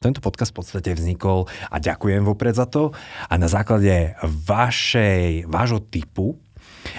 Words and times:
Tento 0.00 0.24
podcast 0.24 0.56
v 0.56 0.64
podstate 0.64 0.96
vznikol 0.96 1.44
a 1.68 1.76
ďakujem 1.76 2.24
vopred 2.24 2.56
za 2.56 2.64
to 2.64 2.96
a 3.28 3.36
na 3.36 3.52
základe 3.52 4.16
vašej, 4.24 5.44
vášho 5.44 5.84
typu 5.92 6.40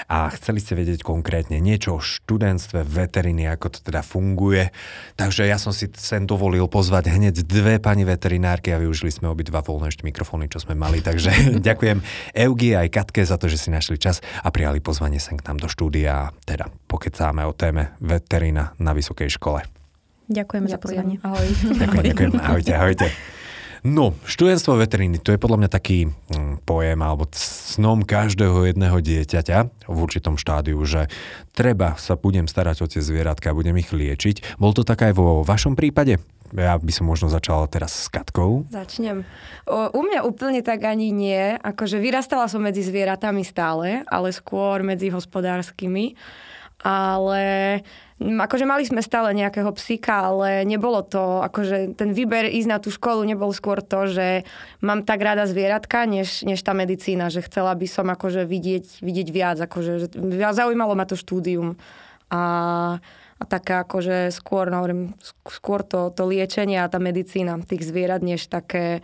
a 0.05 0.29
chceli 0.37 0.61
ste 0.61 0.77
vedieť 0.77 1.01
konkrétne 1.01 1.57
niečo 1.57 1.97
o 1.97 2.05
študentstve 2.05 2.85
veteriny, 2.85 3.49
ako 3.49 3.73
to 3.73 3.79
teda 3.81 4.05
funguje. 4.05 4.69
Takže 5.17 5.49
ja 5.49 5.57
som 5.57 5.73
si 5.73 5.89
sem 5.97 6.29
dovolil 6.29 6.69
pozvať 6.69 7.09
hneď 7.09 7.41
dve 7.41 7.81
pani 7.81 8.05
veterinárky 8.05 8.69
a 8.69 8.77
využili 8.77 9.09
sme 9.09 9.33
obidva 9.33 9.65
voľné 9.65 9.89
ešte 9.89 10.05
mikrofóny, 10.05 10.45
čo 10.45 10.61
sme 10.61 10.77
mali. 10.77 11.01
Takže 11.01 11.57
ďakujem 11.73 12.05
Eugi 12.37 12.77
aj 12.77 12.93
Katke 12.93 13.25
za 13.25 13.41
to, 13.41 13.49
že 13.49 13.57
si 13.57 13.73
našli 13.73 13.97
čas 13.97 14.21
a 14.45 14.53
prijali 14.53 14.77
pozvanie 14.77 15.17
sem 15.17 15.41
k 15.41 15.45
nám 15.49 15.57
do 15.57 15.65
štúdia 15.65 16.29
teda 16.45 16.69
pokecáme 16.85 17.49
o 17.49 17.57
téme 17.57 17.97
veterina 17.97 18.77
na 18.77 18.93
vysokej 18.93 19.41
škole. 19.41 19.80
Ďakujeme 20.31 20.67
ďakujem. 20.67 20.73
za 20.73 20.77
pozvanie. 20.79 21.15
Ahoj. 21.21 21.47
Ďakujem, 21.83 22.03
ďakujem. 22.07 22.31
Ahojte, 22.39 22.71
ahojte. 22.71 23.07
No, 23.81 24.13
študentstvo 24.29 24.77
veteriny, 24.77 25.17
to 25.17 25.33
je 25.33 25.41
podľa 25.41 25.65
mňa 25.65 25.69
taký 25.73 26.05
hm, 26.05 26.61
pojem 26.69 27.01
alebo 27.01 27.25
snom 27.33 28.05
každého 28.05 28.69
jedného 28.69 29.01
dieťaťa 29.01 29.89
v 29.89 29.97
určitom 29.97 30.37
štádiu, 30.37 30.77
že 30.85 31.09
treba 31.57 31.97
sa 31.97 32.13
budem 32.13 32.45
starať 32.45 32.85
o 32.85 32.87
tie 32.87 33.01
zvieratka, 33.01 33.57
budem 33.57 33.73
ich 33.81 33.89
liečiť. 33.89 34.61
Bol 34.61 34.77
to 34.77 34.85
tak 34.85 35.01
aj 35.01 35.17
vo 35.17 35.41
vašom 35.41 35.73
prípade? 35.73 36.21
Ja 36.53 36.75
by 36.77 36.91
som 36.93 37.07
možno 37.07 37.31
začala 37.31 37.65
teraz 37.71 38.05
s 38.05 38.07
Katkou. 38.11 38.67
Začnem. 38.69 39.23
O, 39.65 39.77
u 39.97 40.01
mňa 40.03 40.27
úplne 40.27 40.61
tak 40.61 40.83
ani 40.83 41.09
nie. 41.09 41.55
Akože 41.57 41.97
vyrastala 41.97 42.51
som 42.51 42.61
medzi 42.61 42.83
zvieratami 42.83 43.41
stále, 43.47 44.03
ale 44.11 44.35
skôr 44.35 44.83
medzi 44.83 45.07
hospodárskymi. 45.09 46.19
Ale 46.83 47.41
Akože 48.21 48.69
mali 48.69 48.85
sme 48.85 49.01
stále 49.01 49.33
nejakého 49.33 49.73
psíka, 49.73 50.29
ale 50.29 50.61
nebolo 50.61 51.01
to, 51.01 51.41
akože 51.41 51.97
ten 51.97 52.13
výber 52.13 52.45
ísť 52.45 52.69
na 52.69 52.77
tú 52.77 52.93
školu 52.93 53.25
nebol 53.25 53.49
skôr 53.49 53.81
to, 53.81 54.05
že 54.05 54.45
mám 54.77 55.01
tak 55.01 55.25
rada 55.25 55.49
zvieratka, 55.49 56.05
než, 56.05 56.45
než 56.45 56.61
tá 56.61 56.77
medicína, 56.77 57.33
že 57.33 57.41
chcela 57.41 57.73
by 57.73 57.87
som 57.89 58.05
akože 58.13 58.45
vidieť, 58.45 59.01
vidieť 59.01 59.27
viac, 59.33 59.57
akože 59.57 59.91
že 59.97 60.07
zaujímalo 60.53 60.93
ma 60.93 61.09
to 61.09 61.17
štúdium. 61.17 61.81
A, 62.29 62.43
a 63.41 63.43
taká 63.49 63.81
akože 63.89 64.29
skôr, 64.29 64.69
no, 64.69 64.85
skôr 65.49 65.81
to, 65.81 66.13
to 66.13 66.23
liečenie 66.29 66.77
a 66.77 66.91
tá 66.93 67.01
medicína 67.01 67.57
tých 67.65 67.89
zvierat, 67.89 68.21
než 68.21 68.45
také 68.45 69.01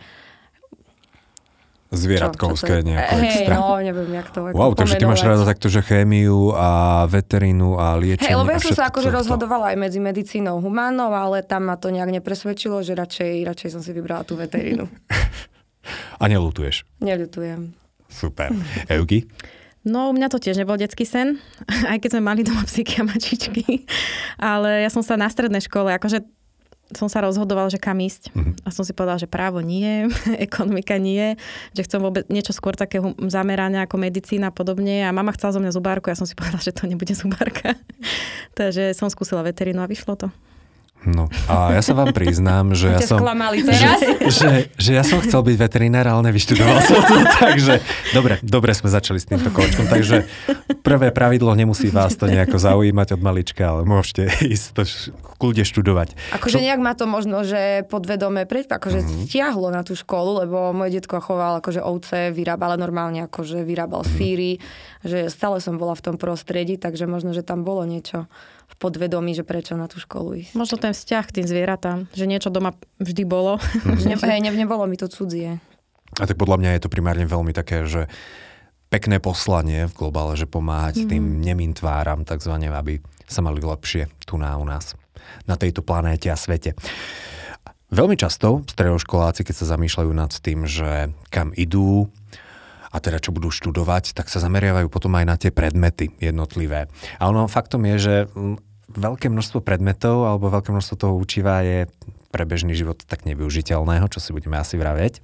zvieratkovské 1.88 2.84
nejako 2.84 3.14
hey, 3.16 3.28
extra. 3.32 3.54
no, 3.56 3.80
neviem, 3.80 4.10
jak 4.12 4.28
to 4.28 4.38
Wow, 4.52 4.76
takže 4.76 5.00
ty 5.00 5.04
máš 5.08 5.24
rada 5.24 5.44
takto, 5.48 5.72
že 5.72 5.80
chémiu 5.80 6.52
a 6.52 7.04
veterínu 7.08 7.80
a 7.80 7.96
liečenie. 7.96 8.28
Hej, 8.28 8.36
lebo 8.36 8.50
ja 8.52 8.60
som 8.60 8.76
sa 8.76 8.84
akože 8.92 9.08
rozhodovala 9.08 9.72
aj 9.72 9.76
medzi 9.80 10.00
medicínou 10.00 10.60
humánnou, 10.60 11.08
ale 11.16 11.40
tam 11.40 11.72
ma 11.72 11.80
to 11.80 11.88
nejak 11.88 12.12
nepresvedčilo, 12.20 12.84
že 12.84 12.92
radšej, 12.92 13.48
radšej 13.48 13.68
som 13.72 13.80
si 13.80 13.96
vybrala 13.96 14.28
tú 14.28 14.36
veterínu. 14.36 14.84
a 16.22 16.24
nelutuješ? 16.28 16.84
Nelutujem. 17.00 17.72
Super. 18.08 18.52
Euky? 18.92 19.24
No, 19.88 20.10
u 20.10 20.12
mňa 20.12 20.28
to 20.28 20.36
tiež 20.36 20.60
nebol 20.60 20.76
detský 20.76 21.08
sen, 21.08 21.40
aj 21.92 22.04
keď 22.04 22.18
sme 22.18 22.22
mali 22.22 22.44
doma 22.44 22.68
psíky 22.68 23.00
a 23.00 23.08
mačičky. 23.08 23.88
Ale 24.36 24.84
ja 24.84 24.90
som 24.92 25.00
sa 25.00 25.16
na 25.16 25.32
strednej 25.32 25.64
škole, 25.64 25.88
akože 25.96 26.20
som 26.96 27.08
sa 27.12 27.20
rozhodoval, 27.20 27.68
že 27.68 27.76
kam 27.76 28.00
ísť. 28.00 28.32
Uh-huh. 28.32 28.56
A 28.64 28.72
som 28.72 28.80
si 28.84 28.96
povedal, 28.96 29.20
že 29.20 29.28
právo 29.28 29.60
nie, 29.60 30.08
ekonomika 30.46 30.96
nie, 30.96 31.36
že 31.76 31.84
chcem 31.84 32.00
vôbec 32.00 32.24
niečo 32.32 32.56
skôr 32.56 32.72
takého 32.72 33.12
zamerania 33.28 33.84
ako 33.84 34.00
medicína 34.00 34.48
a 34.48 34.54
podobne. 34.54 35.04
A 35.04 35.12
mama 35.12 35.34
chcela 35.36 35.56
zo 35.56 35.60
mňa 35.60 35.72
zubárku, 35.76 36.08
ja 36.08 36.16
som 36.16 36.28
si 36.28 36.36
povedala, 36.38 36.64
že 36.64 36.72
to 36.72 36.88
nebude 36.88 37.12
zubárka. 37.12 37.76
Takže 38.58 38.96
som 38.96 39.12
skúsila 39.12 39.44
veterínu 39.44 39.84
a 39.84 39.90
vyšlo 39.90 40.16
to. 40.16 40.28
No 41.06 41.30
a 41.46 41.78
ja 41.78 41.82
sa 41.82 41.94
vám 41.94 42.10
priznám, 42.10 42.74
že 42.74 42.90
ja 42.90 42.98
som... 42.98 43.22
teraz. 43.22 44.02
Že, 44.02 44.12
že, 44.26 44.48
že 44.74 44.90
ja 44.98 45.06
som 45.06 45.22
chcel 45.22 45.46
byť 45.46 45.56
veterinár, 45.56 46.10
ale 46.10 46.34
nevyštudoval 46.34 46.78
som 46.82 46.98
to, 47.06 47.14
takže 47.46 47.78
dobre, 48.10 48.42
dobre 48.42 48.74
sme 48.74 48.90
začali 48.90 49.22
s 49.22 49.30
týmto 49.30 49.54
kolečkom, 49.54 49.86
takže 49.86 50.26
prvé 50.82 51.14
pravidlo 51.14 51.54
nemusí 51.54 51.94
vás 51.94 52.18
to 52.18 52.26
nejako 52.26 52.58
zaujímať 52.58 53.14
od 53.14 53.20
malička, 53.22 53.62
ale 53.62 53.86
môžete 53.86 54.26
ísť 54.42 54.66
to 54.74 54.82
kľude 55.38 55.62
študovať. 55.62 56.18
Akože 56.34 56.58
nejak 56.58 56.82
má 56.82 56.98
to 56.98 57.06
možno, 57.06 57.46
že 57.46 57.86
podvedome 57.86 58.42
preď, 58.42 58.74
akože 58.74 58.98
mm-hmm. 58.98 59.18
stiahlo 59.30 59.70
na 59.70 59.86
tú 59.86 59.94
školu, 59.94 60.42
lebo 60.42 60.74
môj 60.74 60.98
detko 60.98 61.22
choval 61.22 61.62
akože 61.62 61.78
ovce, 61.78 62.34
vyrábal 62.34 62.74
normálne 62.74 63.30
akože 63.30 63.62
vyrábal 63.62 64.02
mm-hmm. 64.02 64.18
síry, 64.18 64.50
že 65.06 65.30
stále 65.30 65.62
som 65.62 65.78
bola 65.78 65.94
v 65.94 66.04
tom 66.10 66.16
prostredí, 66.18 66.74
takže 66.74 67.06
možno, 67.06 67.30
že 67.30 67.46
tam 67.46 67.62
bolo 67.62 67.86
niečo 67.86 68.26
v 68.68 68.74
podvedomí, 68.76 69.32
že 69.32 69.42
prečo 69.42 69.74
na 69.74 69.88
tú 69.88 69.96
školu 69.98 70.44
ísť. 70.44 70.52
Možno 70.54 70.76
ten 70.76 70.92
vzťah 70.92 71.24
k 71.24 71.34
tým 71.40 71.46
zvieratám, 71.48 71.98
že 72.12 72.28
niečo 72.28 72.52
doma 72.52 72.76
vždy 73.00 73.24
bolo. 73.24 73.56
Mm-hmm. 73.56 74.20
hej, 74.30 74.40
ne, 74.44 74.50
nebolo 74.52 74.84
mi 74.84 75.00
to 75.00 75.08
cudzie. 75.08 75.58
A 76.20 76.24
tak 76.24 76.36
podľa 76.40 76.60
mňa 76.60 76.70
je 76.76 76.82
to 76.84 76.92
primárne 76.92 77.24
veľmi 77.24 77.52
také, 77.52 77.84
že 77.88 78.08
pekné 78.88 79.20
poslanie 79.20 79.84
v 79.88 79.96
globále, 79.96 80.36
že 80.36 80.48
pomáhať 80.48 81.04
mm-hmm. 81.04 81.10
tým 81.12 81.24
nemým 81.44 81.72
tváram, 81.76 82.24
takzvané, 82.24 82.72
aby 82.72 83.00
sa 83.28 83.44
mali 83.44 83.60
lepšie 83.60 84.08
tu 84.24 84.40
na 84.40 84.56
u 84.56 84.64
nás, 84.64 84.96
na 85.44 85.60
tejto 85.60 85.84
planéte 85.84 86.32
a 86.32 86.36
svete. 86.36 86.72
Veľmi 87.88 88.20
často 88.20 88.64
stredoškoláci, 88.68 89.48
keď 89.48 89.54
sa 89.64 89.72
zamýšľajú 89.76 90.10
nad 90.12 90.28
tým, 90.28 90.68
že 90.68 91.12
kam 91.32 91.56
idú, 91.56 92.12
a 92.88 92.96
teda 92.98 93.20
čo 93.20 93.34
budú 93.34 93.52
študovať, 93.52 94.16
tak 94.16 94.32
sa 94.32 94.40
zameriavajú 94.40 94.88
potom 94.88 95.12
aj 95.16 95.24
na 95.28 95.36
tie 95.36 95.52
predmety 95.52 96.12
jednotlivé. 96.18 96.88
A 97.20 97.28
ono 97.28 97.46
faktom 97.46 97.84
je, 97.84 97.96
že 97.98 98.14
veľké 98.88 99.28
množstvo 99.28 99.60
predmetov 99.60 100.24
alebo 100.24 100.48
veľké 100.48 100.72
množstvo 100.72 100.94
toho 100.96 101.14
učiva 101.16 101.60
je 101.60 101.86
pre 102.28 102.44
bežný 102.44 102.76
život 102.76 103.00
tak 103.04 103.24
nevyužiteľného, 103.24 104.08
čo 104.08 104.20
si 104.20 104.32
budeme 104.32 104.60
asi 104.60 104.76
vraveť. 104.76 105.20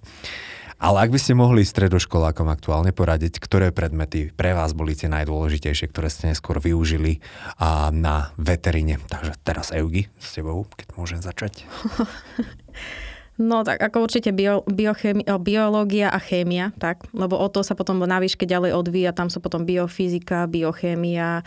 Ale 0.84 1.06
ak 1.06 1.14
by 1.14 1.18
ste 1.22 1.38
mohli 1.38 1.62
stredoškolákom 1.62 2.50
aktuálne 2.50 2.90
poradiť, 2.90 3.38
ktoré 3.38 3.70
predmety 3.70 4.34
pre 4.34 4.52
vás 4.52 4.74
boli 4.74 4.92
tie 4.98 5.08
najdôležitejšie, 5.08 5.88
ktoré 5.88 6.10
ste 6.10 6.34
neskôr 6.34 6.58
využili 6.58 7.22
a 7.56 7.88
na 7.94 8.34
veterine. 8.36 8.98
Takže 9.06 9.32
teraz 9.46 9.70
Eugi 9.70 10.10
s 10.18 10.34
tebou, 10.34 10.66
keď 10.74 10.86
môžem 10.98 11.20
začať. 11.22 11.64
No 13.34 13.66
tak 13.66 13.82
ako 13.82 14.06
určite 14.06 14.30
bio, 14.30 14.62
biochemi- 14.62 15.26
biológia 15.42 16.06
a 16.06 16.22
chémia, 16.22 16.70
tak, 16.78 17.02
lebo 17.10 17.34
o 17.34 17.50
to 17.50 17.66
sa 17.66 17.74
potom 17.74 17.98
na 18.06 18.22
výške 18.22 18.46
ďalej 18.46 18.70
odvíja, 18.78 19.10
tam 19.10 19.26
sú 19.26 19.42
potom 19.42 19.66
biofyzika, 19.66 20.46
biochémia, 20.46 21.42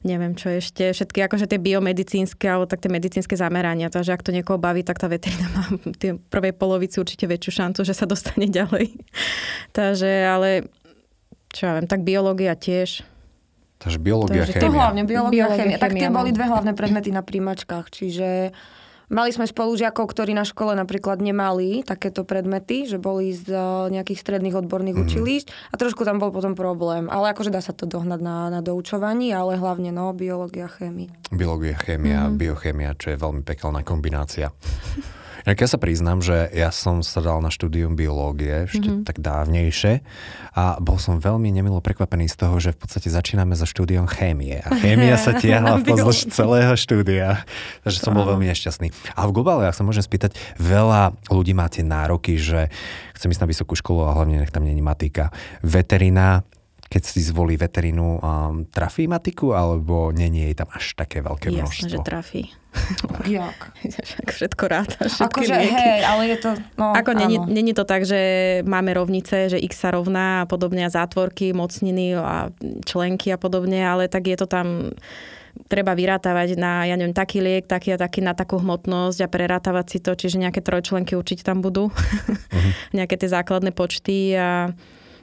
neviem 0.00 0.32
čo 0.32 0.48
ešte, 0.48 0.96
všetky 0.96 1.28
akože 1.28 1.44
tie 1.44 1.60
biomedicínske 1.60 2.48
alebo 2.48 2.64
tak 2.64 2.80
tie 2.80 2.88
medicínske 2.88 3.36
zamerania, 3.36 3.92
takže 3.92 4.16
ak 4.16 4.24
to 4.24 4.32
niekoho 4.32 4.56
baví, 4.56 4.80
tak 4.80 4.96
tá 4.96 5.12
veterina 5.12 5.44
má 5.52 5.76
v 5.76 5.96
tej 6.00 6.16
prvej 6.16 6.56
polovici 6.56 7.04
určite 7.04 7.28
väčšiu 7.28 7.52
šancu, 7.52 7.84
že 7.84 7.92
sa 7.92 8.08
dostane 8.08 8.48
ďalej. 8.48 8.96
takže 9.76 10.08
ale 10.24 10.72
čo 11.52 11.68
ja 11.68 11.72
viem, 11.76 11.84
tak 11.84 12.00
biológia 12.00 12.56
tiež. 12.56 13.04
Takže 13.76 14.00
biológia, 14.00 14.48
Takže 14.48 14.56
chémia. 14.56 14.64
To 14.64 14.72
hlavne 14.72 15.02
biológia, 15.04 15.36
biológia 15.36 15.56
chémia. 15.60 15.76
Tak 15.76 15.92
tie 15.92 16.08
boli 16.08 16.32
no. 16.32 16.36
dve 16.40 16.46
hlavné 16.48 16.72
predmety 16.72 17.12
na 17.12 17.20
príjmačkách, 17.20 17.92
čiže 17.92 18.56
Mali 19.06 19.30
sme 19.30 19.46
spolužiakov, 19.46 20.10
ktorí 20.10 20.34
na 20.34 20.42
škole 20.42 20.74
napríklad 20.74 21.22
nemali 21.22 21.86
takéto 21.86 22.26
predmety, 22.26 22.90
že 22.90 22.98
boli 22.98 23.30
z 23.30 23.54
e, 23.54 23.94
nejakých 23.94 24.18
stredných 24.18 24.58
odborných 24.58 24.98
mm-hmm. 24.98 25.14
učilišť 25.14 25.46
a 25.70 25.74
trošku 25.78 26.02
tam 26.02 26.18
bol 26.18 26.34
potom 26.34 26.58
problém. 26.58 27.06
Ale 27.06 27.30
akože 27.30 27.54
dá 27.54 27.62
sa 27.62 27.70
to 27.70 27.86
dohnať 27.86 28.18
na, 28.18 28.50
na 28.50 28.60
doučovaní, 28.66 29.30
ale 29.30 29.62
hlavne 29.62 29.94
no, 29.94 30.10
biológia, 30.10 30.66
chémia. 30.66 31.14
Biológia, 31.30 31.78
chémia, 31.78 32.26
mm-hmm. 32.26 32.38
biochémia, 32.38 32.90
čo 32.98 33.14
je 33.14 33.22
veľmi 33.22 33.46
pekelná 33.46 33.86
kombinácia. 33.86 34.50
Ja 35.46 35.54
sa 35.70 35.78
priznám, 35.78 36.26
že 36.26 36.50
ja 36.50 36.74
som 36.74 37.06
sa 37.06 37.22
dal 37.22 37.38
na 37.38 37.54
štúdium 37.54 37.94
biológie 37.94 38.66
ešte 38.66 38.90
mm-hmm. 38.90 39.06
tak 39.06 39.22
dávnejšie 39.22 40.02
a 40.58 40.82
bol 40.82 40.98
som 40.98 41.22
veľmi 41.22 41.54
nemilo 41.54 41.78
prekvapený 41.78 42.26
z 42.26 42.34
toho, 42.34 42.58
že 42.58 42.74
v 42.74 42.82
podstate 42.82 43.14
začíname 43.14 43.54
so 43.54 43.62
štúdiom 43.62 44.10
chémie. 44.10 44.58
A 44.58 44.74
chémia 44.74 45.14
sa 45.14 45.38
tiahla 45.38 45.78
pozdĺž 45.86 46.34
celého 46.34 46.74
štúdia. 46.74 47.46
Takže 47.86 47.98
som 48.02 48.18
bol 48.18 48.26
veľmi 48.26 48.50
nešťastný. 48.50 48.90
A 49.14 49.22
v 49.30 49.34
globále, 49.38 49.70
ak 49.70 49.78
sa 49.78 49.86
môžem 49.86 50.02
spýtať, 50.02 50.34
veľa 50.58 51.14
ľudí 51.30 51.54
máte 51.54 51.86
nároky, 51.86 52.34
že 52.42 52.66
chcem 53.14 53.30
ísť 53.30 53.46
na 53.46 53.50
vysokú 53.50 53.78
školu 53.78 54.02
a 54.02 54.18
hlavne 54.18 54.42
nech 54.42 54.50
tam 54.50 54.66
není 54.66 54.82
matika. 54.82 55.30
Veterina, 55.62 56.42
keď 56.86 57.02
si 57.02 57.20
zvolí 57.22 57.58
veterínu, 57.58 58.22
um, 58.22 58.64
trafí 58.70 59.10
matiku, 59.10 59.52
alebo 59.52 60.14
není 60.14 60.50
jej 60.50 60.54
tam 60.54 60.70
až 60.70 60.94
také 60.94 61.22
veľké 61.22 61.50
Jasné, 61.50 61.60
množstvo? 61.62 61.90
že 61.90 61.98
trafí. 62.06 62.42
Jak? 63.40 63.72
Však 63.82 64.28
všetko 64.30 64.64
všetky 64.68 65.24
Akože 65.24 65.54
hej, 65.56 66.00
ale 66.04 66.22
je 66.28 66.38
to... 66.38 66.50
No, 66.76 66.92
Ako 66.92 67.16
není, 67.16 67.40
není 67.40 67.72
to 67.72 67.88
tak, 67.88 68.04
že 68.04 68.20
máme 68.68 68.92
rovnice, 68.92 69.48
že 69.48 69.58
x 69.58 69.80
sa 69.80 69.90
rovná 69.90 70.44
a 70.44 70.48
podobne 70.48 70.84
a 70.84 70.92
zátvorky, 70.92 71.56
mocniny 71.56 72.20
a 72.20 72.52
členky 72.84 73.32
a 73.32 73.38
podobne, 73.40 73.80
ale 73.80 74.12
tak 74.12 74.28
je 74.28 74.36
to 74.36 74.46
tam 74.46 74.92
treba 75.66 75.96
vyrátavať 75.96 76.60
na, 76.60 76.84
ja 76.84 77.00
neviem, 77.00 77.16
taký 77.16 77.40
liek, 77.40 77.64
taký 77.64 77.96
a 77.96 77.98
taký 77.98 78.20
na 78.20 78.36
takú 78.36 78.60
hmotnosť 78.60 79.24
a 79.24 79.32
prerátavať 79.32 79.86
si 79.88 79.98
to, 80.04 80.12
čiže 80.12 80.36
nejaké 80.36 80.60
trojčlenky 80.60 81.16
určite 81.16 81.40
tam 81.40 81.64
budú. 81.64 81.88
nejaké 82.96 83.16
tie 83.16 83.32
základné 83.32 83.72
počty 83.72 84.36
a 84.36 84.76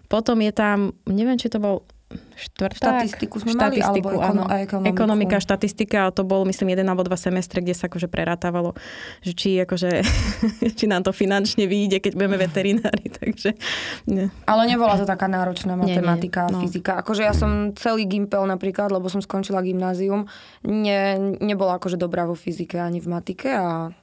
potom 0.08 0.40
je 0.42 0.52
tam, 0.52 0.94
neviem, 1.10 1.40
či 1.40 1.50
to 1.50 1.60
bol 1.60 1.88
štvrták. 2.34 3.06
Štatistiku 3.06 3.36
sme 3.42 3.54
mali, 3.58 3.82
alebo 3.82 4.14
áno. 4.18 4.46
a 4.46 4.62
ekonomiku. 4.62 4.90
Ekonomika, 4.94 5.36
štatistika, 5.42 6.08
ale 6.08 6.12
to 6.14 6.24
bol 6.26 6.46
myslím 6.46 6.74
jeden 6.74 6.88
alebo 6.90 7.06
dva 7.06 7.18
semestre, 7.18 7.62
kde 7.62 7.74
sa 7.78 7.90
akože 7.90 8.08
prerátavalo, 8.10 8.78
že 9.22 9.32
či, 9.34 9.50
akože, 9.62 9.92
či 10.78 10.86
nám 10.86 11.06
to 11.06 11.12
finančne 11.14 11.66
vyjde, 11.66 12.02
keď 12.02 12.14
budeme 12.18 12.38
veterinári, 12.38 13.06
takže 13.20 13.58
ne. 14.10 14.30
Ale 14.46 14.62
nebola 14.70 14.98
to 14.98 15.06
taká 15.08 15.30
náročná 15.30 15.74
Nie, 15.78 15.82
nie, 15.82 15.86
matematika 15.98 16.50
a 16.50 16.54
no. 16.54 16.62
fyzika. 16.62 17.02
Akože 17.02 17.26
ja 17.26 17.34
som 17.34 17.74
celý 17.78 18.06
gimpel 18.06 18.46
napríklad, 18.46 18.94
lebo 18.94 19.10
som 19.10 19.22
skončila 19.22 19.66
gymnázium, 19.66 20.30
ne, 20.66 21.18
nebola 21.42 21.78
akože 21.82 21.98
dobrá 21.98 22.26
vo 22.26 22.38
fyzike 22.38 22.78
ani 22.78 23.02
v 23.02 23.08
matike 23.10 23.50
a 23.50 23.94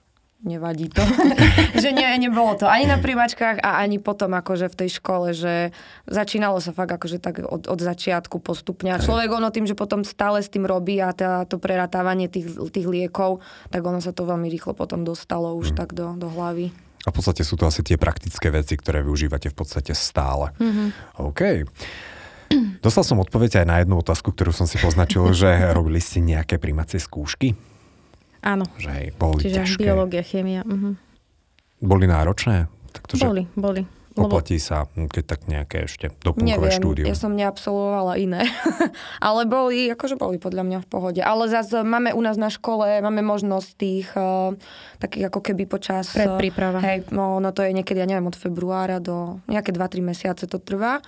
nevadí 0.45 0.89
to. 0.89 1.05
že 1.83 1.93
nie, 1.93 2.07
nebolo 2.17 2.57
to 2.57 2.65
ani 2.65 2.89
na 2.89 2.97
príjmačkách 2.97 3.61
a 3.61 3.81
ani 3.81 4.01
potom 4.01 4.33
akože 4.37 4.73
v 4.73 4.79
tej 4.85 4.91
škole, 5.01 5.37
že 5.37 5.73
začínalo 6.09 6.61
sa 6.65 6.73
fakt 6.73 6.93
akože 6.93 7.21
tak 7.21 7.45
od, 7.45 7.69
od 7.69 7.81
začiatku 7.81 8.41
postupne. 8.41 8.93
A 8.93 9.03
človek 9.03 9.29
ono 9.31 9.53
tým, 9.53 9.69
že 9.69 9.77
potom 9.77 10.03
stále 10.03 10.41
s 10.41 10.49
tým 10.49 10.65
robí 10.65 10.99
a 11.01 11.13
tá, 11.13 11.45
to 11.45 11.61
preratávanie 11.61 12.33
tých, 12.33 12.57
tých 12.73 12.87
liekov, 12.89 13.45
tak 13.69 13.85
ono 13.85 14.01
sa 14.01 14.17
to 14.17 14.25
veľmi 14.25 14.49
rýchlo 14.49 14.73
potom 14.73 15.05
dostalo 15.05 15.53
už 15.57 15.77
tak 15.77 15.93
do, 15.93 16.17
do 16.17 16.29
hlavy. 16.33 16.73
A 17.05 17.09
v 17.09 17.15
podstate 17.17 17.41
sú 17.45 17.57
to 17.57 17.65
asi 17.65 17.81
tie 17.81 17.97
praktické 17.97 18.53
veci, 18.53 18.77
ktoré 18.77 19.01
využívate 19.01 19.49
v 19.49 19.57
podstate 19.57 19.97
stále. 19.97 20.53
Mm-hmm. 20.61 20.89
OK. 21.25 21.65
Dostal 22.85 23.05
som 23.07 23.23
odpoveď 23.23 23.65
aj 23.65 23.67
na 23.67 23.77
jednu 23.81 24.03
otázku, 24.03 24.35
ktorú 24.35 24.53
som 24.53 24.69
si 24.69 24.77
poznačil, 24.77 25.25
že 25.33 25.71
robili 25.73 26.03
ste 26.03 26.21
nejaké 26.21 26.61
príjmacie 26.61 27.01
skúšky? 27.01 27.57
Áno. 28.45 28.65
Že 28.77 28.91
hej, 28.91 29.07
boli 29.17 29.41
Čiže 29.45 29.57
ťažké. 29.65 29.83
biológia, 29.85 30.23
chémia. 30.25 30.61
Uh-huh. 30.65 30.95
Boli 31.81 32.05
náročné? 32.05 32.69
Tak 32.91 33.07
to, 33.07 33.15
že 33.17 33.25
Boli, 33.25 33.45
boli. 33.57 33.83
Lebo 34.19 34.27
oplatí 34.27 34.59
sa, 34.59 34.91
hm, 34.91 35.07
keď 35.07 35.25
tak 35.25 35.41
nejaké 35.47 35.87
ešte 35.87 36.11
doplnkové 36.19 36.67
Neviem, 36.67 36.83
štúdium. 36.83 37.07
ja 37.07 37.15
som 37.15 37.31
neabsolvovala 37.31 38.19
iné. 38.19 38.43
ale 39.23 39.47
boli, 39.47 39.87
akože 39.87 40.19
boli 40.19 40.43
podľa 40.43 40.67
mňa 40.67 40.79
v 40.83 40.89
pohode. 40.91 41.21
Ale 41.23 41.47
zase 41.47 41.87
máme 41.87 42.11
u 42.11 42.19
nás 42.19 42.35
na 42.35 42.51
škole, 42.51 42.91
máme 43.01 43.23
možnosť 43.23 43.69
tých 43.79 44.11
uh, 44.19 44.51
takých 44.99 45.31
ako 45.31 45.41
keby 45.47 45.71
počas... 45.71 46.11
eh, 46.19 46.27
Predpríprava. 46.27 46.83
Hej, 46.83 46.99
no, 47.15 47.39
no 47.39 47.55
to 47.55 47.63
je 47.63 47.71
niekedy, 47.71 48.03
ja 48.03 48.09
neviem, 48.11 48.27
od 48.27 48.35
februára 48.35 48.99
do 48.99 49.39
nejaké 49.47 49.71
2-3 49.71 50.03
mesiace 50.03 50.51
to 50.51 50.59
trvá. 50.59 50.99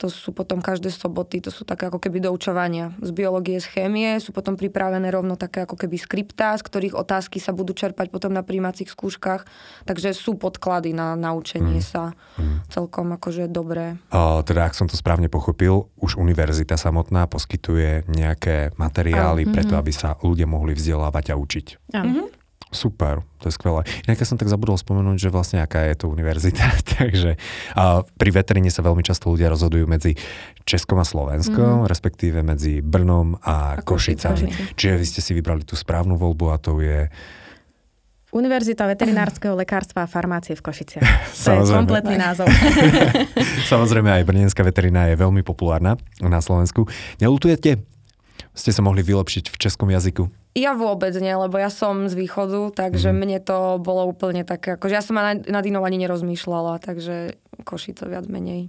To 0.00 0.08
sú 0.08 0.32
potom 0.32 0.64
každé 0.64 0.88
soboty, 0.88 1.44
to 1.44 1.52
sú 1.52 1.68
také 1.68 1.92
ako 1.92 2.00
keby 2.00 2.24
doučovania 2.24 2.96
z 3.04 3.12
biológie, 3.12 3.60
z 3.60 3.68
chémie, 3.68 4.16
sú 4.16 4.32
potom 4.32 4.56
pripravené 4.56 5.12
rovno 5.12 5.36
také 5.36 5.68
ako 5.68 5.76
keby 5.76 6.00
skriptá, 6.00 6.56
z 6.56 6.64
ktorých 6.64 6.96
otázky 6.96 7.36
sa 7.36 7.52
budú 7.52 7.76
čerpať 7.76 8.08
potom 8.08 8.32
na 8.32 8.40
príjmacích 8.40 8.88
skúškach. 8.88 9.44
Takže 9.84 10.16
sú 10.16 10.40
podklady 10.40 10.96
na 10.96 11.12
naučenie 11.20 11.84
sa 11.84 12.16
celkom 12.72 13.12
akože 13.20 13.52
dobré. 13.52 14.00
A, 14.08 14.40
teda, 14.40 14.64
ak 14.64 14.72
som 14.72 14.88
to 14.88 14.96
správne 14.96 15.28
pochopil, 15.28 15.92
už 16.00 16.16
univerzita 16.16 16.80
samotná 16.80 17.28
poskytuje 17.28 18.08
nejaké 18.08 18.72
materiály 18.80 19.44
preto, 19.52 19.76
aby 19.76 19.92
sa 19.92 20.16
ľudia 20.24 20.48
mohli 20.48 20.72
vzdelávať 20.72 21.32
a 21.32 21.34
učiť. 21.36 21.66
áno. 21.92 22.39
Super, 22.70 23.26
to 23.42 23.50
je 23.50 23.58
skvelé. 23.58 23.82
Inak 24.06 24.22
ja 24.22 24.26
som 24.30 24.38
tak 24.38 24.46
zabudol 24.46 24.78
spomenúť, 24.78 25.18
že 25.18 25.34
vlastne 25.34 25.58
aká 25.58 25.90
je 25.90 25.98
to 25.98 26.06
univerzita. 26.06 26.70
Takže 27.02 27.34
a 27.74 28.06
pri 28.06 28.30
veteríne 28.30 28.70
sa 28.70 28.86
veľmi 28.86 29.02
často 29.02 29.26
ľudia 29.26 29.50
rozhodujú 29.50 29.90
medzi 29.90 30.14
Českom 30.62 31.02
a 31.02 31.06
Slovenskom, 31.06 31.82
mm-hmm. 31.82 31.90
respektíve 31.90 32.46
medzi 32.46 32.78
Brnom 32.78 33.42
a, 33.42 33.74
A 33.74 33.82
Košicami. 33.82 34.46
Košicami. 34.46 34.78
Čiže 34.78 34.94
vy 35.02 35.06
ste 35.06 35.20
si 35.20 35.34
vybrali 35.34 35.66
tú 35.66 35.74
správnu 35.74 36.14
voľbu 36.14 36.46
a 36.54 36.56
to 36.62 36.78
je... 36.78 37.10
Univerzita 38.30 38.86
veterinárskeho 38.86 39.58
lekárstva 39.58 40.06
a 40.06 40.10
farmácie 40.10 40.54
v 40.54 40.62
Košiciach. 40.62 41.02
To 41.50 41.66
je 41.66 41.74
kompletný 41.74 42.14
názov. 42.14 42.46
Samozrejme 43.72 44.14
aj 44.14 44.22
brnenská 44.22 44.62
veterína 44.62 45.10
je 45.10 45.18
veľmi 45.18 45.42
populárna 45.42 45.98
na 46.22 46.38
Slovensku. 46.38 46.86
Nelutujete? 47.18 47.82
Ste 48.54 48.70
sa 48.70 48.86
mohli 48.86 49.02
vylepšiť 49.02 49.50
v 49.50 49.56
českom 49.58 49.90
jazyku? 49.90 50.30
Ja 50.50 50.74
vôbec 50.74 51.14
nie, 51.22 51.30
lebo 51.30 51.62
ja 51.62 51.70
som 51.70 52.10
z 52.10 52.18
východu, 52.18 52.74
takže 52.74 53.14
mm. 53.14 53.16
mne 53.16 53.38
to 53.38 53.78
bolo 53.78 54.10
úplne 54.10 54.42
také, 54.42 54.74
akože 54.74 54.94
ja 54.98 55.04
som 55.04 55.14
nad, 55.14 55.46
inou 55.46 55.86
ani 55.86 56.02
nerozmýšľala, 56.02 56.82
takže 56.82 57.38
Košice 57.62 58.10
viac 58.10 58.26
menej. 58.26 58.66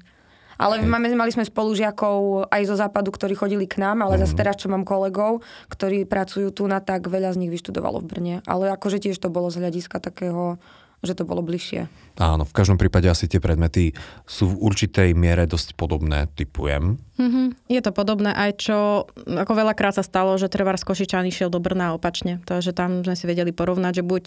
Ale 0.62 0.78
Hej. 0.78 0.86
máme, 0.86 1.10
mali 1.18 1.33
sme 1.33 1.42
spolužiakov 1.42 2.45
aj 2.54 2.62
zo 2.69 2.78
západu, 2.78 3.10
ktorí 3.10 3.33
chodili 3.33 3.66
k 3.66 3.81
nám, 3.81 4.06
ale 4.06 4.22
zase 4.22 4.38
teraz, 4.38 4.62
čo 4.62 4.69
mám 4.69 4.86
kolegov, 4.86 5.42
ktorí 5.74 6.06
pracujú 6.06 6.54
tu 6.54 6.69
na 6.69 6.78
tak, 6.78 7.10
veľa 7.10 7.33
z 7.33 7.42
nich 7.42 7.50
vyštudovalo 7.50 7.98
v 7.98 8.06
Brne. 8.06 8.36
Ale 8.45 8.69
akože 8.69 9.01
tiež 9.01 9.18
to 9.18 9.34
bolo 9.34 9.50
z 9.50 9.57
hľadiska 9.66 9.98
takého, 9.98 10.62
že 11.01 11.18
to 11.18 11.25
bolo 11.25 11.42
bližšie. 11.42 11.89
Áno, 12.21 12.45
v 12.45 12.53
každom 12.53 12.77
prípade 12.77 13.09
asi 13.09 13.25
tie 13.25 13.42
predmety 13.42 13.98
sú 14.30 14.53
v 14.53 14.59
určitej 14.69 15.18
miere 15.18 15.50
dosť 15.50 15.74
podobné, 15.74 16.30
typujem. 16.38 17.01
Mhm. 17.18 17.57
Je 17.69 17.81
to 17.81 17.89
podobné 17.89 18.30
aj 18.33 18.62
čo, 18.62 19.09
ako 19.25 19.53
veľakrát 19.53 19.98
sa 19.98 20.06
stalo, 20.06 20.38
že 20.38 20.50
Trevar 20.50 20.77
z 20.77 20.86
Košičan 20.86 21.25
išiel 21.25 21.50
do 21.50 21.57
Brna 21.57 21.98
opačne. 21.98 22.38
Takže 22.45 22.71
tam 22.77 23.01
sme 23.01 23.18
si 23.18 23.25
vedeli 23.25 23.50
porovnať, 23.50 24.01
že 24.01 24.03
buď 24.06 24.24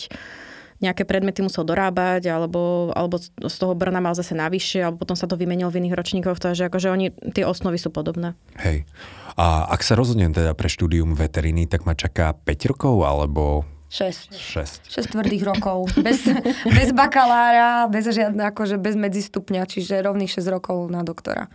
nejaké 0.82 1.06
predmety 1.06 1.40
musel 1.40 1.62
dorábať, 1.62 2.26
alebo, 2.28 2.90
alebo 2.92 3.22
z 3.22 3.56
toho 3.56 3.78
Brna 3.78 4.02
mal 4.02 4.18
zase 4.18 4.34
navyše, 4.34 4.82
alebo 4.82 5.06
potom 5.06 5.14
sa 5.14 5.30
to 5.30 5.38
vymenilo 5.38 5.70
v 5.70 5.86
iných 5.86 5.94
ročníkoch, 5.94 6.42
takže 6.42 6.66
akože 6.66 6.90
oni, 6.90 7.14
tie 7.30 7.46
osnovy 7.46 7.78
sú 7.78 7.94
podobné. 7.94 8.34
Hej. 8.58 8.82
A 9.38 9.70
ak 9.70 9.86
sa 9.86 9.94
rozhodnem 9.94 10.34
teda 10.34 10.54
pre 10.54 10.66
štúdium 10.66 11.14
veteriny, 11.14 11.70
tak 11.70 11.86
ma 11.86 11.94
čaká 11.94 12.34
5 12.34 12.70
rokov 12.70 13.06
alebo 13.06 13.62
6. 13.94 14.34
6? 14.34 14.90
6 14.90 15.14
tvrdých 15.14 15.46
rokov. 15.46 15.86
Bez, 16.02 16.26
bez 16.82 16.90
bakalára, 16.90 17.86
bez 17.86 18.10
žiadne, 18.10 18.50
akože 18.50 18.74
bez 18.74 18.98
medzistupňa, 18.98 19.70
čiže 19.70 20.02
rovných 20.02 20.34
6 20.34 20.50
rokov 20.50 20.90
na 20.90 21.06
doktora. 21.06 21.46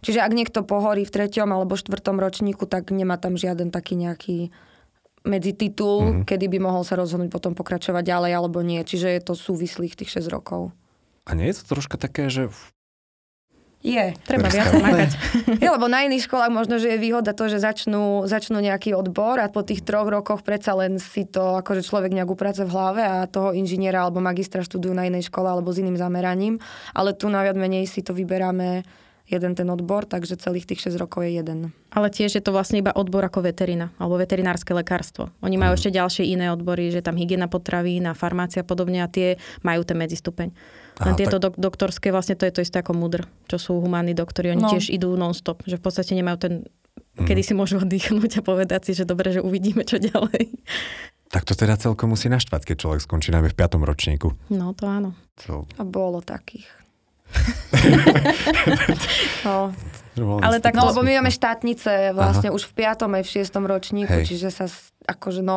Čiže 0.00 0.24
ak 0.24 0.32
niekto 0.32 0.64
pohorí 0.64 1.04
v 1.04 1.12
treťom 1.12 1.48
alebo 1.52 1.76
štvrtom 1.76 2.16
ročníku, 2.16 2.64
tak 2.64 2.88
nemá 2.88 3.20
tam 3.20 3.36
žiaden 3.36 3.68
taký 3.68 3.96
nejaký 3.96 4.36
medzititul, 5.24 6.00
mm-hmm. 6.00 6.24
kedy 6.28 6.48
by 6.48 6.58
mohol 6.60 6.84
sa 6.84 6.96
rozhodnúť 6.96 7.32
potom 7.32 7.52
pokračovať 7.52 8.04
ďalej 8.04 8.32
alebo 8.36 8.60
nie. 8.64 8.80
Čiže 8.80 9.08
je 9.12 9.20
to 9.24 9.36
súvislých 9.36 9.96
tých 10.00 10.24
6 10.24 10.32
rokov. 10.32 10.72
A 11.24 11.32
nie 11.32 11.48
je 11.52 11.60
to 11.60 11.76
troška 11.76 11.96
také, 11.96 12.28
že 12.28 12.52
Je. 13.84 14.16
Treba 14.24 14.48
viac 14.48 14.72
makať. 14.80 15.12
Je, 15.62 15.68
lebo 15.68 15.92
na 15.92 16.08
iných 16.08 16.24
školách 16.24 16.48
možno, 16.48 16.80
že 16.80 16.96
je 16.96 16.96
výhoda 16.96 17.36
to, 17.36 17.52
že 17.52 17.60
začnú, 17.60 18.24
začnú 18.24 18.56
nejaký 18.64 18.96
odbor 18.96 19.36
a 19.36 19.52
po 19.52 19.60
tých 19.60 19.84
troch 19.84 20.08
rokoch 20.08 20.40
predsa 20.40 20.72
len 20.72 20.96
si 20.96 21.28
to 21.28 21.60
akože 21.60 21.84
človek 21.84 22.16
nejak 22.16 22.32
uprace 22.32 22.64
v 22.64 22.72
hlave 22.72 23.04
a 23.04 23.28
toho 23.28 23.52
inžiniera 23.52 24.08
alebo 24.08 24.24
magistra 24.24 24.64
študujú 24.64 24.96
na 24.96 25.04
inej 25.04 25.28
škole 25.28 25.52
alebo 25.52 25.68
s 25.68 25.84
iným 25.84 26.00
zameraním. 26.00 26.64
Ale 26.96 27.12
tu 27.12 27.28
na 27.28 27.44
viac 27.44 27.60
menej 27.60 27.84
si 27.84 28.00
to 28.00 28.16
vyberáme 28.16 28.88
jeden 29.28 29.52
ten 29.56 29.68
odbor, 29.68 30.04
takže 30.04 30.40
celých 30.40 30.68
tých 30.68 30.84
6 30.92 31.00
rokov 31.00 31.24
je 31.24 31.40
jeden. 31.40 31.72
Ale 31.92 32.12
tiež 32.12 32.36
je 32.36 32.44
to 32.44 32.52
vlastne 32.52 32.80
iba 32.80 32.92
odbor 32.92 33.24
ako 33.24 33.44
veterina, 33.44 33.88
alebo 33.96 34.20
veterinárske 34.20 34.76
lekárstvo. 34.76 35.32
Oni 35.40 35.56
majú 35.56 35.76
ešte 35.76 35.92
ďalšie 35.92 36.28
iné 36.28 36.52
odbory, 36.52 36.92
že 36.92 37.00
tam 37.00 37.16
hygiena 37.16 37.48
potravín 37.48 38.04
a 38.04 38.12
farmácia 38.12 38.60
a 38.60 38.68
podobne 38.68 39.00
a 39.00 39.08
tie 39.08 39.40
majú 39.64 39.80
ten 39.84 39.96
medzistupeň. 39.96 40.52
Len 40.96 41.10
Aha, 41.10 41.18
tieto 41.18 41.36
dok- 41.38 41.58
doktorské, 41.58 42.08
vlastne 42.08 42.34
to 42.34 42.44
je 42.44 42.54
to 42.54 42.60
isté 42.60 42.78
ako 42.78 42.94
mudr, 42.94 43.26
čo 43.44 43.58
sú 43.58 43.76
humánni 43.76 44.12
doktori. 44.12 44.50
Oni 44.50 44.62
No. 44.62 44.70
tiež 44.70 44.88
idú 44.88 45.10
non-stop, 45.14 45.62
že 45.62 45.74
v 45.74 45.82
podstate 45.82 46.14
nemajú 46.14 46.36
ten, 46.38 46.52
kedy 47.16 47.42
si 47.42 47.52
môžu 47.52 47.78
oddychnúť 47.78 48.38
a 48.38 48.42
povedať 48.42 48.80
si, 48.84 48.92
že 48.94 49.02
dobre, 49.02 49.30
že 49.30 49.40
uvidíme, 49.40 49.82
čo 49.82 49.98
ďalej. 49.98 50.54
tak 51.26 51.42
to 51.42 51.52
teda 51.52 51.74
celkom 51.74 52.08
musí 52.08 52.30
naštvať, 52.30 52.62
keď 52.64 52.76
človek 52.78 53.00
skončí 53.02 53.28
najmä 53.28 53.50
v 53.50 53.58
5. 53.58 53.82
ročníku. 53.82 54.38
No 54.48 54.70
to 54.70 54.86
áno. 54.86 55.18
To, 55.42 55.66
A 55.74 55.82
bolo 55.82 56.22
takých. 56.22 56.70
no, 59.44 59.74
Ale 60.38 60.60
tak 60.60 60.74
no 60.74 60.86
lebo 60.86 61.02
my 61.02 61.18
máme 61.18 61.30
štátnice 61.30 62.14
vlastne 62.14 62.48
Aha. 62.48 62.54
už 62.54 62.70
v 62.70 62.86
5. 62.86 63.10
aj 63.10 63.22
v 63.24 63.30
6. 63.42 63.50
ročníku, 63.66 64.14
Hej. 64.14 64.26
čiže 64.30 64.48
sa 64.50 64.70
akože 65.04 65.42
no 65.42 65.56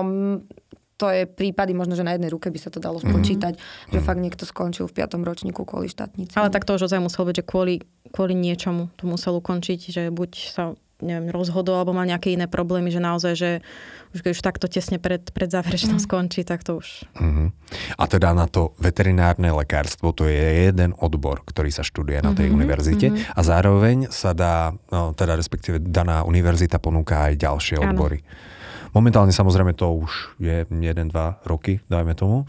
to 0.97 1.07
je 1.13 1.29
prípady, 1.29 1.77
možno, 1.77 1.93
že 1.93 2.01
na 2.01 2.17
jednej 2.17 2.33
ruke 2.33 2.49
by 2.49 2.57
sa 2.57 2.73
to 2.73 2.81
dalo 2.81 2.97
spočítať, 2.97 3.53
že 3.93 3.99
fakt 4.01 4.17
niekto 4.17 4.49
skončil 4.49 4.89
v 4.89 4.97
5. 4.97 5.21
ročníku 5.21 5.61
kvôli 5.61 5.87
štátnici. 5.87 6.33
Ale 6.33 6.49
tak 6.49 6.65
to 6.65 6.73
už 6.73 6.89
ozaj 6.89 6.97
musel 6.97 7.29
byť, 7.29 7.35
že 7.39 7.45
kvôli, 7.45 7.75
kvôli 8.09 8.33
niečomu 8.33 8.89
to 8.97 9.05
musel 9.05 9.37
ukončiť, 9.37 9.79
že 9.93 10.03
buď 10.09 10.31
sa 10.49 10.73
neviem, 10.97 11.29
rozhodol 11.29 11.77
alebo 11.77 11.93
mal 11.93 12.09
nejaké 12.09 12.33
iné 12.33 12.49
problémy, 12.49 12.89
že 12.89 12.97
naozaj, 12.97 13.33
že 13.37 13.49
už 14.17 14.25
keď 14.25 14.31
už 14.33 14.41
takto 14.41 14.65
tesne 14.65 14.97
pred, 14.97 15.29
pred 15.29 15.45
záverečnou 15.45 16.01
mm. 16.01 16.05
skončí, 16.09 16.41
tak 16.41 16.65
to 16.65 16.81
už... 16.81 17.05
Uh-huh. 17.21 17.53
A 18.01 18.03
teda 18.09 18.33
na 18.33 18.49
to 18.49 18.73
veterinárne 18.81 19.53
lekárstvo, 19.53 20.09
to 20.09 20.25
je 20.25 20.73
jeden 20.73 20.97
odbor, 20.97 21.45
ktorý 21.45 21.69
sa 21.69 21.85
študuje 21.85 22.25
na 22.25 22.33
tej 22.33 22.49
uh-huh. 22.49 22.57
univerzite 22.57 23.13
uh-huh. 23.13 23.37
a 23.37 23.39
zároveň 23.45 24.09
sa 24.09 24.33
dá, 24.33 24.73
no, 24.89 25.13
teda 25.13 25.37
respektíve 25.37 25.77
daná 25.77 26.25
univerzita 26.25 26.81
ponúka 26.81 27.29
aj 27.29 27.45
ďalšie 27.45 27.77
ano. 27.77 27.93
odbory. 27.93 28.25
Momentálne 28.91 29.33
samozrejme 29.33 29.73
to 29.75 29.91
už 30.07 30.37
je 30.39 30.67
1-2 30.69 31.11
roky, 31.47 31.79
dajme 31.87 32.13
tomu, 32.13 32.47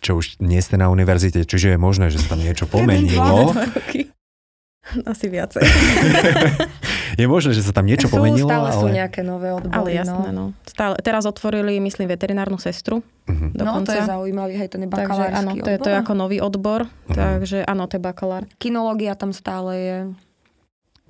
čo 0.00 0.18
už 0.18 0.40
nie 0.40 0.60
ste 0.62 0.80
na 0.80 0.88
univerzite, 0.88 1.44
čiže 1.44 1.76
je 1.76 1.78
možné, 1.78 2.08
že 2.08 2.20
sa 2.22 2.34
tam 2.36 2.40
niečo 2.42 2.66
pomenilo. 2.66 3.54
Asi 5.06 5.30
viacej. 5.30 5.62
je 7.20 7.26
možné, 7.30 7.54
že 7.54 7.62
sa 7.62 7.70
tam 7.70 7.86
niečo 7.86 8.10
sú, 8.10 8.18
pomenilo. 8.18 8.48
Stále 8.50 8.68
ale... 8.74 8.80
sú 8.80 8.86
nejaké 8.90 9.20
nové 9.22 9.54
odbory. 9.54 9.76
Ale 9.76 9.88
jasné, 9.94 10.30
no. 10.34 10.50
no. 10.50 10.66
Stále, 10.66 10.98
teraz 10.98 11.28
otvorili, 11.28 11.78
myslím, 11.78 12.10
veterinárnu 12.10 12.58
sestru. 12.58 13.04
Uh-huh. 13.28 13.54
No, 13.54 13.84
to 13.86 13.94
je 13.94 14.02
zaujímavý, 14.02 14.58
hej, 14.58 14.68
to 14.72 14.82
je 14.82 14.90
bakalársky 14.90 15.30
takže, 15.30 15.38
áno, 15.38 15.50
to 15.54 15.70
je, 15.70 15.76
to 15.78 15.88
je 15.94 15.96
ako 16.00 16.12
nový 16.18 16.38
odbor, 16.42 16.90
uh-huh. 16.90 17.14
takže 17.14 17.62
áno, 17.62 17.86
to 17.86 18.00
je 18.00 18.02
bakalár. 18.02 18.42
Kinológia 18.58 19.14
tam 19.14 19.30
stále 19.30 19.72
je. 19.78 19.98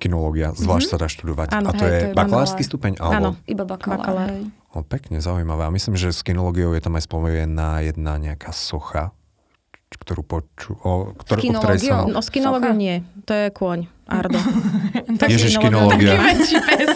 Kinológia, 0.01 0.57
zvlášť 0.57 0.89
mm-hmm. 0.89 0.97
sa 0.97 1.03
dá 1.05 1.07
študovať. 1.07 1.47
Ano, 1.53 1.69
a 1.69 1.77
to 1.77 1.85
hej, 1.85 1.93
je, 1.93 1.99
to 2.01 2.07
je 2.09 2.17
bakalársky 2.17 2.63
stupeň? 2.65 2.97
Alebo... 2.97 3.13
Áno, 3.13 3.29
iba 3.45 3.63
bakalár. 3.69 4.01
bakalár. 4.01 4.29
O, 4.73 4.81
pekne, 4.81 5.21
zaujímavé. 5.21 5.69
A 5.69 5.71
myslím, 5.71 5.93
že 5.93 6.09
s 6.09 6.25
kinológiou 6.25 6.73
je 6.73 6.81
tam 6.81 6.97
aj 6.97 7.05
spomenená 7.05 7.85
jedna 7.85 8.17
nejaká 8.17 8.49
socha, 8.49 9.13
ktorú 9.93 10.25
poču... 10.25 10.73
O, 10.81 11.13
ktor, 11.13 11.37
o 11.37 11.53
ktorej 11.61 11.85
som... 11.85 12.09
No, 12.09 12.25
s 12.25 12.33
kinológiou 12.33 12.73
nie. 12.73 13.05
To 13.29 13.33
je 13.37 13.47
kôň. 13.53 13.85
Ardo. 14.09 14.41
Ježiš, 15.31 15.61
kinológia. 15.61 16.17
Taký 16.17 16.25
väčší 16.25 16.57
pes. 16.65 16.93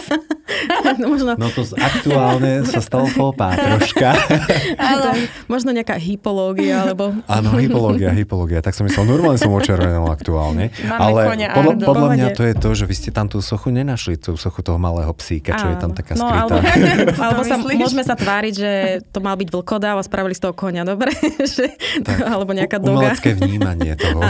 no, 1.00 1.06
možno... 1.12 1.30
no 1.36 1.48
to 1.52 1.62
aktuálne 1.76 2.64
sa 2.64 2.80
stalo 2.80 3.06
fópa 3.10 3.54
troška. 3.56 4.14
Ale... 4.78 5.28
možno 5.46 5.72
nejaká 5.72 5.96
hypológia, 5.96 6.86
alebo... 6.86 7.14
Áno, 7.26 7.56
hypológia, 7.58 8.12
hypológia. 8.12 8.58
Tak 8.62 8.74
som 8.76 8.84
myslel, 8.86 9.06
normálne 9.06 9.38
som 9.40 9.52
očervenal 9.52 10.06
aktuálne. 10.10 10.72
Máme 10.84 11.00
ale 11.00 11.20
podľa, 11.52 11.74
Ardo. 11.76 11.84
podľa 11.86 12.08
mňa 12.14 12.26
to 12.34 12.42
je 12.44 12.54
to, 12.56 12.70
že 12.74 12.84
vy 12.84 12.94
ste 12.94 13.10
tam 13.12 13.26
tú 13.26 13.38
sochu 13.40 13.72
nenašli, 13.72 14.18
tú 14.20 14.34
sochu 14.36 14.60
toho 14.62 14.78
malého 14.80 15.10
psíka, 15.16 15.56
čo 15.56 15.66
je 15.72 15.76
tam 15.78 15.92
taká 15.94 16.14
no, 16.18 16.26
skrytá. 16.26 16.44
Alebo, 16.66 17.12
alebo 17.18 17.42
sa, 17.42 17.56
môžeme 17.58 18.04
sa 18.04 18.14
tváriť, 18.14 18.54
že 18.54 18.72
to 19.10 19.18
mal 19.24 19.34
byť 19.34 19.48
vlkodáv 19.50 19.96
a 19.98 20.04
spravili 20.04 20.34
z 20.36 20.46
toho 20.46 20.54
konia, 20.54 20.84
dobre? 20.84 21.10
že, 21.54 21.74
tak, 22.02 22.22
alebo 22.22 22.52
nejaká 22.52 22.78
doga. 22.78 23.10
Umelecké 23.10 23.34
vnímanie 23.36 23.96
toho, 23.96 24.20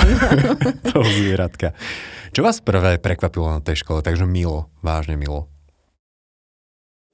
toho 0.92 1.04
zvieratka. 1.04 1.76
Čo 2.36 2.44
vás 2.44 2.60
prvé 2.60 3.00
prekvapilo 3.00 3.48
na 3.48 3.60
tej 3.64 3.80
škole? 3.80 4.04
Takže 4.04 4.28
milo, 4.28 4.68
vážne 4.84 5.16
milo. 5.16 5.48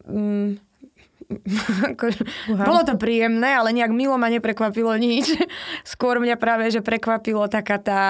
Mm, 0.06 0.58
bolo 2.68 2.82
to 2.84 2.94
príjemné, 3.00 3.56
ale 3.56 3.72
nejak 3.72 3.92
milo 3.92 4.16
ma 4.20 4.28
neprekvapilo 4.28 4.92
nič. 4.98 5.32
Skôr 5.92 6.20
mňa 6.20 6.36
práve, 6.36 6.68
že 6.68 6.84
prekvapilo 6.84 7.46
taká 7.48 7.78
tá 7.78 8.02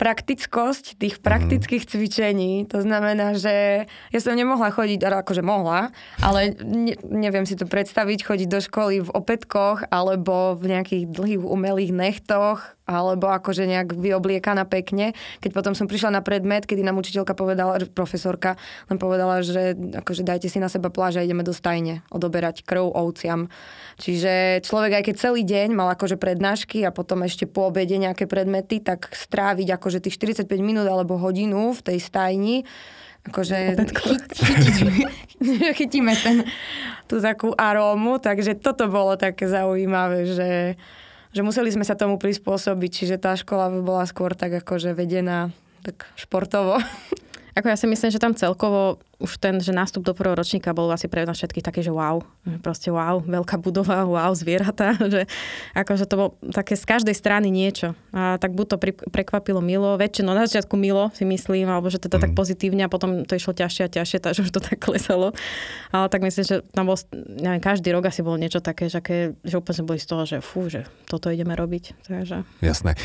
praktickosť 0.00 0.98
tých 0.98 1.20
mhm. 1.20 1.22
praktických 1.22 1.84
cvičení. 1.86 2.66
To 2.74 2.82
znamená, 2.82 3.38
že 3.38 3.86
ja 3.86 4.18
som 4.18 4.34
nemohla 4.34 4.74
chodiť, 4.74 4.98
akože 4.98 5.46
mohla, 5.46 5.94
ale 6.18 6.58
ne, 6.58 6.98
neviem 7.06 7.46
si 7.46 7.54
to 7.54 7.70
predstaviť, 7.70 8.26
chodiť 8.26 8.48
do 8.50 8.58
školy 8.58 9.06
v 9.06 9.14
opätkoch 9.14 9.86
alebo 9.94 10.58
v 10.58 10.74
nejakých 10.74 11.04
dlhých 11.06 11.42
umelých 11.46 11.92
nechtoch 11.94 12.74
alebo 12.82 13.30
akože 13.30 13.62
nejak 13.66 13.94
vyobliekaná 13.94 14.66
pekne. 14.66 15.14
Keď 15.38 15.50
potom 15.54 15.72
som 15.78 15.86
prišla 15.86 16.18
na 16.18 16.22
predmet, 16.22 16.66
kedy 16.66 16.82
nám 16.82 16.98
učiteľka 16.98 17.38
povedala, 17.38 17.78
profesorka 17.94 18.58
nám 18.90 18.98
povedala, 18.98 19.40
že 19.46 19.74
akože 19.74 20.26
dajte 20.26 20.50
si 20.50 20.58
na 20.58 20.66
seba 20.66 20.90
pláž 20.90 21.22
a 21.22 21.24
ideme 21.24 21.46
do 21.46 21.54
stajne 21.54 22.02
odoberať 22.10 22.66
krv 22.66 22.90
ovciam. 22.90 23.46
Čiže 24.02 24.64
človek 24.66 24.98
aj 24.98 25.04
keď 25.06 25.14
celý 25.14 25.42
deň 25.46 25.68
mal 25.78 25.94
akože 25.94 26.18
prednášky 26.18 26.82
a 26.82 26.90
potom 26.90 27.22
ešte 27.22 27.46
po 27.46 27.70
obede 27.70 27.94
nejaké 27.96 28.26
predmety, 28.26 28.82
tak 28.82 29.14
stráviť 29.14 29.78
akože 29.78 30.02
tých 30.02 30.18
45 30.18 30.50
minút 30.58 30.86
alebo 30.90 31.18
hodinu 31.18 31.70
v 31.70 31.80
tej 31.80 31.98
stajni 32.02 32.66
akože 33.22 33.78
chytíme, 34.34 35.06
chytíme 35.78 36.12
ten, 36.18 36.42
tú 37.06 37.22
takú 37.22 37.54
arómu, 37.54 38.18
takže 38.18 38.58
toto 38.58 38.90
bolo 38.90 39.14
také 39.14 39.46
zaujímavé, 39.46 40.26
že 40.26 40.50
že 41.32 41.40
museli 41.40 41.72
sme 41.72 41.84
sa 41.84 41.96
tomu 41.96 42.20
prispôsobiť, 42.20 42.90
čiže 42.92 43.16
tá 43.16 43.32
škola 43.36 43.72
bola 43.80 44.04
skôr 44.04 44.36
tak 44.36 44.52
akože 44.64 44.92
vedená 44.92 45.52
tak 45.82 46.06
športovo. 46.14 46.78
Ako 47.58 47.68
ja 47.68 47.76
si 47.76 47.84
myslím, 47.84 48.08
že 48.08 48.22
tam 48.22 48.32
celkovo 48.32 49.02
už 49.22 49.38
ten, 49.38 49.62
že 49.62 49.70
nástup 49.70 50.02
do 50.02 50.12
prvého 50.18 50.34
ročníka 50.34 50.74
bol 50.74 50.90
asi 50.90 51.06
pre 51.06 51.22
nás 51.22 51.38
všetkých 51.38 51.62
taký, 51.62 51.80
že 51.86 51.94
wow, 51.94 52.18
proste 52.58 52.90
wow, 52.90 53.22
veľká 53.22 53.62
budova, 53.62 54.02
wow, 54.18 54.34
zvieratá, 54.34 54.98
že 55.14 55.30
akože 55.78 56.10
to 56.10 56.14
bolo 56.18 56.30
také 56.50 56.74
z 56.74 56.82
každej 56.82 57.14
strany 57.14 57.48
niečo. 57.54 57.94
A 58.10 58.36
tak 58.42 58.58
buď 58.58 58.66
to 58.66 58.76
pri, 58.82 58.92
prekvapilo 58.92 59.62
milo, 59.62 59.94
väčšinou 59.94 60.34
na 60.34 60.44
začiatku 60.50 60.74
milo 60.74 61.14
si 61.14 61.22
myslím, 61.22 61.70
alebo 61.70 61.86
že 61.86 62.02
to 62.02 62.10
mm. 62.10 62.18
tak 62.18 62.32
pozitívne 62.34 62.82
a 62.82 62.90
potom 62.90 63.22
to 63.22 63.38
išlo 63.38 63.54
ťažšie 63.54 63.82
a 63.86 63.88
ťažšie, 63.88 64.18
takže 64.26 64.40
už 64.42 64.50
to 64.50 64.60
tak 64.60 64.82
klesalo. 64.82 65.30
Ale 65.94 66.10
tak 66.10 66.26
myslím, 66.26 66.44
že 66.44 66.56
tam 66.74 66.90
bol, 66.90 66.98
neviem, 67.14 67.62
každý 67.62 67.94
rok 67.94 68.10
asi 68.10 68.26
bolo 68.26 68.34
niečo 68.34 68.58
také, 68.58 68.90
že, 68.90 68.98
aké, 68.98 69.38
že 69.46 69.54
úplne 69.54 69.76
sme 69.78 69.88
boli 69.94 70.00
z 70.02 70.08
toho, 70.10 70.22
že 70.26 70.42
fú, 70.42 70.66
že 70.66 70.90
toto 71.06 71.30
ideme 71.30 71.54
robiť. 71.54 72.10
Takže... 72.10 72.42
Jasné. 72.58 72.98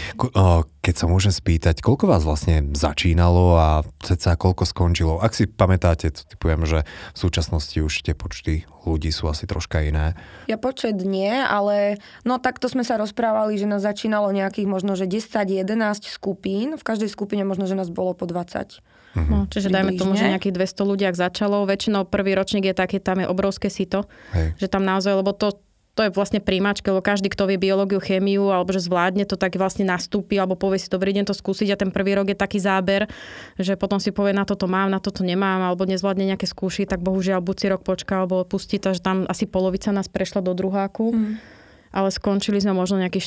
Keď 0.82 0.96
sa 0.96 1.06
môžem 1.12 1.36
spýtať, 1.36 1.84
koľko 1.84 2.08
vás 2.08 2.24
vlastne 2.24 2.64
začínalo 2.72 3.60
a 3.60 3.68
ceca 4.00 4.40
koľko 4.40 4.64
skončilo? 4.64 5.20
Ak 5.20 5.36
si 5.36 5.44
pamätáte, 5.44 6.07
to 6.12 6.22
typujem, 6.26 6.64
že 6.68 6.84
v 7.14 7.18
súčasnosti 7.18 7.78
už 7.78 7.94
tie 8.06 8.14
počty 8.18 8.68
ľudí 8.88 9.12
sú 9.12 9.28
asi 9.28 9.44
troška 9.44 9.84
iné. 9.84 10.16
Ja 10.48 10.56
počet 10.56 11.00
nie, 11.04 11.32
ale 11.32 12.00
no 12.24 12.40
takto 12.40 12.72
sme 12.72 12.88
sa 12.88 12.96
rozprávali, 12.96 13.60
že 13.60 13.68
nás 13.68 13.84
začínalo 13.84 14.32
nejakých 14.32 14.68
možno, 14.68 14.96
že 14.96 15.06
10-11 15.06 15.68
skupín. 16.08 16.80
V 16.80 16.84
každej 16.84 17.12
skupine 17.12 17.44
možno, 17.44 17.68
že 17.68 17.76
nás 17.76 17.92
bolo 17.92 18.16
po 18.16 18.24
20. 18.24 18.80
Uh-huh. 19.18 19.26
No, 19.28 19.38
čiže 19.50 19.74
dajme 19.74 19.98
tomu, 19.98 20.14
že 20.14 20.30
nejakých 20.30 20.54
200 20.78 20.90
ľudí, 20.90 21.04
ak 21.10 21.18
začalo. 21.18 21.66
Väčšinou 21.66 22.06
prvý 22.06 22.38
ročník 22.38 22.70
je 22.70 22.76
taký, 22.78 23.02
tam 23.02 23.24
je 23.24 23.28
obrovské 23.28 23.74
sito. 23.74 24.06
Hej. 24.36 24.54
Že 24.62 24.68
tam 24.70 24.84
naozaj, 24.86 25.14
lebo 25.18 25.34
to, 25.34 25.58
to 25.98 26.06
je 26.06 26.14
vlastne 26.14 26.38
príjmačka, 26.38 26.94
lebo 26.94 27.02
každý, 27.02 27.34
kto 27.34 27.50
vie 27.50 27.58
biológiu, 27.58 27.98
chémiu 27.98 28.54
alebo 28.54 28.70
že 28.70 28.86
zvládne 28.86 29.26
to, 29.26 29.34
tak 29.34 29.58
vlastne 29.58 29.82
nastúpi 29.82 30.38
alebo 30.38 30.54
povie 30.54 30.78
si, 30.78 30.94
dobrý 30.94 31.10
deň 31.18 31.26
to 31.26 31.34
skúsiť 31.34 31.74
a 31.74 31.82
ten 31.82 31.90
prvý 31.90 32.14
rok 32.14 32.30
je 32.30 32.38
taký 32.38 32.62
záber, 32.62 33.10
že 33.58 33.74
potom 33.74 33.98
si 33.98 34.14
povie, 34.14 34.38
na 34.38 34.46
toto 34.46 34.70
mám, 34.70 34.94
na 34.94 35.02
toto 35.02 35.26
nemám 35.26 35.66
alebo 35.66 35.90
nezvládne 35.90 36.38
nejaké 36.38 36.46
skúši, 36.46 36.86
tak 36.86 37.02
bohužiaľ 37.02 37.42
buď 37.42 37.56
si 37.58 37.66
rok 37.74 37.82
počká 37.82 38.22
alebo 38.22 38.46
pustí, 38.46 38.78
takže 38.78 39.02
tam 39.02 39.26
asi 39.26 39.50
polovica 39.50 39.90
nás 39.90 40.06
prešla 40.06 40.46
do 40.46 40.54
druháku. 40.54 41.18
Mm. 41.18 41.42
Ale 41.88 42.14
skončili 42.14 42.62
sme 42.62 42.78
možno 42.78 43.02
nejakých 43.02 43.26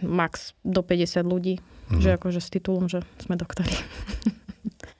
40, 0.00 0.06
max 0.06 0.56
do 0.64 0.80
50 0.80 1.28
ľudí. 1.28 1.60
Mm. 1.92 2.00
Že 2.00 2.08
akože 2.16 2.40
s 2.40 2.48
titulom, 2.48 2.88
že 2.88 3.04
sme 3.20 3.36
doktori. 3.36 3.74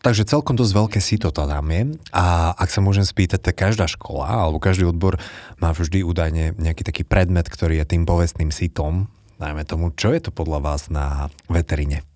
Takže 0.02 0.26
celkom 0.26 0.58
dosť 0.58 0.72
veľké 0.74 0.98
sito 0.98 1.30
to 1.30 1.46
tam 1.46 1.66
je. 1.70 1.94
A 2.10 2.50
ak 2.58 2.74
sa 2.74 2.82
môžem 2.82 3.06
spýtať, 3.06 3.38
tak 3.38 3.54
každá 3.54 3.86
škola 3.86 4.26
alebo 4.26 4.58
každý 4.58 4.90
odbor 4.90 5.22
má 5.62 5.70
vždy 5.70 6.02
údajne 6.02 6.58
nejaký 6.58 6.82
taký 6.82 7.02
predmet, 7.06 7.46
ktorý 7.46 7.78
je 7.78 7.86
tým 7.86 8.02
povestným 8.02 8.50
sitom. 8.50 9.06
Dajme 9.38 9.62
tomu, 9.62 9.94
čo 9.94 10.10
je 10.10 10.18
to 10.22 10.34
podľa 10.34 10.58
vás 10.58 10.90
na 10.90 11.30
veterine? 11.46 12.11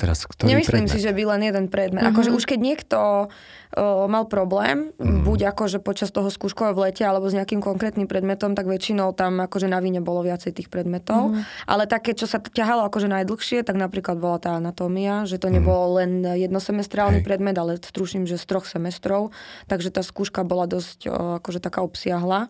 Teraz, 0.00 0.24
ktorý 0.24 0.56
Nemyslím 0.56 0.88
predmet? 0.88 0.96
si, 0.96 1.04
že 1.04 1.12
by 1.12 1.22
len 1.36 1.40
jeden 1.44 1.66
predmet. 1.68 2.00
Uh-huh. 2.00 2.16
Akože 2.16 2.32
už 2.32 2.48
keď 2.48 2.58
niekto 2.64 2.98
uh, 3.28 4.08
mal 4.08 4.24
problém, 4.24 4.96
uh-huh. 4.96 5.20
buď 5.28 5.52
akože 5.52 5.84
počas 5.84 6.08
toho 6.08 6.32
skúškového 6.32 6.72
v 6.72 6.88
lete 6.88 7.04
alebo 7.04 7.28
s 7.28 7.36
nejakým 7.36 7.60
konkrétnym 7.60 8.08
predmetom, 8.08 8.56
tak 8.56 8.64
väčšinou 8.64 9.12
tam 9.12 9.44
akože 9.44 9.68
na 9.68 9.76
víne 9.84 10.00
bolo 10.00 10.24
viacej 10.24 10.56
tých 10.56 10.72
predmetov. 10.72 11.36
Uh-huh. 11.36 11.44
Ale 11.68 11.84
také, 11.84 12.16
čo 12.16 12.24
sa 12.24 12.40
ťahalo 12.40 12.88
akože 12.88 13.12
najdlhšie, 13.12 13.60
tak 13.60 13.76
napríklad 13.76 14.16
bola 14.16 14.40
tá 14.40 14.56
anatómia, 14.56 15.28
že 15.28 15.36
to 15.36 15.52
nebolo 15.52 15.92
uh-huh. 15.92 15.98
len 16.00 16.24
jednosemestrálny 16.24 17.20
Hej. 17.20 17.26
predmet, 17.28 17.60
ale 17.60 17.76
struším, 17.76 18.24
že 18.24 18.40
z 18.40 18.48
troch 18.48 18.64
semestrov. 18.64 19.36
Takže 19.68 19.92
tá 19.92 20.00
skúška 20.00 20.48
bola 20.48 20.64
dosť 20.64 21.12
uh, 21.12 21.36
akože 21.44 21.60
taká 21.60 21.84
obsiahla. 21.84 22.48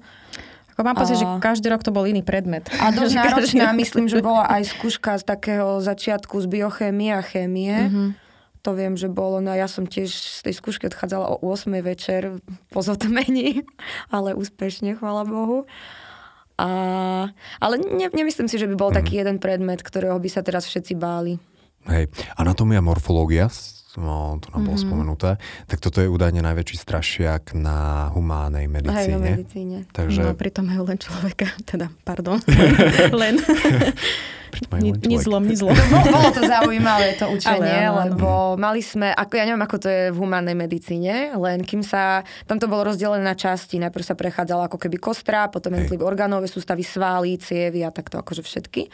Mám 0.83 0.97
pocit, 0.97 1.17
a... 1.17 1.21
že 1.21 1.27
každý 1.39 1.69
rok 1.69 1.85
to 1.85 1.93
bol 1.93 2.09
iný 2.09 2.25
predmet. 2.25 2.69
A 2.81 2.91
dosť 2.91 3.15
náročná, 3.23 3.73
myslím, 3.77 4.07
že 4.09 4.25
bola 4.25 4.49
aj 4.49 4.77
skúška 4.77 5.17
z 5.21 5.25
takého 5.25 5.81
začiatku 5.81 6.41
z 6.41 6.47
biochémie 6.47 7.15
a 7.15 7.23
chémie. 7.23 7.73
Mm-hmm. 7.73 8.09
To 8.61 8.77
viem, 8.77 8.93
že 8.93 9.09
bolo, 9.09 9.41
no 9.41 9.57
ja 9.57 9.65
som 9.65 9.89
tiež 9.89 10.13
z 10.13 10.41
tej 10.45 10.55
skúšky 10.57 10.85
odchádzala 10.93 11.33
o 11.33 11.41
8 11.41 11.73
večer 11.81 12.45
po 12.69 12.85
zotmení, 12.85 13.65
ale 14.15 14.37
úspešne, 14.37 15.01
chvála 15.01 15.25
Bohu. 15.25 15.65
A, 16.61 16.69
ale 17.57 17.75
ne, 17.81 18.13
nemyslím 18.13 18.45
si, 18.45 18.61
že 18.61 18.69
by 18.69 18.77
bol 18.77 18.93
mm. 18.93 18.97
taký 19.01 19.25
jeden 19.25 19.41
predmet, 19.41 19.81
ktorého 19.81 20.21
by 20.21 20.29
sa 20.29 20.45
teraz 20.45 20.69
všetci 20.69 20.93
báli. 20.93 21.41
Hej, 21.89 22.13
anatómia, 22.37 22.85
morfológia, 22.85 23.49
no, 23.99 24.39
to 24.39 24.53
nám 24.55 24.71
bolo 24.71 24.79
mm-hmm. 24.79 24.87
spomenuté, 24.87 25.31
tak 25.67 25.79
toto 25.83 25.99
je 25.99 26.07
údajne 26.07 26.39
najväčší 26.45 26.77
strašiak 26.79 27.59
na 27.59 28.11
humánej 28.15 28.71
medicíne. 28.71 29.19
Hej, 29.19 29.19
medicíne. 29.19 29.79
Takže... 29.91 30.23
No 30.23 30.39
pritom 30.39 30.71
je 30.71 30.79
len 30.79 30.99
človeka, 31.01 31.51
teda, 31.67 31.91
pardon, 32.07 32.39
len. 33.23 33.41
Ni, 34.81 34.93
len 34.93 35.01
ni 35.03 35.17
človek. 35.17 35.25
zlom, 35.27 35.43
ni 35.47 35.57
zlom. 35.57 35.75
Bolo, 35.75 36.05
bolo 36.17 36.29
to 36.35 36.43
zaujímavé, 36.47 37.07
to 37.19 37.27
učenie, 37.31 37.61
Ale 37.61 37.91
áno, 37.91 37.93
áno. 37.93 38.05
lebo 38.15 38.29
mali 38.57 38.81
sme, 38.81 39.13
ako 39.13 39.33
ja 39.37 39.45
neviem, 39.45 39.63
ako 39.63 39.77
to 39.77 39.89
je 39.89 40.03
v 40.11 40.19
humánnej 40.19 40.57
medicíne, 40.57 41.35
len 41.37 41.61
kým 41.67 41.85
sa, 41.85 42.25
tam 42.49 42.57
to 42.57 42.71
bolo 42.71 42.89
rozdelené 42.89 43.21
na 43.21 43.37
časti, 43.37 43.77
najprv 43.83 44.05
sa 44.05 44.15
prechádzala 44.17 44.71
ako 44.73 44.79
keby 44.81 44.97
kostra, 44.97 45.53
potom 45.53 45.77
jednotlivé 45.77 46.03
orgánové 46.03 46.49
sústavy, 46.49 46.81
svaly, 46.81 47.37
cievy 47.37 47.85
a 47.85 47.93
takto 47.93 48.17
akože 48.17 48.41
všetky 48.41 48.89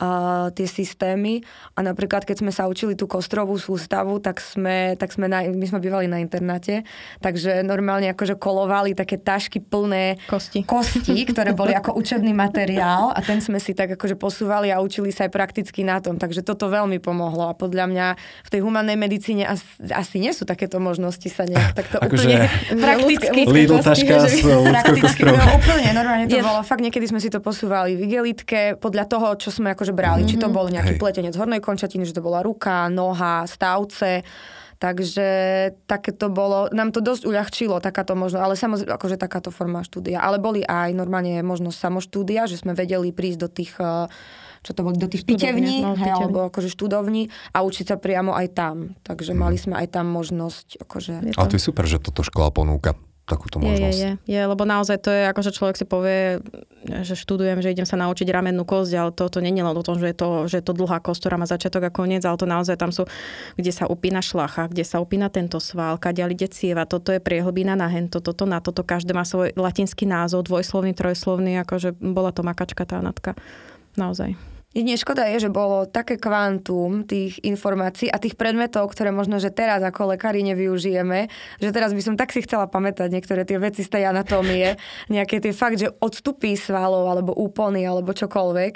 uh, 0.00 0.54
tie 0.54 0.66
systémy. 0.70 1.42
A 1.74 1.82
napríklad, 1.82 2.22
keď 2.22 2.46
sme 2.46 2.52
sa 2.54 2.70
učili 2.70 2.94
tú 2.94 3.10
kostrovú 3.10 3.58
sústavu, 3.58 4.22
tak 4.22 4.38
sme, 4.38 4.94
tak 4.94 5.10
sme 5.10 5.26
na, 5.26 5.42
my 5.42 5.66
sme 5.66 5.82
bývali 5.82 6.06
na 6.06 6.22
internáte, 6.22 6.86
takže 7.18 7.66
normálne 7.66 8.14
akože 8.14 8.38
kolovali 8.38 8.94
také 8.94 9.18
tašky 9.18 9.58
plné 9.58 10.22
Kosti. 10.30 10.62
kosti, 10.62 11.26
ktoré 11.26 11.50
boli 11.50 11.74
ako 11.74 11.98
učebný 11.98 12.30
materiál 12.30 13.10
a 13.10 13.18
ten 13.18 13.42
sme 13.42 13.58
si 13.58 13.74
tak 13.74 13.98
akože 13.98 14.14
posúvali 14.14 14.70
a 14.70 14.78
učili 14.78 14.93
sa 15.10 15.24
aj 15.24 15.32
prakticky 15.32 15.80
na 15.80 15.98
tom. 15.98 16.14
Takže 16.14 16.40
toto 16.40 16.66
veľmi 16.66 16.98
pomohlo 16.98 17.48
a 17.48 17.54
podľa 17.54 17.86
mňa 17.86 18.06
v 18.44 18.48
tej 18.48 18.60
humannej 18.60 18.94
medicíne 18.94 19.42
asi, 19.44 19.64
asi 19.88 20.16
nie 20.18 20.30
sú 20.30 20.44
takéto 20.44 20.76
možnosti 20.76 21.26
sa 21.26 21.42
nejak 21.42 21.74
takto 21.80 21.96
Akože 21.98 22.28
úplne 22.28 22.38
prakticky. 22.84 23.26
ľudské- 23.34 23.50
Lidl 23.50 23.78
taška 23.80 24.14
že- 24.20 24.30
s 24.30 24.44
Prakticky, 24.44 25.22
no, 25.24 25.34
úplne, 25.34 25.88
normálne 25.90 26.24
to 26.26 26.36
Je- 26.36 26.44
bolo. 26.44 26.60
Fakt 26.60 26.80
niekedy 26.80 27.06
sme 27.06 27.18
si 27.18 27.26
to 27.26 27.38
posúvali 27.38 27.94
v 27.94 28.04
igelitke 28.04 28.76
podľa 28.76 29.04
toho, 29.06 29.28
čo 29.34 29.48
sme 29.48 29.72
akože 29.72 29.90
brali. 29.90 30.22
Či 30.22 30.36
to 30.36 30.46
bol 30.46 30.66
nejaký 30.66 30.94
Hej. 30.94 31.00
pletenec 31.00 31.34
hornej 31.34 31.58
končatiny, 31.58 32.02
že 32.02 32.12
to 32.12 32.20
bola 32.20 32.38
ruka, 32.38 32.86
noha, 32.86 33.42
stavce. 33.44 34.20
Takže 34.74 35.26
také 35.86 36.12
to 36.12 36.28
bolo, 36.28 36.68
nám 36.68 36.90
to 36.90 37.00
dosť 37.00 37.24
uľahčilo, 37.24 37.80
takáto 37.80 38.12
možno, 38.12 38.42
ale 38.42 38.52
samozrejme, 38.52 38.92
akože 38.92 39.16
takáto 39.16 39.48
forma 39.48 39.80
štúdia. 39.80 40.18
Ale 40.18 40.36
boli 40.36 40.60
aj 40.60 40.92
normálne 40.92 41.40
možnosť 41.40 41.78
samoštúdia, 41.78 42.44
že 42.44 42.58
sme 42.58 42.74
vedeli 42.74 43.08
prísť 43.08 43.38
do 43.38 43.48
tých, 43.48 43.72
eh, 43.74 44.10
čo 44.64 44.72
to 44.72 44.80
boli, 44.80 44.96
do 44.96 45.06
tých 45.06 45.28
pitevní, 45.28 45.84
no, 45.84 45.92
hej, 45.92 46.08
alebo 46.08 46.48
akože 46.48 46.72
študovní 46.72 47.28
a 47.52 47.60
učiť 47.60 47.92
sa 47.92 47.96
priamo 48.00 48.32
aj 48.32 48.46
tam. 48.56 48.76
Takže 49.04 49.36
Mhm. 49.36 49.38
mali 49.38 49.56
sme 49.60 49.74
aj 49.76 49.92
tam 49.92 50.08
možnosť, 50.08 50.80
akože... 50.80 51.36
Ale 51.36 51.48
to 51.52 51.56
je 51.60 51.62
super, 51.62 51.84
že 51.84 52.00
toto 52.00 52.24
škola 52.24 52.48
ponúka 52.48 52.96
takúto 53.24 53.56
Je, 53.56 53.64
je, 53.64 53.68
možnosť. 53.72 54.00
je, 54.04 54.10
je, 54.36 54.40
lebo 54.44 54.68
naozaj 54.68 55.00
to 55.00 55.08
je 55.08 55.24
ako, 55.24 55.40
že 55.40 55.56
človek 55.56 55.76
si 55.80 55.88
povie, 55.88 56.44
že 56.84 57.16
študujem, 57.16 57.56
že 57.64 57.72
idem 57.72 57.88
sa 57.88 57.96
naučiť 57.96 58.28
ramennú 58.28 58.68
kosť, 58.68 58.92
ale 59.00 59.10
to, 59.16 59.32
to 59.32 59.40
nie 59.40 59.48
je 59.48 59.64
len 59.64 59.72
o 59.72 59.80
tom, 59.80 59.96
že 59.96 60.12
je 60.12 60.16
to, 60.20 60.44
že 60.44 60.60
je 60.60 60.64
to 60.68 60.76
dlhá 60.76 61.00
kosť, 61.00 61.24
ktorá 61.24 61.40
má 61.40 61.48
začiatok 61.48 61.88
a 61.88 61.90
koniec, 61.92 62.20
ale 62.28 62.36
to 62.36 62.44
naozaj 62.44 62.76
tam 62.76 62.92
sú, 62.92 63.08
kde 63.56 63.72
sa 63.72 63.88
upína 63.88 64.20
šlacha, 64.20 64.68
kde 64.68 64.84
sa 64.84 65.00
upína 65.00 65.32
tento 65.32 65.56
sval, 65.56 65.96
kaďal 65.96 66.36
ide 66.36 66.52
cieva, 66.52 66.84
toto 66.84 67.16
je 67.16 67.20
priehlbina 67.20 67.72
na 67.72 67.88
hento, 67.88 68.20
toto 68.20 68.44
na 68.44 68.60
toto, 68.60 68.84
každé 68.84 69.16
má 69.16 69.24
svoj 69.24 69.56
latinský 69.56 70.04
názov, 70.04 70.44
dvojslovný, 70.44 70.92
trojslovný, 70.92 71.56
akože 71.64 71.96
bola 71.96 72.28
to 72.28 72.44
makačka 72.44 72.84
tá 72.84 73.00
natka. 73.00 73.32
Naozaj. 73.96 74.36
Jedine 74.74 74.98
škoda 74.98 75.30
je, 75.30 75.46
že 75.46 75.54
bolo 75.54 75.86
také 75.86 76.18
kvantum 76.18 77.06
tých 77.06 77.38
informácií 77.46 78.10
a 78.10 78.18
tých 78.18 78.34
predmetov, 78.34 78.90
ktoré 78.90 79.14
možno, 79.14 79.38
že 79.38 79.54
teraz 79.54 79.78
ako 79.86 80.18
lekári 80.18 80.42
nevyužijeme, 80.50 81.30
že 81.62 81.70
teraz 81.70 81.94
by 81.94 82.02
som 82.02 82.14
tak 82.18 82.34
si 82.34 82.42
chcela 82.42 82.66
pamätať 82.66 83.06
niektoré 83.06 83.46
tie 83.46 83.62
veci 83.62 83.86
z 83.86 83.90
tej 83.94 84.10
anatómie, 84.10 84.74
nejaké 85.14 85.38
tie 85.38 85.54
fakt, 85.54 85.78
že 85.78 85.94
odstupy 86.02 86.58
svalov 86.58 87.06
alebo 87.06 87.30
úpony 87.38 87.86
alebo 87.86 88.10
čokoľvek, 88.10 88.72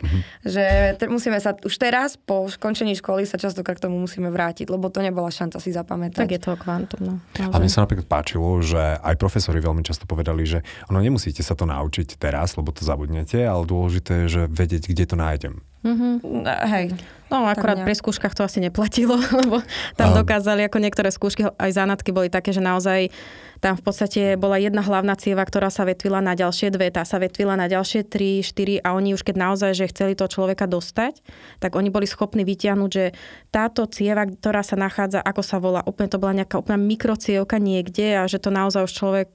že 0.47 0.95
te, 1.03 1.11
musíme 1.11 1.43
sa 1.43 1.59
už 1.59 1.75
teraz 1.75 2.15
po 2.15 2.47
skončení 2.47 2.95
školy 2.95 3.27
sa 3.27 3.35
častokrát 3.35 3.83
k 3.83 3.91
tomu 3.91 3.99
musíme 3.99 4.31
vrátiť, 4.31 4.71
lebo 4.71 4.95
to 4.95 5.03
nebola 5.03 5.35
šanca 5.35 5.59
si 5.59 5.75
zapamätať. 5.75 6.31
Tak 6.31 6.31
je 6.31 6.43
to 6.47 6.55
kvantum, 6.55 7.01
no. 7.03 7.15
A 7.43 7.59
mne 7.59 7.67
sa 7.67 7.83
napríklad 7.83 8.07
páčilo, 8.07 8.63
že 8.63 8.79
aj 9.03 9.19
profesori 9.19 9.59
veľmi 9.59 9.83
často 9.83 10.07
povedali, 10.07 10.47
že 10.47 10.63
ono 10.87 11.03
nemusíte 11.03 11.43
sa 11.43 11.59
to 11.59 11.67
naučiť 11.67 12.23
teraz, 12.23 12.55
lebo 12.55 12.71
to 12.71 12.87
zabudnete, 12.87 13.43
ale 13.43 13.67
dôležité 13.67 14.25
je, 14.25 14.27
že 14.31 14.43
vedieť, 14.47 14.95
kde 14.95 15.05
to 15.11 15.19
nájdem. 15.19 15.59
No, 15.83 16.43
hej. 16.67 16.91
No 17.29 17.45
akurát 17.45 17.77
nejak. 17.77 17.87
pri 17.93 17.95
skúškach 17.95 18.33
to 18.33 18.41
asi 18.41 18.59
neplatilo, 18.59 19.21
lebo 19.41 19.61
tam 19.95 20.09
A- 20.11 20.17
dokázali, 20.17 20.65
ako 20.65 20.81
niektoré 20.81 21.13
skúšky, 21.13 21.45
aj 21.45 21.71
zánatky 21.77 22.11
boli 22.11 22.33
také, 22.33 22.57
že 22.57 22.65
naozaj 22.65 23.13
tam 23.59 23.75
v 23.75 23.83
podstate 23.83 24.39
bola 24.39 24.57
jedna 24.57 24.81
hlavná 24.81 25.19
cieva, 25.19 25.43
ktorá 25.43 25.67
sa 25.69 25.83
vetvila 25.83 26.23
na 26.23 26.39
ďalšie 26.39 26.71
dve, 26.71 26.95
tá 26.95 27.03
sa 27.03 27.19
vetvila 27.19 27.59
na 27.59 27.67
ďalšie 27.67 28.07
tri, 28.07 28.39
štyri 28.41 28.79
a 28.81 28.95
oni 28.95 29.19
už 29.19 29.27
keď 29.27 29.35
naozaj, 29.35 29.71
že 29.75 29.91
chceli 29.91 30.15
toho 30.15 30.31
človeka 30.31 30.71
dostať, 30.71 31.21
tak 31.59 31.75
oni 31.75 31.91
boli 31.91 32.07
schopní 32.07 32.47
vytiahnuť, 32.47 32.91
že 32.91 33.13
táto 33.51 33.85
cieva, 33.91 34.31
ktorá 34.31 34.63
sa 34.63 34.79
nachádza, 34.79 35.21
ako 35.21 35.43
sa 35.43 35.59
volá, 35.59 35.83
úplne 35.85 36.09
to 36.09 36.23
bola 36.23 36.39
nejaká 36.39 36.55
úplne 36.55 36.81
mikrocievka 36.87 37.59
niekde 37.59 38.15
a 38.15 38.31
že 38.31 38.39
to 38.39 38.55
naozaj 38.55 38.87
už 38.87 38.95
človek, 38.95 39.31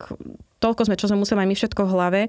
toľko 0.63 0.87
sme, 0.87 0.95
čo 0.95 1.11
sme 1.11 1.19
museli 1.19 1.43
aj 1.43 1.49
my 1.51 1.55
všetko 1.59 1.81
v 1.83 1.93
hlave, 1.93 2.21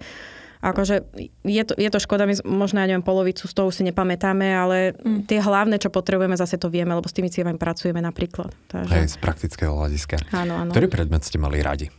Akože 0.64 1.04
je 1.44 1.62
to, 1.68 1.76
je 1.76 1.90
to 1.92 2.00
škoda, 2.00 2.25
my 2.25 2.33
možno, 2.49 2.80
ja 2.80 2.88
neviem, 2.88 3.04
polovicu 3.04 3.44
z 3.44 3.52
toho 3.52 3.68
si 3.68 3.85
nepamätáme, 3.85 4.49
ale 4.49 4.97
mm. 4.97 5.28
tie 5.28 5.37
hlavné, 5.44 5.76
čo 5.76 5.92
potrebujeme, 5.92 6.33
zase 6.40 6.56
to 6.56 6.73
vieme, 6.73 6.97
lebo 6.97 7.04
s 7.04 7.12
tými 7.12 7.28
cievami 7.28 7.61
pracujeme 7.61 8.00
napríklad. 8.00 8.49
Takže, 8.73 8.97
Hej, 8.97 9.12
z 9.12 9.16
praktického 9.21 9.76
hľadiska. 9.76 10.16
Áno, 10.33 10.57
áno. 10.57 10.72
Ktorý 10.72 10.88
predmet 10.88 11.20
ste 11.20 11.37
mali 11.37 11.61
radi? 11.61 11.92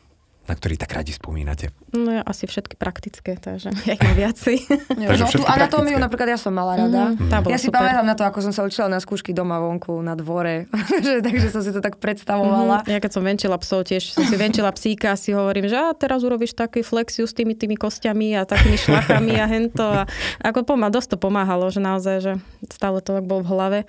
Na 0.46 0.54
ktorý 0.54 0.76
tak 0.76 0.94
radi 0.94 1.10
spomínate? 1.10 1.74
No 1.90 2.12
ja 2.12 2.22
asi 2.22 2.46
všetky 2.46 2.76
praktické, 2.76 3.34
takže 3.36 3.74
ja 3.82 3.92
ich 3.92 4.00
mám 4.00 4.14
viacej. 4.14 4.56
Takže 4.94 5.24
no, 5.24 5.32
tú 5.32 5.42
anatómiu 5.42 5.98
praktické. 5.98 6.06
napríklad 6.06 6.28
ja 6.30 6.40
som 6.40 6.52
mala 6.52 6.78
rada. 6.78 7.12
Mhm, 7.12 7.28
tá 7.28 7.42
Ja 7.44 7.58
si 7.58 7.66
super. 7.66 7.82
pamätám 7.82 8.06
na 8.06 8.14
to, 8.14 8.24
ako 8.24 8.40
som 8.42 8.52
sa 8.52 8.62
učila 8.62 8.86
na 8.86 8.98
skúšky 8.98 9.32
doma 9.32 9.58
vonku, 9.58 9.98
na 10.00 10.14
dvore. 10.14 10.70
Že- 11.02 11.26
Takže 11.26 11.48
som 11.50 11.62
si 11.62 11.70
to 11.70 11.80
tak 11.80 11.98
predstavovala. 11.98 12.86
Mhm. 12.86 12.88
Ja 12.88 13.00
keď 13.00 13.12
som 13.12 13.24
venčila 13.24 13.58
psov, 13.58 13.84
tiež 13.84 14.06
som 14.08 14.22
si 14.22 14.36
venčila 14.36 14.70
psíka 14.70 15.12
a 15.12 15.18
si 15.18 15.32
hovorím, 15.32 15.66
že 15.66 15.76
a 15.76 15.92
teraz 15.92 16.22
urobíš 16.22 16.54
taký 16.54 16.82
flexiu 16.82 17.26
s 17.26 17.34
tými, 17.34 17.54
tými 17.54 17.74
kostiami 17.74 18.34
a 18.34 18.44
takými 18.44 18.78
šlachami 18.78 19.34
a 19.36 19.46
hento. 19.46 19.82
A 19.82 20.06
ako 20.40 20.62
pomá, 20.64 20.88
dosť 20.88 21.16
to 21.16 21.18
pomáhalo, 21.20 21.66
že 21.68 21.80
naozaj, 21.80 22.16
že 22.20 22.32
stále 22.68 23.00
to 23.00 23.12
tak 23.12 23.26
bolo 23.26 23.42
v 23.42 23.50
hlave. 23.50 23.80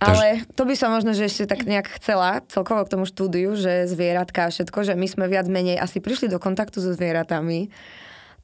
Ale 0.00 0.48
to 0.56 0.64
by 0.64 0.74
som 0.74 0.96
možno, 0.96 1.12
že 1.12 1.28
ešte 1.28 1.44
tak 1.44 1.68
nejak 1.68 2.00
chcela 2.00 2.40
celkovo 2.48 2.88
k 2.88 2.92
tomu 2.96 3.04
štúdiu, 3.04 3.52
že 3.52 3.84
zvieratka 3.84 4.48
a 4.48 4.52
všetko, 4.52 4.88
že 4.88 4.94
my 4.96 5.04
sme 5.04 5.28
viac 5.28 5.44
menej 5.44 5.76
asi 5.76 6.00
prišli 6.00 6.32
do 6.32 6.40
kontaktu 6.40 6.80
so 6.80 6.96
zvieratami 6.96 7.68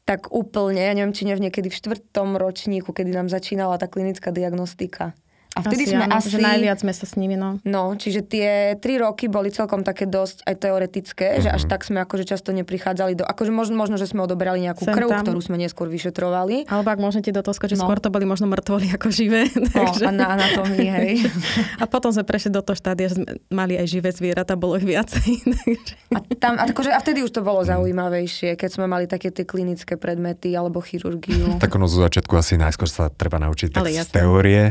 tak 0.07 0.31
úplne, 0.31 0.79
ja 0.79 0.95
neviem, 0.95 1.11
či 1.11 1.27
nie 1.27 1.35
v 1.35 1.51
niekedy 1.51 1.67
v 1.67 1.79
štvrtom 1.83 2.39
ročníku, 2.39 2.95
kedy 2.95 3.11
nám 3.11 3.27
začínala 3.27 3.75
tá 3.75 3.91
klinická 3.91 4.31
diagnostika. 4.31 5.19
A 5.57 5.65
vtedy 5.65 5.89
asi, 5.89 5.93
sme 5.97 6.05
áno, 6.05 6.15
asi... 6.21 6.29
Že 6.29 6.39
najviac 6.45 6.79
sme 6.85 6.93
sa 6.93 7.07
s 7.09 7.15
nimi, 7.17 7.33
no. 7.41 7.57
No, 7.65 7.97
čiže 7.97 8.21
tie 8.21 8.77
tri 8.77 9.01
roky 9.01 9.25
boli 9.25 9.49
celkom 9.49 9.81
také 9.81 10.05
dosť 10.05 10.45
aj 10.45 10.55
teoretické, 10.61 11.27
mm-hmm. 11.33 11.45
že 11.45 11.49
až 11.49 11.63
tak 11.65 11.81
sme 11.81 12.05
akože 12.05 12.29
často 12.29 12.53
neprichádzali 12.53 13.17
do... 13.17 13.25
Akože 13.25 13.57
možno, 13.57 13.81
možno 13.81 13.97
že 13.97 14.05
sme 14.05 14.21
odoberali 14.21 14.61
nejakú 14.61 14.85
Sem 14.85 14.93
krv, 14.93 15.09
tam. 15.09 15.25
ktorú 15.25 15.41
sme 15.41 15.57
neskôr 15.57 15.89
vyšetrovali. 15.89 16.69
Alebo 16.69 16.89
ak 16.93 17.01
môžete 17.01 17.33
do 17.33 17.41
toho 17.41 17.57
skočiť, 17.57 17.81
No. 17.81 17.89
skôr 17.89 17.97
to 18.01 18.13
boli 18.13 18.29
možno 18.29 18.45
mŕtvoli 18.53 19.01
ako 19.01 19.09
živé. 19.09 19.49
No, 19.57 19.65
takže... 19.81 20.05
a 20.05 20.13
na 20.13 20.37
anatómii, 20.37 20.89
hej. 20.93 21.13
A 21.83 21.89
potom 21.89 22.13
sme 22.13 22.29
prešli 22.29 22.53
do 22.53 22.61
toho 22.61 22.77
štádia, 22.77 23.09
že 23.09 23.17
sme 23.17 23.41
mali 23.49 23.81
aj 23.81 23.87
živé 23.89 24.13
zvieratá, 24.13 24.61
bolo 24.61 24.77
ich 24.77 24.85
viacej. 24.85 25.41
takže... 25.65 25.95
A, 26.13 26.19
tam, 26.37 26.61
a, 26.61 26.69
akože, 26.69 26.93
a 26.93 27.01
vtedy 27.01 27.25
už 27.25 27.33
to 27.33 27.41
bolo 27.41 27.65
zaujímavejšie, 27.65 28.61
keď 28.61 28.71
sme 28.77 28.85
mali 28.85 29.09
také 29.09 29.33
tie 29.33 29.49
klinické 29.49 29.97
predmety 29.97 30.53
alebo 30.53 30.85
chirurgiu. 30.85 31.57
Tak 31.57 31.73
ono 31.73 31.89
zo 31.89 32.05
začiatku 32.05 32.37
asi 32.37 32.61
najskôr 32.61 32.89
sa 32.93 33.09
treba 33.09 33.41
naučiť 33.41 33.73
tak 33.73 33.81
Ale 33.81 33.97
z 33.97 34.05
jasné. 34.05 34.15
teórie. 34.21 34.63